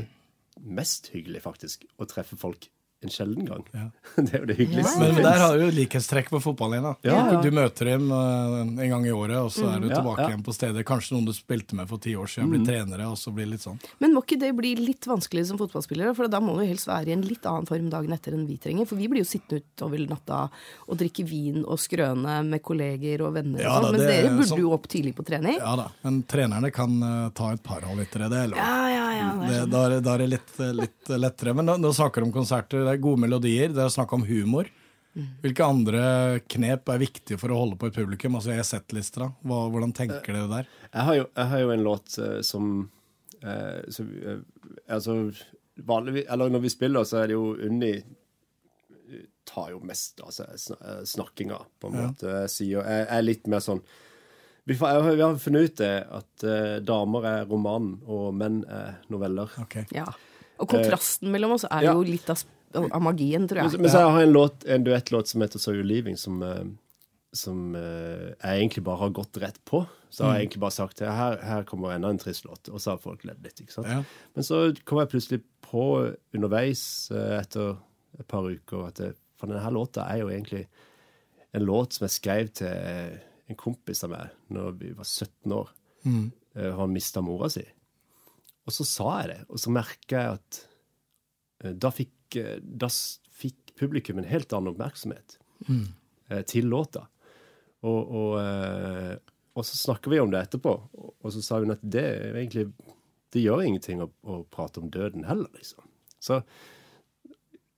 [0.62, 2.70] mest hyggelig, faktisk, å treffe folk
[3.06, 3.64] en sjelden gang.
[3.72, 3.90] Ja.
[4.24, 4.94] det er jo det hyggeligste.
[5.04, 5.14] Ja.
[5.14, 6.86] men der har du likhetstrekk på fotballen.
[6.86, 6.94] da.
[7.06, 7.42] Ja, ja.
[7.44, 9.94] Du møter dem uh, en gang i året, og så er du mm.
[9.94, 10.86] tilbake igjen på stedet.
[10.88, 12.68] Kanskje noen du spilte med for ti år siden, blir mm.
[12.70, 13.80] trenere, og så blir det litt sånn.
[14.04, 16.16] Men må ikke det bli litt vanskelig som fotballspillere?
[16.18, 18.58] For da må du helst være i en litt annen form dagen etter enn vi
[18.62, 18.90] trenger.
[18.90, 20.42] For vi blir jo sittende utover natta
[20.88, 23.66] og drikke vin og skrøne med kolleger og venner.
[23.70, 25.60] og sånn, Mens dere burde sånn, jo opp tidlig på trening.
[25.62, 28.62] Ja da, men trenerne kan uh, ta et par halvlitere, det er lov.
[28.62, 31.54] Ja, ja, ja, det, da, da, da, er det litt, litt lettere.
[31.58, 34.26] Men nå, nå snakker du om konserter, det er gode melodier det er snakk om
[34.28, 34.70] humor.
[35.16, 36.02] Hvilke andre
[36.52, 38.36] knep er viktige for å holde på et publikum?
[38.36, 39.30] Altså jeg settlister da.
[39.48, 40.72] Hvordan tenker dere der?
[40.90, 42.74] Jeg har jo, jeg har jo en låt uh, som,
[43.46, 44.42] uh, som uh,
[44.92, 45.16] Altså
[45.76, 47.94] vanligvis Eller når vi spiller, så er det jo Unni
[49.46, 50.48] tar jo mest altså,
[51.06, 52.26] snakkinga, på en måte.
[52.26, 53.84] Jeg, sier, jeg er litt mer sånn
[54.66, 56.46] vi, har funnet ut det at
[56.86, 59.52] damer er roman, og menn er noveller.
[59.66, 59.86] Okay.
[59.94, 60.08] Ja.
[60.58, 61.94] Og kontrasten mellom oss er ja.
[61.94, 62.42] jo litt av
[62.76, 63.76] av magien, tror jeg.
[63.76, 66.42] Men, men så har jeg en, låt, en duettlåt som heter 'So You Leaving', som,
[66.44, 66.66] eh,
[67.36, 69.86] som uh, jeg egentlig bare har gått rett på.
[70.10, 70.42] Så har jeg mm.
[70.46, 73.44] egentlig bare sagt her, her kommer enda en trist låt, og så har folk ledd
[73.44, 73.60] litt.
[73.60, 73.88] ikke sant?
[73.92, 74.04] Ja.
[74.36, 75.86] Men så kom jeg plutselig på
[76.36, 77.76] underveis etter
[78.20, 80.68] et par uker at det, for denne låta er jo egentlig
[81.56, 83.18] en låt som jeg skrev til
[83.50, 85.74] en kompis av meg når vi var 17 år.
[86.06, 86.30] Mm.
[86.58, 87.66] Uh, han mista mora si.
[88.66, 90.62] Og så sa jeg det, og så merka jeg at
[91.82, 92.90] da fikk Eh, da
[93.36, 95.38] fikk publikum en helt annen oppmerksomhet
[95.68, 95.86] mm.
[96.50, 97.06] til låta.
[97.86, 99.16] Og, og, eh,
[99.54, 102.70] og, så snakker vi om det etterpå, og så sa hun at det egentlig
[103.36, 105.84] det gjør ingenting å, å prate om døden heller, liksom.
[106.24, 106.40] Så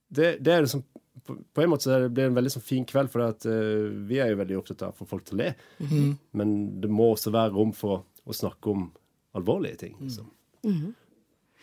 [0.08, 0.84] det, det er liksom
[1.28, 3.88] på, på en måte så blir det en veldig sånn fin kveld, for at, uh,
[4.08, 5.50] vi er jo veldig opptatt av å få folk til å le.
[5.78, 6.14] Mm -hmm.
[6.40, 8.88] Men det må også være rom for å snakke om
[9.36, 9.96] alvorlige ting.
[10.00, 10.30] Liksom.
[10.64, 10.94] Mm -hmm.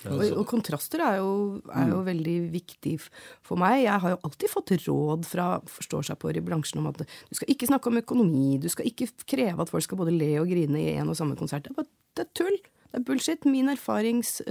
[0.03, 2.05] Og, og, kontraster er jo, er jo mm.
[2.05, 2.97] veldig viktig
[3.45, 3.85] for meg.
[3.85, 7.33] Jeg har jo alltid fått råd fra forstår seg på i bransjen om at du
[7.37, 10.51] skal ikke snakke om økonomi, du skal ikke kreve at folk skal både le og
[10.51, 11.63] grine i en og samme konsert.
[11.63, 11.87] Det er, bare,
[12.17, 12.59] det er tull.
[12.91, 13.47] Det er bullshit.
[13.49, 14.41] Min erfarings,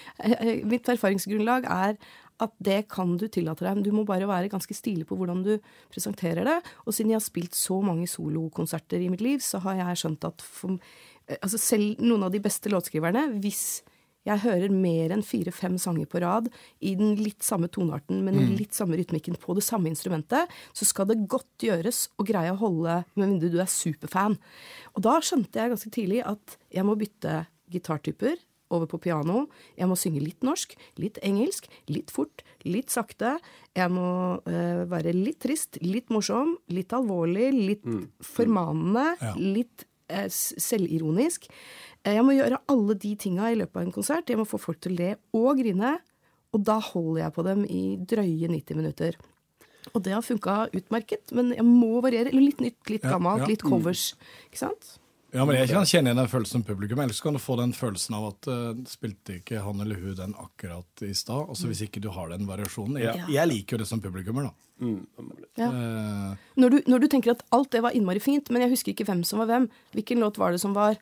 [0.72, 1.98] mitt erfaringsgrunnlag er
[2.42, 3.78] at det kan du tillate deg.
[3.78, 5.54] Men du må bare være ganske stilig på hvordan du
[5.92, 6.58] presenterer det.
[6.84, 10.28] Og siden jeg har spilt så mange solokonserter i mitt liv, så har jeg skjønt
[10.28, 10.78] at for,
[11.40, 13.82] altså selv noen av de beste låtskriverne, hvis
[14.24, 16.48] jeg hører mer enn fire-fem sanger på rad
[16.80, 18.54] i den litt samme tonearten, men mm.
[18.56, 22.60] litt samme rytmikken på det samme instrumentet, så skal det godt gjøres å greie å
[22.60, 24.38] holde Med mindre du er superfan.
[24.96, 28.38] Og da skjønte jeg ganske tidlig at jeg må bytte gitartyper
[28.72, 29.44] over på piano.
[29.78, 33.36] Jeg må synge litt norsk, litt engelsk, litt fort, litt sakte.
[33.76, 34.08] Jeg må
[34.40, 38.00] uh, være litt trist, litt morsom, litt alvorlig, litt mm.
[38.24, 39.34] formanende, ja.
[39.38, 41.50] litt uh, selvironisk.
[42.04, 44.30] Jeg må gjøre alle de tinga i løpet av en konsert.
[44.30, 45.96] Jeg må få folk til å le og grine.
[46.54, 49.16] Og da holder jeg på dem i drøye 90 minutter.
[49.92, 52.32] Og det har funka utmerket, men jeg må variere.
[52.32, 53.50] Litt nytt, litt gammelt, ja, ja.
[53.52, 54.12] litt covers.
[54.48, 54.94] Ikke sant?
[55.34, 57.00] Ja, men Jeg kan kjenne igjen den følelsen som publikum.
[57.02, 60.36] Ellers kan du få den følelsen av at uh, spilte ikke han eller hun den
[60.38, 61.48] akkurat i stad.
[61.50, 63.00] Altså Hvis ikke du har den variasjonen.
[63.02, 63.30] Jeg, ja.
[63.40, 64.54] jeg liker jo det som publikummer, da.
[64.84, 65.00] Mm.
[65.58, 65.70] Ja.
[65.70, 68.94] Uh, når, du, når, du, tenker at alt det var innmari fint, men jeg husker
[68.94, 69.66] ikke hvem som var hvem.
[69.96, 71.00] Hvilken låt var det som var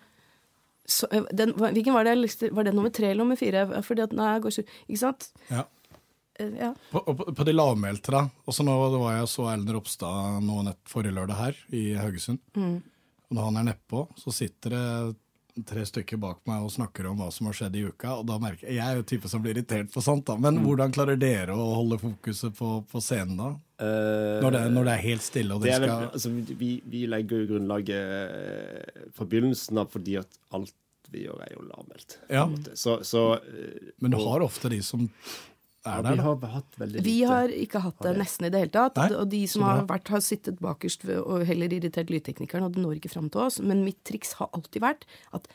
[0.88, 2.16] så, eh, den, hvilken var det?
[2.52, 3.68] Var det nummer tre eller nummer fire?
[3.84, 5.28] Fordi at, nei, går ikke, ikke sant?
[5.52, 5.66] Ja.
[6.40, 6.72] Ja.
[6.90, 8.22] På, på, på, de lavmælte, da.
[8.48, 12.40] Også nå var jeg så Elner Ropstad nå nett forrige lørdag her i Haugesund.
[12.56, 12.80] Mm.
[13.32, 14.86] Og når han er nedpå, så sitter det
[15.68, 18.10] tre stykker bak meg og snakker om hva som har skjedd i uka.
[18.18, 20.36] og da merker Jeg, jeg er jo type som blir irritert på sånt, da.
[20.36, 20.66] Men mm.
[20.66, 23.48] hvordan klarer dere å holde fokuset på, på scenen da?
[23.80, 25.56] Uh, når, det, når, det, er helt stille?
[25.56, 25.94] og det skal...
[26.10, 30.76] Altså, vi, vi, legger jo grunnlaget eh, fra begynnelsen av fordi at alt
[31.12, 32.18] vi gjør, er jo lavmælt.
[32.32, 32.44] Ja.
[32.76, 33.24] Så, så,
[34.00, 35.08] Men du har ofte de som
[35.82, 37.06] er der, vi har hatt veldig lite.
[37.06, 38.98] Vi har ikke hatt det nesten i det hele tatt.
[39.00, 39.18] Nei?
[39.18, 43.00] Og de som har vært, har sittet bakerst og heller irritert lydteknikeren, og det når
[43.00, 43.58] ikke fram til oss.
[43.62, 45.48] Men mitt triks har alltid vært at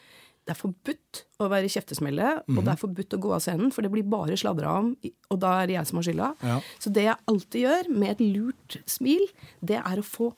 [0.47, 2.57] det er forbudt å være kjeftesmelle, mm -hmm.
[2.57, 2.84] og det er mhm.
[2.84, 4.95] forbudt å gå av scenen, for det blir bare sladra om,
[5.30, 6.36] og da er det jeg som har skylda.
[6.41, 6.61] Ja.
[6.80, 9.28] Så det jeg alltid gjør, med et lurt smil,
[9.61, 10.34] det er å få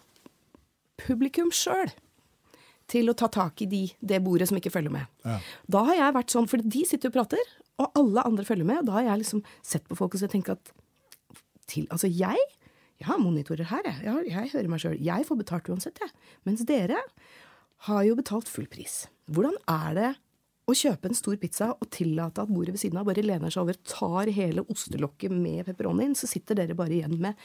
[0.97, 1.91] publikum sjøl
[2.87, 5.05] til å ta tak i de, det bordet som ikke følger med.
[5.23, 5.39] Ja.
[5.69, 7.37] Da har jeg vært sånn, for de sitter og prater,
[7.79, 8.83] og alle andre følger med.
[8.83, 10.73] Og da har jeg liksom sett på folk og så tenker at
[11.69, 12.37] til, Altså, jeg
[12.99, 13.99] jeg har monitorer her, jeg.
[14.03, 14.97] Jeg, jeg hører meg sjøl.
[14.99, 16.11] Jeg får betalt uansett, jeg.
[16.47, 16.97] Mens dere
[17.87, 19.05] har jo betalt full pris.
[19.31, 20.09] Hvordan er det
[20.69, 23.63] å kjøpe en stor pizza og tillate at bordet ved siden av bare lener seg
[23.63, 27.39] over, tar hele ostelokket med pepperonien, så sitter dere bare igjen med,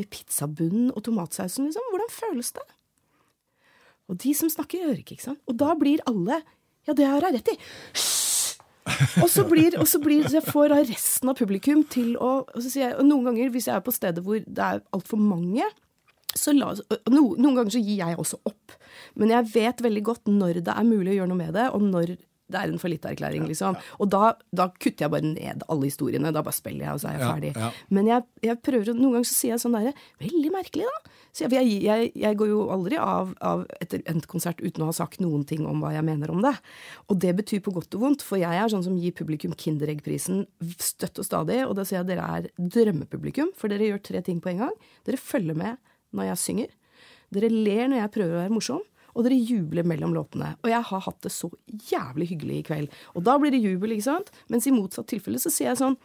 [0.00, 1.92] med pizzabunnen og tomatsausen, liksom?
[1.92, 2.66] Hvordan føles det?
[4.08, 5.44] Og de som snakker, hører ikke, ikke sant?
[5.46, 6.40] Og da blir alle
[6.84, 7.60] Ja, det har jeg rett i.
[7.94, 8.23] Hysj!
[9.22, 12.68] Og så blir, og så blir jeg får resten av publikum til å og så
[12.68, 15.66] sier jeg, og Noen ganger hvis jeg er på steder hvor det er altfor mange,
[16.34, 16.72] så la,
[17.10, 18.74] no, noen ganger så gir jeg også opp.
[19.20, 21.84] Men jeg vet veldig godt når det er mulig å gjøre noe med det, og
[21.86, 22.16] når
[22.52, 23.76] det er en fallitterklæring, liksom.
[24.04, 26.32] Og da, da, kutter jeg bare ned alle historiene.
[26.34, 27.52] Da bare spiller jeg, og så er jeg ferdig.
[27.54, 27.84] Ja, ja.
[27.96, 31.14] Men jeg, jeg, prøver, noen ganger så sier jeg sånn derre Veldig merkelig, da.
[31.34, 34.96] Så jeg, jeg, jeg, går jo aldri av, av etter endt konsert uten å ha
[34.96, 36.52] sagt noen ting om hva jeg mener om det.
[37.08, 40.44] Og det betyr på godt og vondt, for jeg er sånn som gir publikum Kinderegg-prisen
[40.76, 41.62] støtt og stadig.
[41.64, 44.66] Og da sier jeg at dere er drømmepublikum, for dere gjør tre ting på en
[44.66, 44.80] gang.
[45.08, 45.80] Dere følger med
[46.14, 46.80] når jeg synger.
[47.34, 48.84] Dere ler når jeg prøver å være morsom
[49.14, 50.52] og dere jubler mellom låtene.
[50.62, 51.50] Og jeg har hatt det så
[51.90, 53.00] jævlig hyggelig i kveld.
[53.14, 54.32] Og da blir det jubel, ikke sant?
[54.52, 55.98] Mens i motsatt tilfelle så sier jeg sånn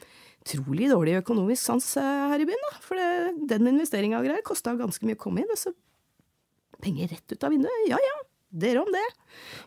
[0.47, 2.78] Trolig dårlig økonomisk sans eh, her i byen, da.
[2.80, 5.51] For det, den investeringa og greier kosta ganske mye å komme inn.
[5.51, 5.74] Og så
[6.80, 7.82] penger rett ut av vinduet.
[7.89, 8.14] Ja ja,
[8.50, 9.06] dere om det.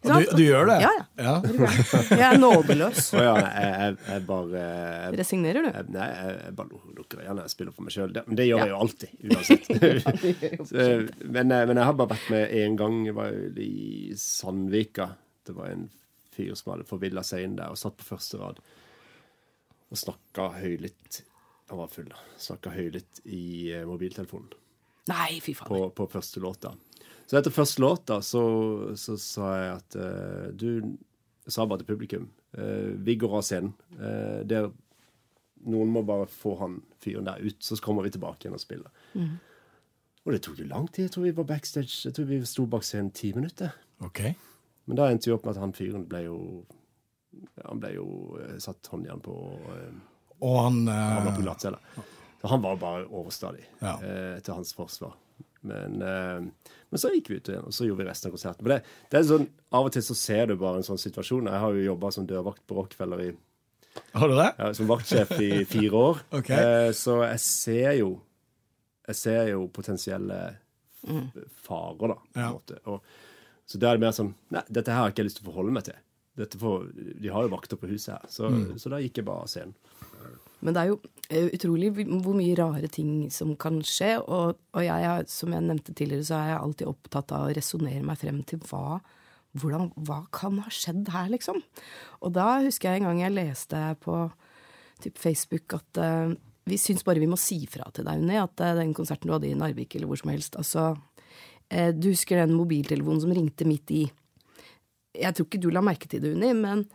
[0.03, 0.77] Du, du, gjør det?
[0.83, 0.91] Ja,
[1.23, 1.35] ja.
[2.11, 3.13] Jeg er nådeløs.
[3.15, 5.71] Oh, ja, jeg, jeg, bare jeg, Resignerer du?
[5.71, 8.15] Jeg, nei, jeg, bare lukker øynene og spiller for meg sjøl.
[8.27, 9.71] Men det gjør jeg jo alltid, uansett.
[10.71, 10.87] Så,
[11.23, 13.03] men, eh, men, jeg har bare vært med én gang.
[13.07, 13.83] Jeg var i
[14.19, 15.13] Sandvika.
[15.47, 15.87] Det var en
[16.35, 18.63] fyr som hadde forvilla seg inn der og satt på første rad
[19.93, 21.23] og snakka høylytt.
[21.71, 22.19] Han var full, da.
[22.41, 23.45] Snakka høylytt i
[23.77, 24.59] eh, mobiltelefonen.
[25.11, 25.69] Nei, fy faen.
[25.69, 26.73] På, på første låta.
[27.27, 28.43] Så etter første låta så,
[28.99, 30.97] så sa jeg at uh, du
[31.49, 32.27] sa bare til publikum
[32.59, 33.73] uh, Vi går av scenen.
[33.97, 34.69] Uh, der,
[35.65, 38.93] noen må bare få han fyren der ut, så kommer vi tilbake igjen og spiller.
[39.17, 39.39] Mm.
[40.23, 41.07] Og det tok jo lang tid.
[41.07, 42.03] Jeg tror vi var backstage.
[42.05, 43.73] Jeg tror vi sto bak scenen ti minutter.
[44.05, 44.37] Okay.
[44.87, 46.39] Men da endte vi opp med at han fyren ble jo
[47.65, 48.07] Han ble jo
[48.61, 49.33] satt håndjern på
[50.43, 51.79] Og han Han var på glattcelle.
[52.43, 53.95] Så han var bare overstadig ja.
[54.43, 55.15] til hans forsvar.
[55.69, 58.67] Men, uh, men, så gikk vi ut igjen, og så gjorde vi resten av konserten.
[58.67, 61.51] Men det, det, er sånn, Av og til så ser du bare en sånn situasjon.
[61.51, 63.31] Jeg har jo jobba som dørvakt på Rockefeller i
[64.17, 64.51] Har du det?
[64.59, 66.23] Ja, som vaktsjef i fire år.
[66.39, 66.69] okay.
[66.89, 68.13] uh, så jeg ser jo
[69.09, 70.41] Jeg ser jo potensielle
[71.09, 71.29] mm.
[71.67, 72.19] farer, da.
[72.33, 72.81] på en måte.
[72.91, 73.21] Og,
[73.67, 75.53] så da er det mer sånn Nei, dette her har jeg ikke lyst til å
[75.53, 76.01] forholde meg til.
[76.59, 76.87] Får,
[77.21, 78.31] de har jo vakter på huset her.
[78.33, 78.79] Så, mm.
[78.81, 79.75] så da gikk jeg bare av scenen.
[80.63, 80.99] Men det er jo
[81.29, 84.15] eh, utrolig hvor mye rare ting som kan skje.
[84.23, 88.05] Og, og jeg, som jeg nevnte tidligere, så er jeg alltid opptatt av å resonnere
[88.07, 89.01] meg frem til hva,
[89.59, 91.59] hvordan, hva kan ha skjedd her, liksom.
[92.23, 94.25] Og da husker jeg en gang jeg leste på
[95.03, 96.31] typ Facebook at uh,
[96.71, 99.35] vi syns bare vi må si fra til deg, Unni, at uh, den konserten du
[99.35, 100.93] hadde i Narvik eller hvor som helst altså,
[101.99, 104.03] Du husker den mobiltelefonen som ringte midt i
[105.19, 106.87] Jeg tror ikke du la merke til det, Unni, men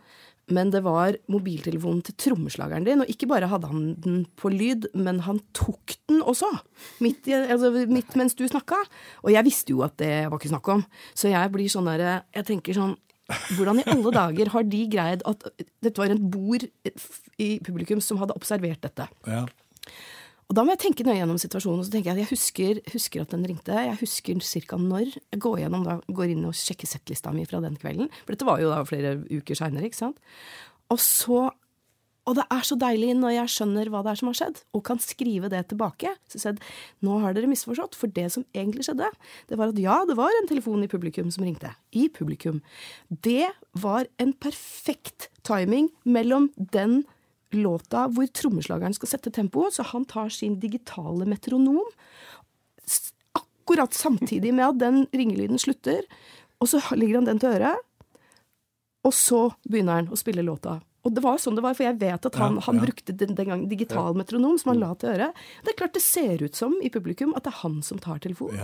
[0.54, 3.02] men det var mobiltelefonen til trommeslageren din.
[3.04, 6.48] Og ikke bare hadde han den på lyd, men han tok den også.
[7.04, 8.80] Midt, i, altså, midt mens du snakka.
[9.24, 10.84] Og jeg visste jo at det var ikke snakk om.
[11.18, 12.96] Så jeg blir sånn derre Jeg tenker sånn
[13.28, 15.42] hvordan i alle dager har de greid at
[15.84, 16.64] Dette var en bord
[17.36, 19.04] i publikum som hadde observert dette.
[19.28, 19.44] Ja.
[20.48, 21.82] Og da må jeg tenke nøye gjennom situasjonen.
[21.82, 23.72] og så tenker Jeg at jeg husker, husker at den ringte.
[23.72, 24.76] Jeg husker ca.
[24.80, 25.12] når.
[25.32, 28.08] Jeg går, gjennom, da, går inn og sjekker settlista mi fra den kvelden.
[28.24, 29.90] For dette var jo da flere uker seinere.
[30.88, 31.50] Og så
[32.28, 34.84] og det er så deilig når jeg skjønner hva det er som har skjedd, og
[34.84, 36.10] kan skrive det tilbake.
[36.28, 36.58] Så jeg
[37.04, 39.08] nå har dere misforstått, for det som egentlig skjedde,
[39.48, 41.72] det var at ja, det var en telefon i publikum som ringte.
[41.96, 42.60] I publikum.
[43.08, 43.48] Det
[43.80, 47.06] var en perfekt timing mellom den
[47.56, 51.86] låta hvor trommeslageren skal sette tempoet, så han tar sin digitale metronom
[53.38, 56.04] akkurat samtidig med at den ringelyden slutter,
[56.58, 57.84] og så ligger han den til øret,
[59.06, 60.78] og så begynner han å spille låta.
[61.06, 62.64] Og det var sånn det var, for jeg vet at han, ja, ja.
[62.66, 64.18] han brukte den, den gang digital ja.
[64.18, 65.42] metronom som han la til øret.
[65.64, 68.20] Det er klart det ser ut som i publikum at det er han som tar
[68.24, 68.58] telefonen.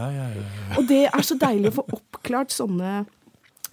[0.77, 3.05] Og det er så deilig å få oppklart sånne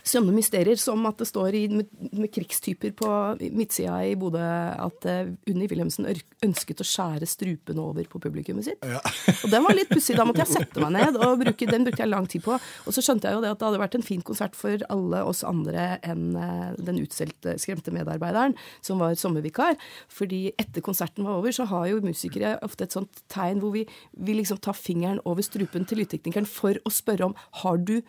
[0.07, 3.10] sånne mysterier som at det står i, med, med, krigstyper på
[3.53, 6.07] midtsida i Bodø at uh, Unni Wilhelmsen
[6.45, 8.86] ønsket å skjære strupen over på publikummet sitt.
[8.88, 9.02] Ja.
[9.34, 10.18] og den var litt pussig.
[10.18, 12.57] Da måtte jeg sette meg ned, og bruke, den brukte jeg lang tid på.
[12.57, 15.23] Og så skjønte jeg jo det at det hadde vært en fin konsert for alle
[15.28, 19.78] oss andre enn uh, den skremte medarbeideren som var sommervikar.
[20.11, 23.86] Fordi etter konserten var over, så har jo musikere ofte et sånt tegn hvor vi,
[24.18, 27.99] vi liksom tar fingeren over strupen til lydteknikeren for å spørre om har du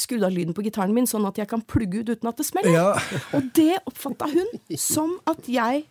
[0.00, 2.46] skrudd av lyden på gitaren min, sånn at jeg kan plugge ut uten at det
[2.48, 2.74] smeller.
[2.74, 3.20] Ja.
[3.36, 4.50] Og det oppfatta hun
[4.80, 5.86] som at jeg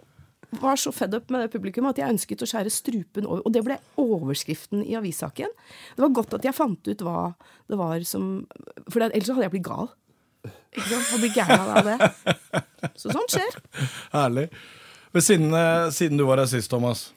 [0.61, 3.43] var så fed up med det publikum at jeg ønsket å skjære strupen over.
[3.45, 5.51] Og det ble overskriften i avissaken.
[5.95, 7.19] Det var godt at jeg fant ut hva
[7.69, 8.45] det var som
[8.91, 9.91] For ellers hadde jeg blitt gal.
[10.75, 11.11] Ikke sant?
[11.11, 12.63] Hadde blitt gæren av det.
[13.01, 13.59] Så sånt skjer.
[14.13, 14.47] Herlig.
[15.15, 17.07] Men siden, eh, siden du var her sist, Thomas,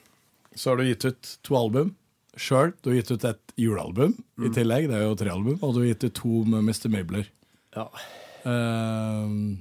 [0.54, 1.96] så har du gitt ut to album
[2.40, 2.74] sjøl.
[2.82, 4.46] Du har gitt ut et julealbum mm.
[4.46, 6.90] i tillegg, det er jo tre album, og du har gitt ut to med Mr.
[6.92, 7.30] Mabler.
[7.76, 7.88] Ja.
[8.46, 9.56] Uh,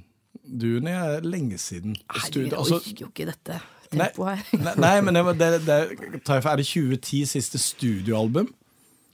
[0.48, 1.96] du, det er lenge siden.
[1.98, 3.58] Nei, jeg altså, orker jo ikke dette
[3.92, 4.62] tempoet her.
[4.66, 5.80] nei, nei, men det, det, det,
[6.28, 8.48] er det 2010 siste studioalbum?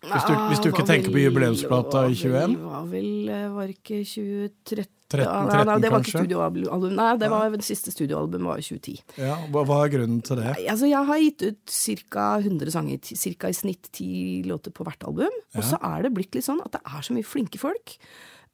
[0.04, 2.58] Hvis du, hvis du ikke tenker på jubileumsplata i 21?
[2.60, 3.12] Var vel,
[3.54, 6.92] var ikke 2013 13, 13 ja, nei, det var ikke studioalbum.
[6.98, 9.00] Nei, det var det siste studioalbumet var i 2010.
[9.22, 10.50] Ja, hva, hva, er grunnen til det?
[10.50, 11.78] Nei, altså, jeg har gitt ut
[12.12, 12.28] ca.
[12.42, 13.10] 100 sanger,
[13.40, 13.50] ca.
[13.50, 15.42] i snitt 10 låter på hvert album.
[15.54, 15.58] Ja.
[15.60, 17.98] Og så er det blitt litt sånn at det er så mye flinke folk.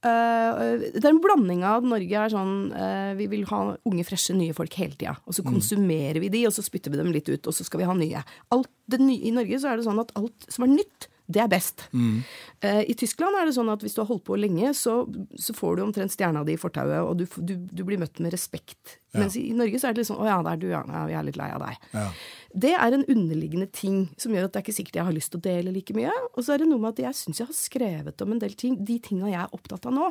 [0.01, 4.05] Uh, det er en blanding av at Norge er sånn uh, Vi vil ha unge,
[4.09, 5.19] freshe, nye folk hele tida.
[5.29, 5.51] Og så mm.
[5.53, 7.97] konsumerer vi de, og så spytter vi dem litt ut, og så skal vi ha
[7.99, 8.23] nye.
[8.57, 11.51] Alt nye I Norge så er det sånn at alt som er nytt, det er
[11.51, 11.87] best.
[11.95, 12.23] Mm.
[12.65, 15.03] Uh, I Tyskland er det sånn at hvis du har holdt på lenge, så,
[15.39, 18.35] så får du omtrent stjerna di i fortauet, og du, du, du, blir møtt med
[18.35, 18.99] respekt.
[19.13, 19.23] Ja.
[19.23, 21.27] Mens i, Norge så er det litt sånn 'Å ja, der du, ja, vi er
[21.27, 21.91] litt lei av deg'.
[21.95, 22.07] Ja.
[22.51, 25.31] Det er en underliggende ting som gjør at det er ikke sikkert jeg har lyst
[25.35, 26.15] til å dele like mye.
[26.35, 28.57] Og så er det noe med at jeg syns jeg har skrevet om en del
[28.59, 28.75] ting.
[28.75, 30.11] De tinga jeg er opptatt av nå,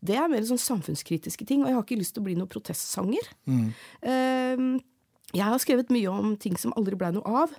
[0.00, 2.48] det er mer sånn samfunnskritiske ting, og jeg har ikke lyst til å bli noen
[2.50, 3.26] protestsanger.
[3.50, 3.66] Mm.
[4.06, 4.80] Uh,
[5.36, 7.52] jeg har skrevet mye om ting som aldri blei noe av.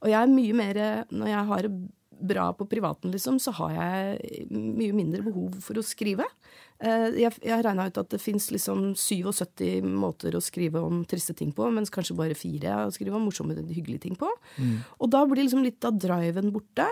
[0.00, 0.78] Og jeg er mye mer
[1.12, 1.66] Når jeg har
[2.18, 6.26] bra på privaten, liksom, så har jeg mye mindre behov for å skrive.
[6.78, 11.34] Eh, jeg, jeg regna ut at det fins liksom 77 måter å skrive om triste
[11.38, 14.30] ting på, mens kanskje bare fire å skrive om morsomme, hyggelige ting på.
[14.58, 14.76] Mm.
[14.98, 16.86] Og da blir liksom litt av driven borte.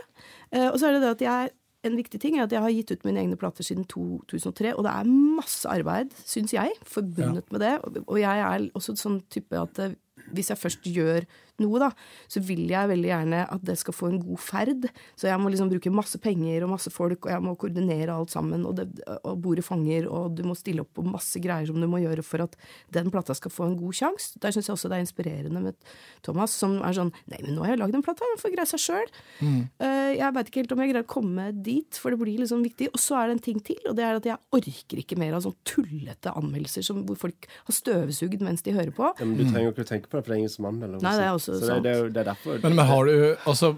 [0.50, 1.54] Eh, og så er det det at jeg
[1.86, 4.82] en viktig ting er at jeg har gitt ut mine egne plater siden 2003, og
[4.86, 7.52] det er masse arbeid, syns jeg, forbundet ja.
[7.54, 8.02] med det.
[8.06, 9.94] Og jeg er også sånn type at eh,
[10.34, 11.26] hvis jeg først gjør
[11.62, 11.90] noe, da,
[12.30, 14.88] så vil jeg veldig gjerne at det skal få en god ferd.
[15.18, 18.34] Så jeg må liksom bruke masse penger og masse folk, og jeg må koordinere alt
[18.34, 18.66] sammen.
[18.68, 21.88] Og, det, og bordet fanger, og du må stille opp på masse greier som du
[21.90, 22.56] må gjøre for at
[22.94, 24.40] den plata skal få en god sjanse.
[24.42, 25.78] Der syns jeg også det er inspirerende med
[26.26, 28.68] Thomas, som er sånn Nei, men nå har jeg lagd en plate, den får greie
[28.68, 29.08] seg sjøl.
[29.40, 29.60] Mm.
[29.80, 32.62] Uh, jeg veit ikke helt om jeg greier å komme dit, for det blir liksom
[32.66, 32.90] viktig.
[32.92, 35.36] Og så er det en ting til, og det er at jeg orker ikke mer
[35.38, 39.10] av sånn tullete anmeldelser som, hvor folk har støvsugd mens de hører på.
[39.18, 40.68] Ja, men du trenger jo ikke å tenke på det, for det er ingen som
[40.70, 41.02] anmelder.
[41.04, 43.76] Nei, det er også så det, det, det er derfor men, men, har du Altså,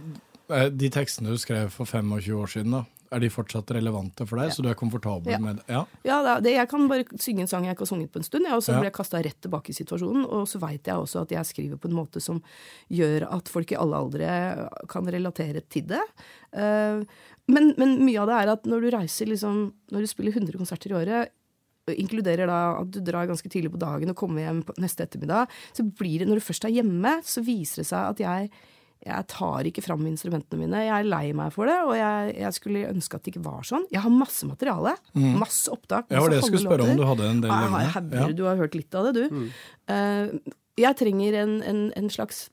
[0.51, 4.37] eh, de tekstene du skrev for 25 år siden, da, Er de fortsatt relevante for
[4.37, 5.39] deg, så du er komfortabel Ja.
[5.41, 5.65] med det?
[5.73, 5.85] Ja.
[6.05, 8.19] Ja, det, er- det, jeg kan bare synge en sang jeg ikke har sunget på
[8.21, 8.81] en stund, jeg, og så Ja.
[8.83, 10.27] blir jeg kasta rett tilbake i situasjonen.
[10.29, 12.43] Og så veit jeg også at jeg skriver på en måte som
[12.93, 16.03] gjør at folk i alle aldre kan relatere til det.
[16.53, 17.01] Uh,
[17.49, 20.59] men, men mye av det er at når du reiser liksom Når du spiller 100
[20.61, 21.29] konserter i året,
[21.97, 25.49] inkluderer da at du drar ganske tidlig på dagen og kommer hjem på neste ettermiddag,
[25.77, 28.51] så blir det, når du først er hjemme, så viser det seg at jeg
[29.07, 30.81] jeg tar ikke fram instrumentene mine.
[30.83, 33.63] Jeg er lei meg for det, og jeg, jeg skulle ønske at det ikke var
[33.63, 33.85] sånn.
[33.95, 34.97] Jeg har masse materiale.
[35.15, 36.09] Masse opptak.
[36.11, 38.03] Masse Ja, var det jeg skulle spørre om du hadde en del Ja, jeg har
[38.03, 38.25] liggende.
[38.27, 38.37] Ja.
[38.41, 39.39] Du har hørt litt av det, du.
[39.95, 42.49] Eh, jeg trenger en, en, en slags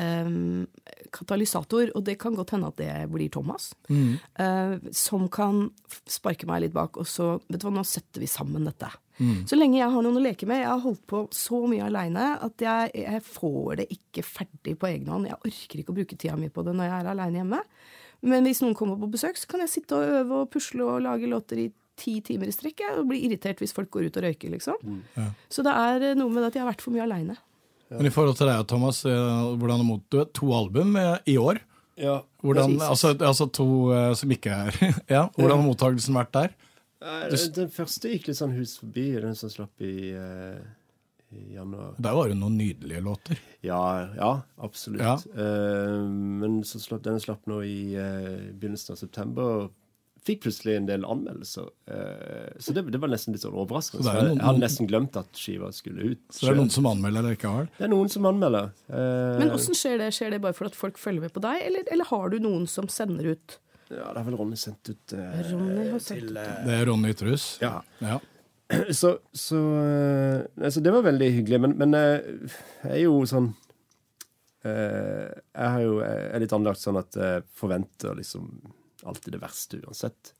[0.00, 0.66] em,
[1.14, 3.70] katalysator, og det kan godt hende at det blir Thomas.
[3.90, 4.16] Mm.
[4.40, 5.68] uh, som kan
[6.08, 8.88] sparke meg litt bak, og så Vet du hva, nå setter vi sammen dette.
[9.20, 9.44] Mm.
[9.48, 10.62] Så lenge jeg har noen å leke med.
[10.62, 14.88] Jeg har holdt på så mye aleine at jeg, jeg får det ikke ferdig på
[14.88, 15.28] egen hånd.
[15.28, 17.60] Jeg orker ikke å bruke tida mi på det når jeg er aleine hjemme.
[18.26, 21.04] Men hvis noen kommer på besøk, så kan jeg sitte og øve og pusle og
[21.04, 21.68] lage låter i
[22.00, 22.84] ti timer i strekk.
[22.96, 24.80] Og bli irritert hvis folk går ut og røyker, liksom.
[25.52, 27.36] Så det er eh, noe med det at jeg har vært for mye aleine.
[27.98, 31.58] Men i forhold til deg, Thomas, eh, hvordan mot, du to album eh, i år.
[32.00, 34.76] Ja, Hvordan, altså, altså to eh, som ikke er
[35.16, 36.54] Ja, Hvordan har mottakelsen vært der?
[37.00, 40.60] Du, Den første gikk litt sånn hus forbi, den som slapp i, uh,
[41.32, 41.94] i januar.
[41.96, 43.40] Der var det noen nydelige låter.
[43.64, 43.80] Ja,
[44.16, 44.30] ja
[44.60, 45.00] absolutt.
[45.00, 45.14] Ja.
[45.32, 49.70] Uh, men så slapp, den slapp nå i begynnelsen av september.
[50.26, 51.70] Fikk plutselig en del anmeldelser.
[51.88, 54.04] Eh, så det, det var nesten litt sånn overraskende.
[54.04, 56.20] Så noen- jeg hadde nesten glemt at skiva skulle ut.
[56.28, 57.70] Så det er noen som anmelder eller ikke har?
[57.78, 58.70] Det er noen som anmelder.
[58.90, 60.10] Eh, Men åssen skjer det?
[60.16, 62.68] Skjer det bare for at folk følger med på deg, eller, eller har du noen
[62.68, 63.58] som sender ut
[63.90, 66.74] ja, det har vel Ronny sendt ut eh, Ronny har sendt til ut, eh, Det
[66.76, 67.46] er Ronny Trus.
[67.60, 67.80] Ja.
[67.98, 68.20] Ja.
[68.94, 72.44] Så, så eh, altså Det var veldig hyggelig, men, men jeg
[72.86, 73.48] er jo sånn
[74.62, 75.26] eh,
[75.56, 78.46] Jeg har jo, jeg er litt anlagt sånn at jeg forventer liksom
[79.06, 80.34] alltid det verste uansett.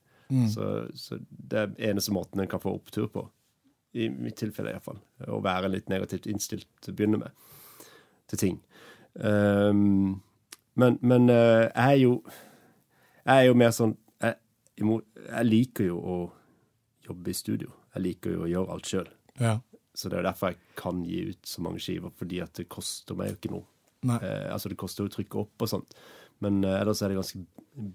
[0.47, 3.25] Så, så det er eneste måten en kan få opptur på,
[3.99, 7.49] i mitt tilfelle iallfall, å være litt negativt innstilt til å begynne med
[8.31, 8.61] til ting.
[9.13, 10.21] Um,
[10.79, 12.23] men men uh, jeg er jo
[13.25, 13.91] Jeg er jo mer sånn
[14.23, 14.37] jeg,
[14.79, 16.15] jeg liker jo å
[17.05, 17.73] jobbe i studio.
[17.93, 19.11] Jeg liker jo å gjøre alt sjøl.
[19.39, 19.59] ja.
[19.93, 22.69] Så det er jo derfor jeg kan gi ut så mange skiver, fordi at det
[22.71, 23.65] koster meg jo ikke noe.
[24.23, 25.95] Eh, altså det koster jo å trykke opp og sånt,
[26.41, 27.41] men eh, ellers er det ganske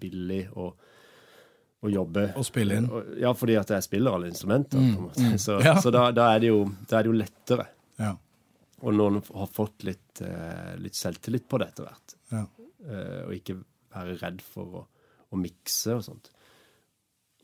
[0.02, 0.70] billig å,
[1.86, 2.28] å jobbe.
[2.38, 2.86] Å spille inn.
[3.20, 5.36] Ja, fordi at jeg spiller alle instrumenter, Mm.
[5.42, 5.76] Så, Ja.
[5.82, 7.66] så da, da, er det jo, da er det jo lettere.
[8.00, 8.14] Ja.
[8.82, 12.16] Og noen har fått litt, uh, litt selvtillit på det etter hvert.
[12.32, 12.44] ja.
[12.86, 13.56] Uh, og ikke
[13.96, 14.82] være redd for å,
[15.32, 16.28] å mikse og sånt.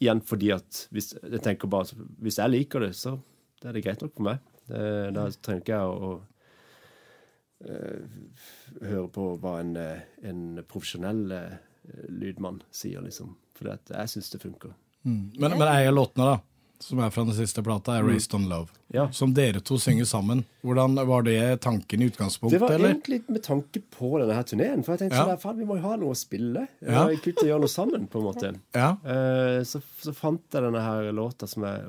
[0.02, 3.16] Igjen fordi at hvis, jeg bare, hvis jeg liker det, så
[3.62, 4.38] det er det greit nok for meg.
[4.68, 4.84] Det,
[5.16, 6.12] da trenger ikke jeg å,
[7.64, 11.58] høre på hva en, eh, en profesjonell eh,
[12.08, 13.36] lydmann sier, liksom.
[13.58, 14.74] For jeg syns det funker.
[15.04, 15.32] Mm.
[15.38, 16.40] Men, men av låtene, da,
[16.82, 18.68] som er fra den siste plata, er 'Raised on Love'.
[18.92, 19.10] Ja.
[19.14, 20.44] Som dere to synger sammen.
[20.62, 22.88] Hvordan Var det tanken i utgangspunktet, Det var eller?
[22.94, 24.82] egentlig med tanke på denne her turneen.
[24.82, 25.36] For jeg tenkte Ja.
[25.36, 26.68] sånn, vi må jo ha noe å spille.
[26.80, 27.06] Ja.
[27.22, 28.60] Kult å gjøre noe sammen, på en måte.
[28.74, 28.96] Ja.
[29.04, 31.86] Uh, så, så fant jeg denne her låta som er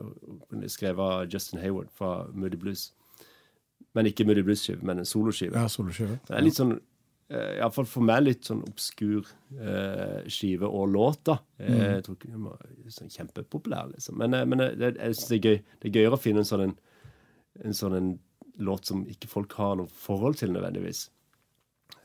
[0.68, 2.92] skrevet av Justin Hayward fra Moody Blues.
[3.94, 5.54] Men ikke med Blues-skive, men en soloskive.
[5.54, 6.20] ja soloskive.
[6.28, 9.28] Det er litt sånn uh, Iallfall for meg litt sånn obskur
[9.60, 11.36] eh, skive og låt, da.
[11.62, 11.78] Mm.
[11.80, 12.64] Jeg tror ikke den var
[12.98, 14.18] sånn kjempepopulær, liksom.
[14.18, 15.60] Men, eh, men eh, det, jeg synes det er gøy.
[15.80, 16.76] Det er gøyere å finne en sånn en,
[17.70, 18.12] en sånn en
[18.66, 21.04] låt som ikke folk har noe forhold til nødvendigvis,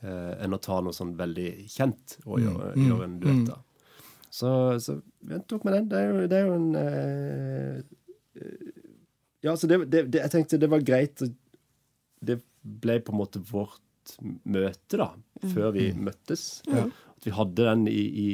[0.01, 3.65] eh, enn å ta noe sånn veldig kjent og gjøre, gjøre en duett av.
[4.29, 4.49] Så,
[4.81, 5.89] så vent opp med den.
[5.89, 7.79] Det er jo, det er jo en eh,
[8.37, 8.75] eh,
[9.41, 11.21] Ja, så det, det, det, jeg tenkte det var greit.
[11.23, 11.29] å-
[12.21, 13.79] Det ble på en måte vårt
[14.49, 15.11] møte, da,
[15.53, 16.61] før vi møttes.
[16.67, 18.29] At vi hadde den i, i,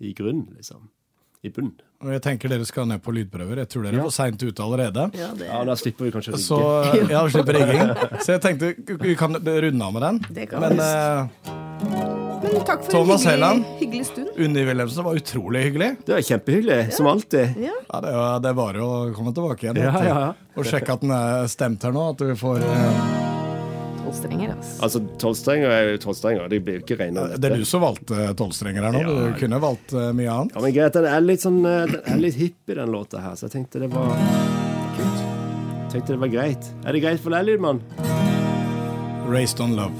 [0.00, 0.88] i grunn, liksom.
[1.40, 1.70] I bunn.
[2.04, 3.62] Og jeg tenker dere skal ned på lydprøver.
[3.62, 4.02] Jeg tror dere Ja.
[4.04, 5.06] for seint ute allerede.
[5.16, 6.58] Ja, det, Ja, Da slipper vi kanskje å Så
[7.08, 7.94] ja, slipper rigging.
[8.20, 10.18] Så jeg tenkte vi kan runde av med den.
[10.36, 10.84] Det kan Men vi.
[10.84, 11.54] eh,
[12.44, 13.64] Men takk for Thomas en Helland.
[13.64, 14.28] hyggelig, hyggelig stund.
[14.36, 15.90] Unni Wilhelmsen var utrolig hyggelig.
[16.04, 17.56] Det var kjempehyggelig, som alltid.
[17.56, 17.72] Ja.
[17.88, 19.80] Ja, det, var, det er bare å komme tilbake igjen.
[19.80, 20.28] Ja, ja, ja.
[20.60, 22.10] Og sjekke at den er stemt her nå.
[22.12, 23.19] At vi får eh,
[24.10, 24.82] Tolv strenger, altså.
[24.82, 26.48] Altså, tolvstrenger er jo tolvstrenger.
[26.50, 29.02] Det blir jo ikke regna Det er du som valgte tolvstrenger her nå.
[29.04, 29.26] Ja.
[29.30, 30.56] Du kunne valgt eh, mye annet.
[30.56, 33.22] Ja, men greit, den er litt sånn eh, Den er litt hipp i den låta
[33.22, 34.10] her, så jeg tenkte det var
[34.96, 35.20] kult.
[35.20, 36.72] Jeg tenkte det var greit.
[36.82, 37.78] Er det greit for deg, Lydmann?
[39.30, 39.94] Raised on love.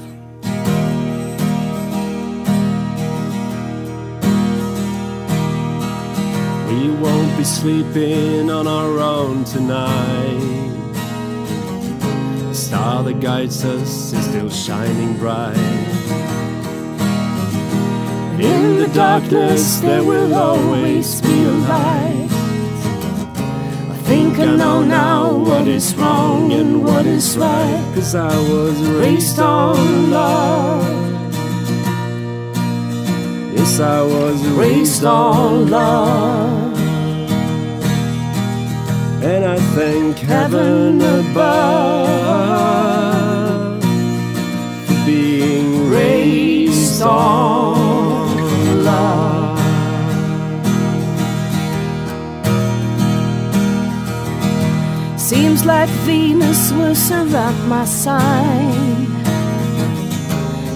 [6.67, 10.60] We won't be sleeping on our own tonight.
[12.51, 15.55] The star that guides us is still shining bright.
[18.43, 22.27] In the darkness there will always be a light.
[23.89, 27.91] I think I know now what is wrong and what is right.
[27.95, 30.83] Cause I was raised on love.
[33.55, 36.70] Yes, I was raised on love.
[39.23, 41.41] And I thank heaven above
[44.87, 49.59] for being raised on love.
[55.19, 59.05] Seems like Venus was around my sign.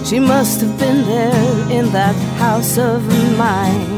[0.04, 3.02] She must have been there in that house of
[3.36, 3.95] mine.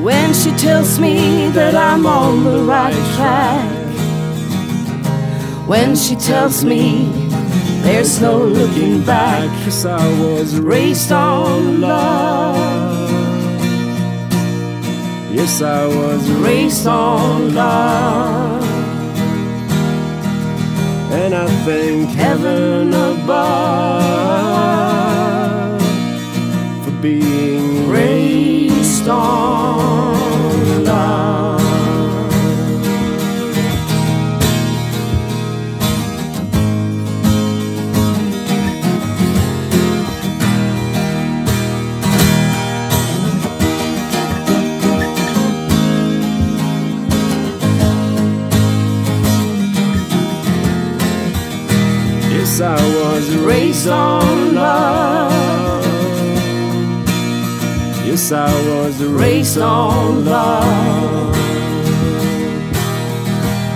[0.00, 3.82] When she tells me that I'm on the right track.
[5.68, 7.10] When she tells me
[7.82, 9.48] there's no looking back.
[9.64, 13.10] Cause I was Raised on love.
[15.32, 18.62] Yes, I was Raised on love.
[21.12, 23.42] And I thank heaven above
[26.84, 27.41] for being
[52.42, 55.41] Yes, I was raised on love.
[58.12, 61.34] Yes, I was raised on love.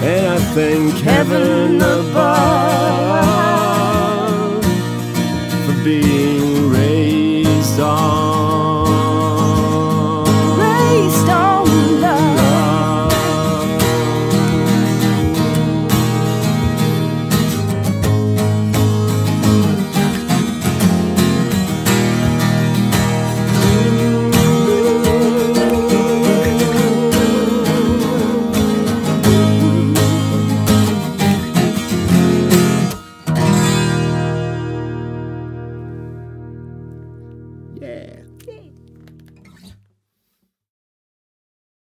[0.02, 3.15] And I thank heaven above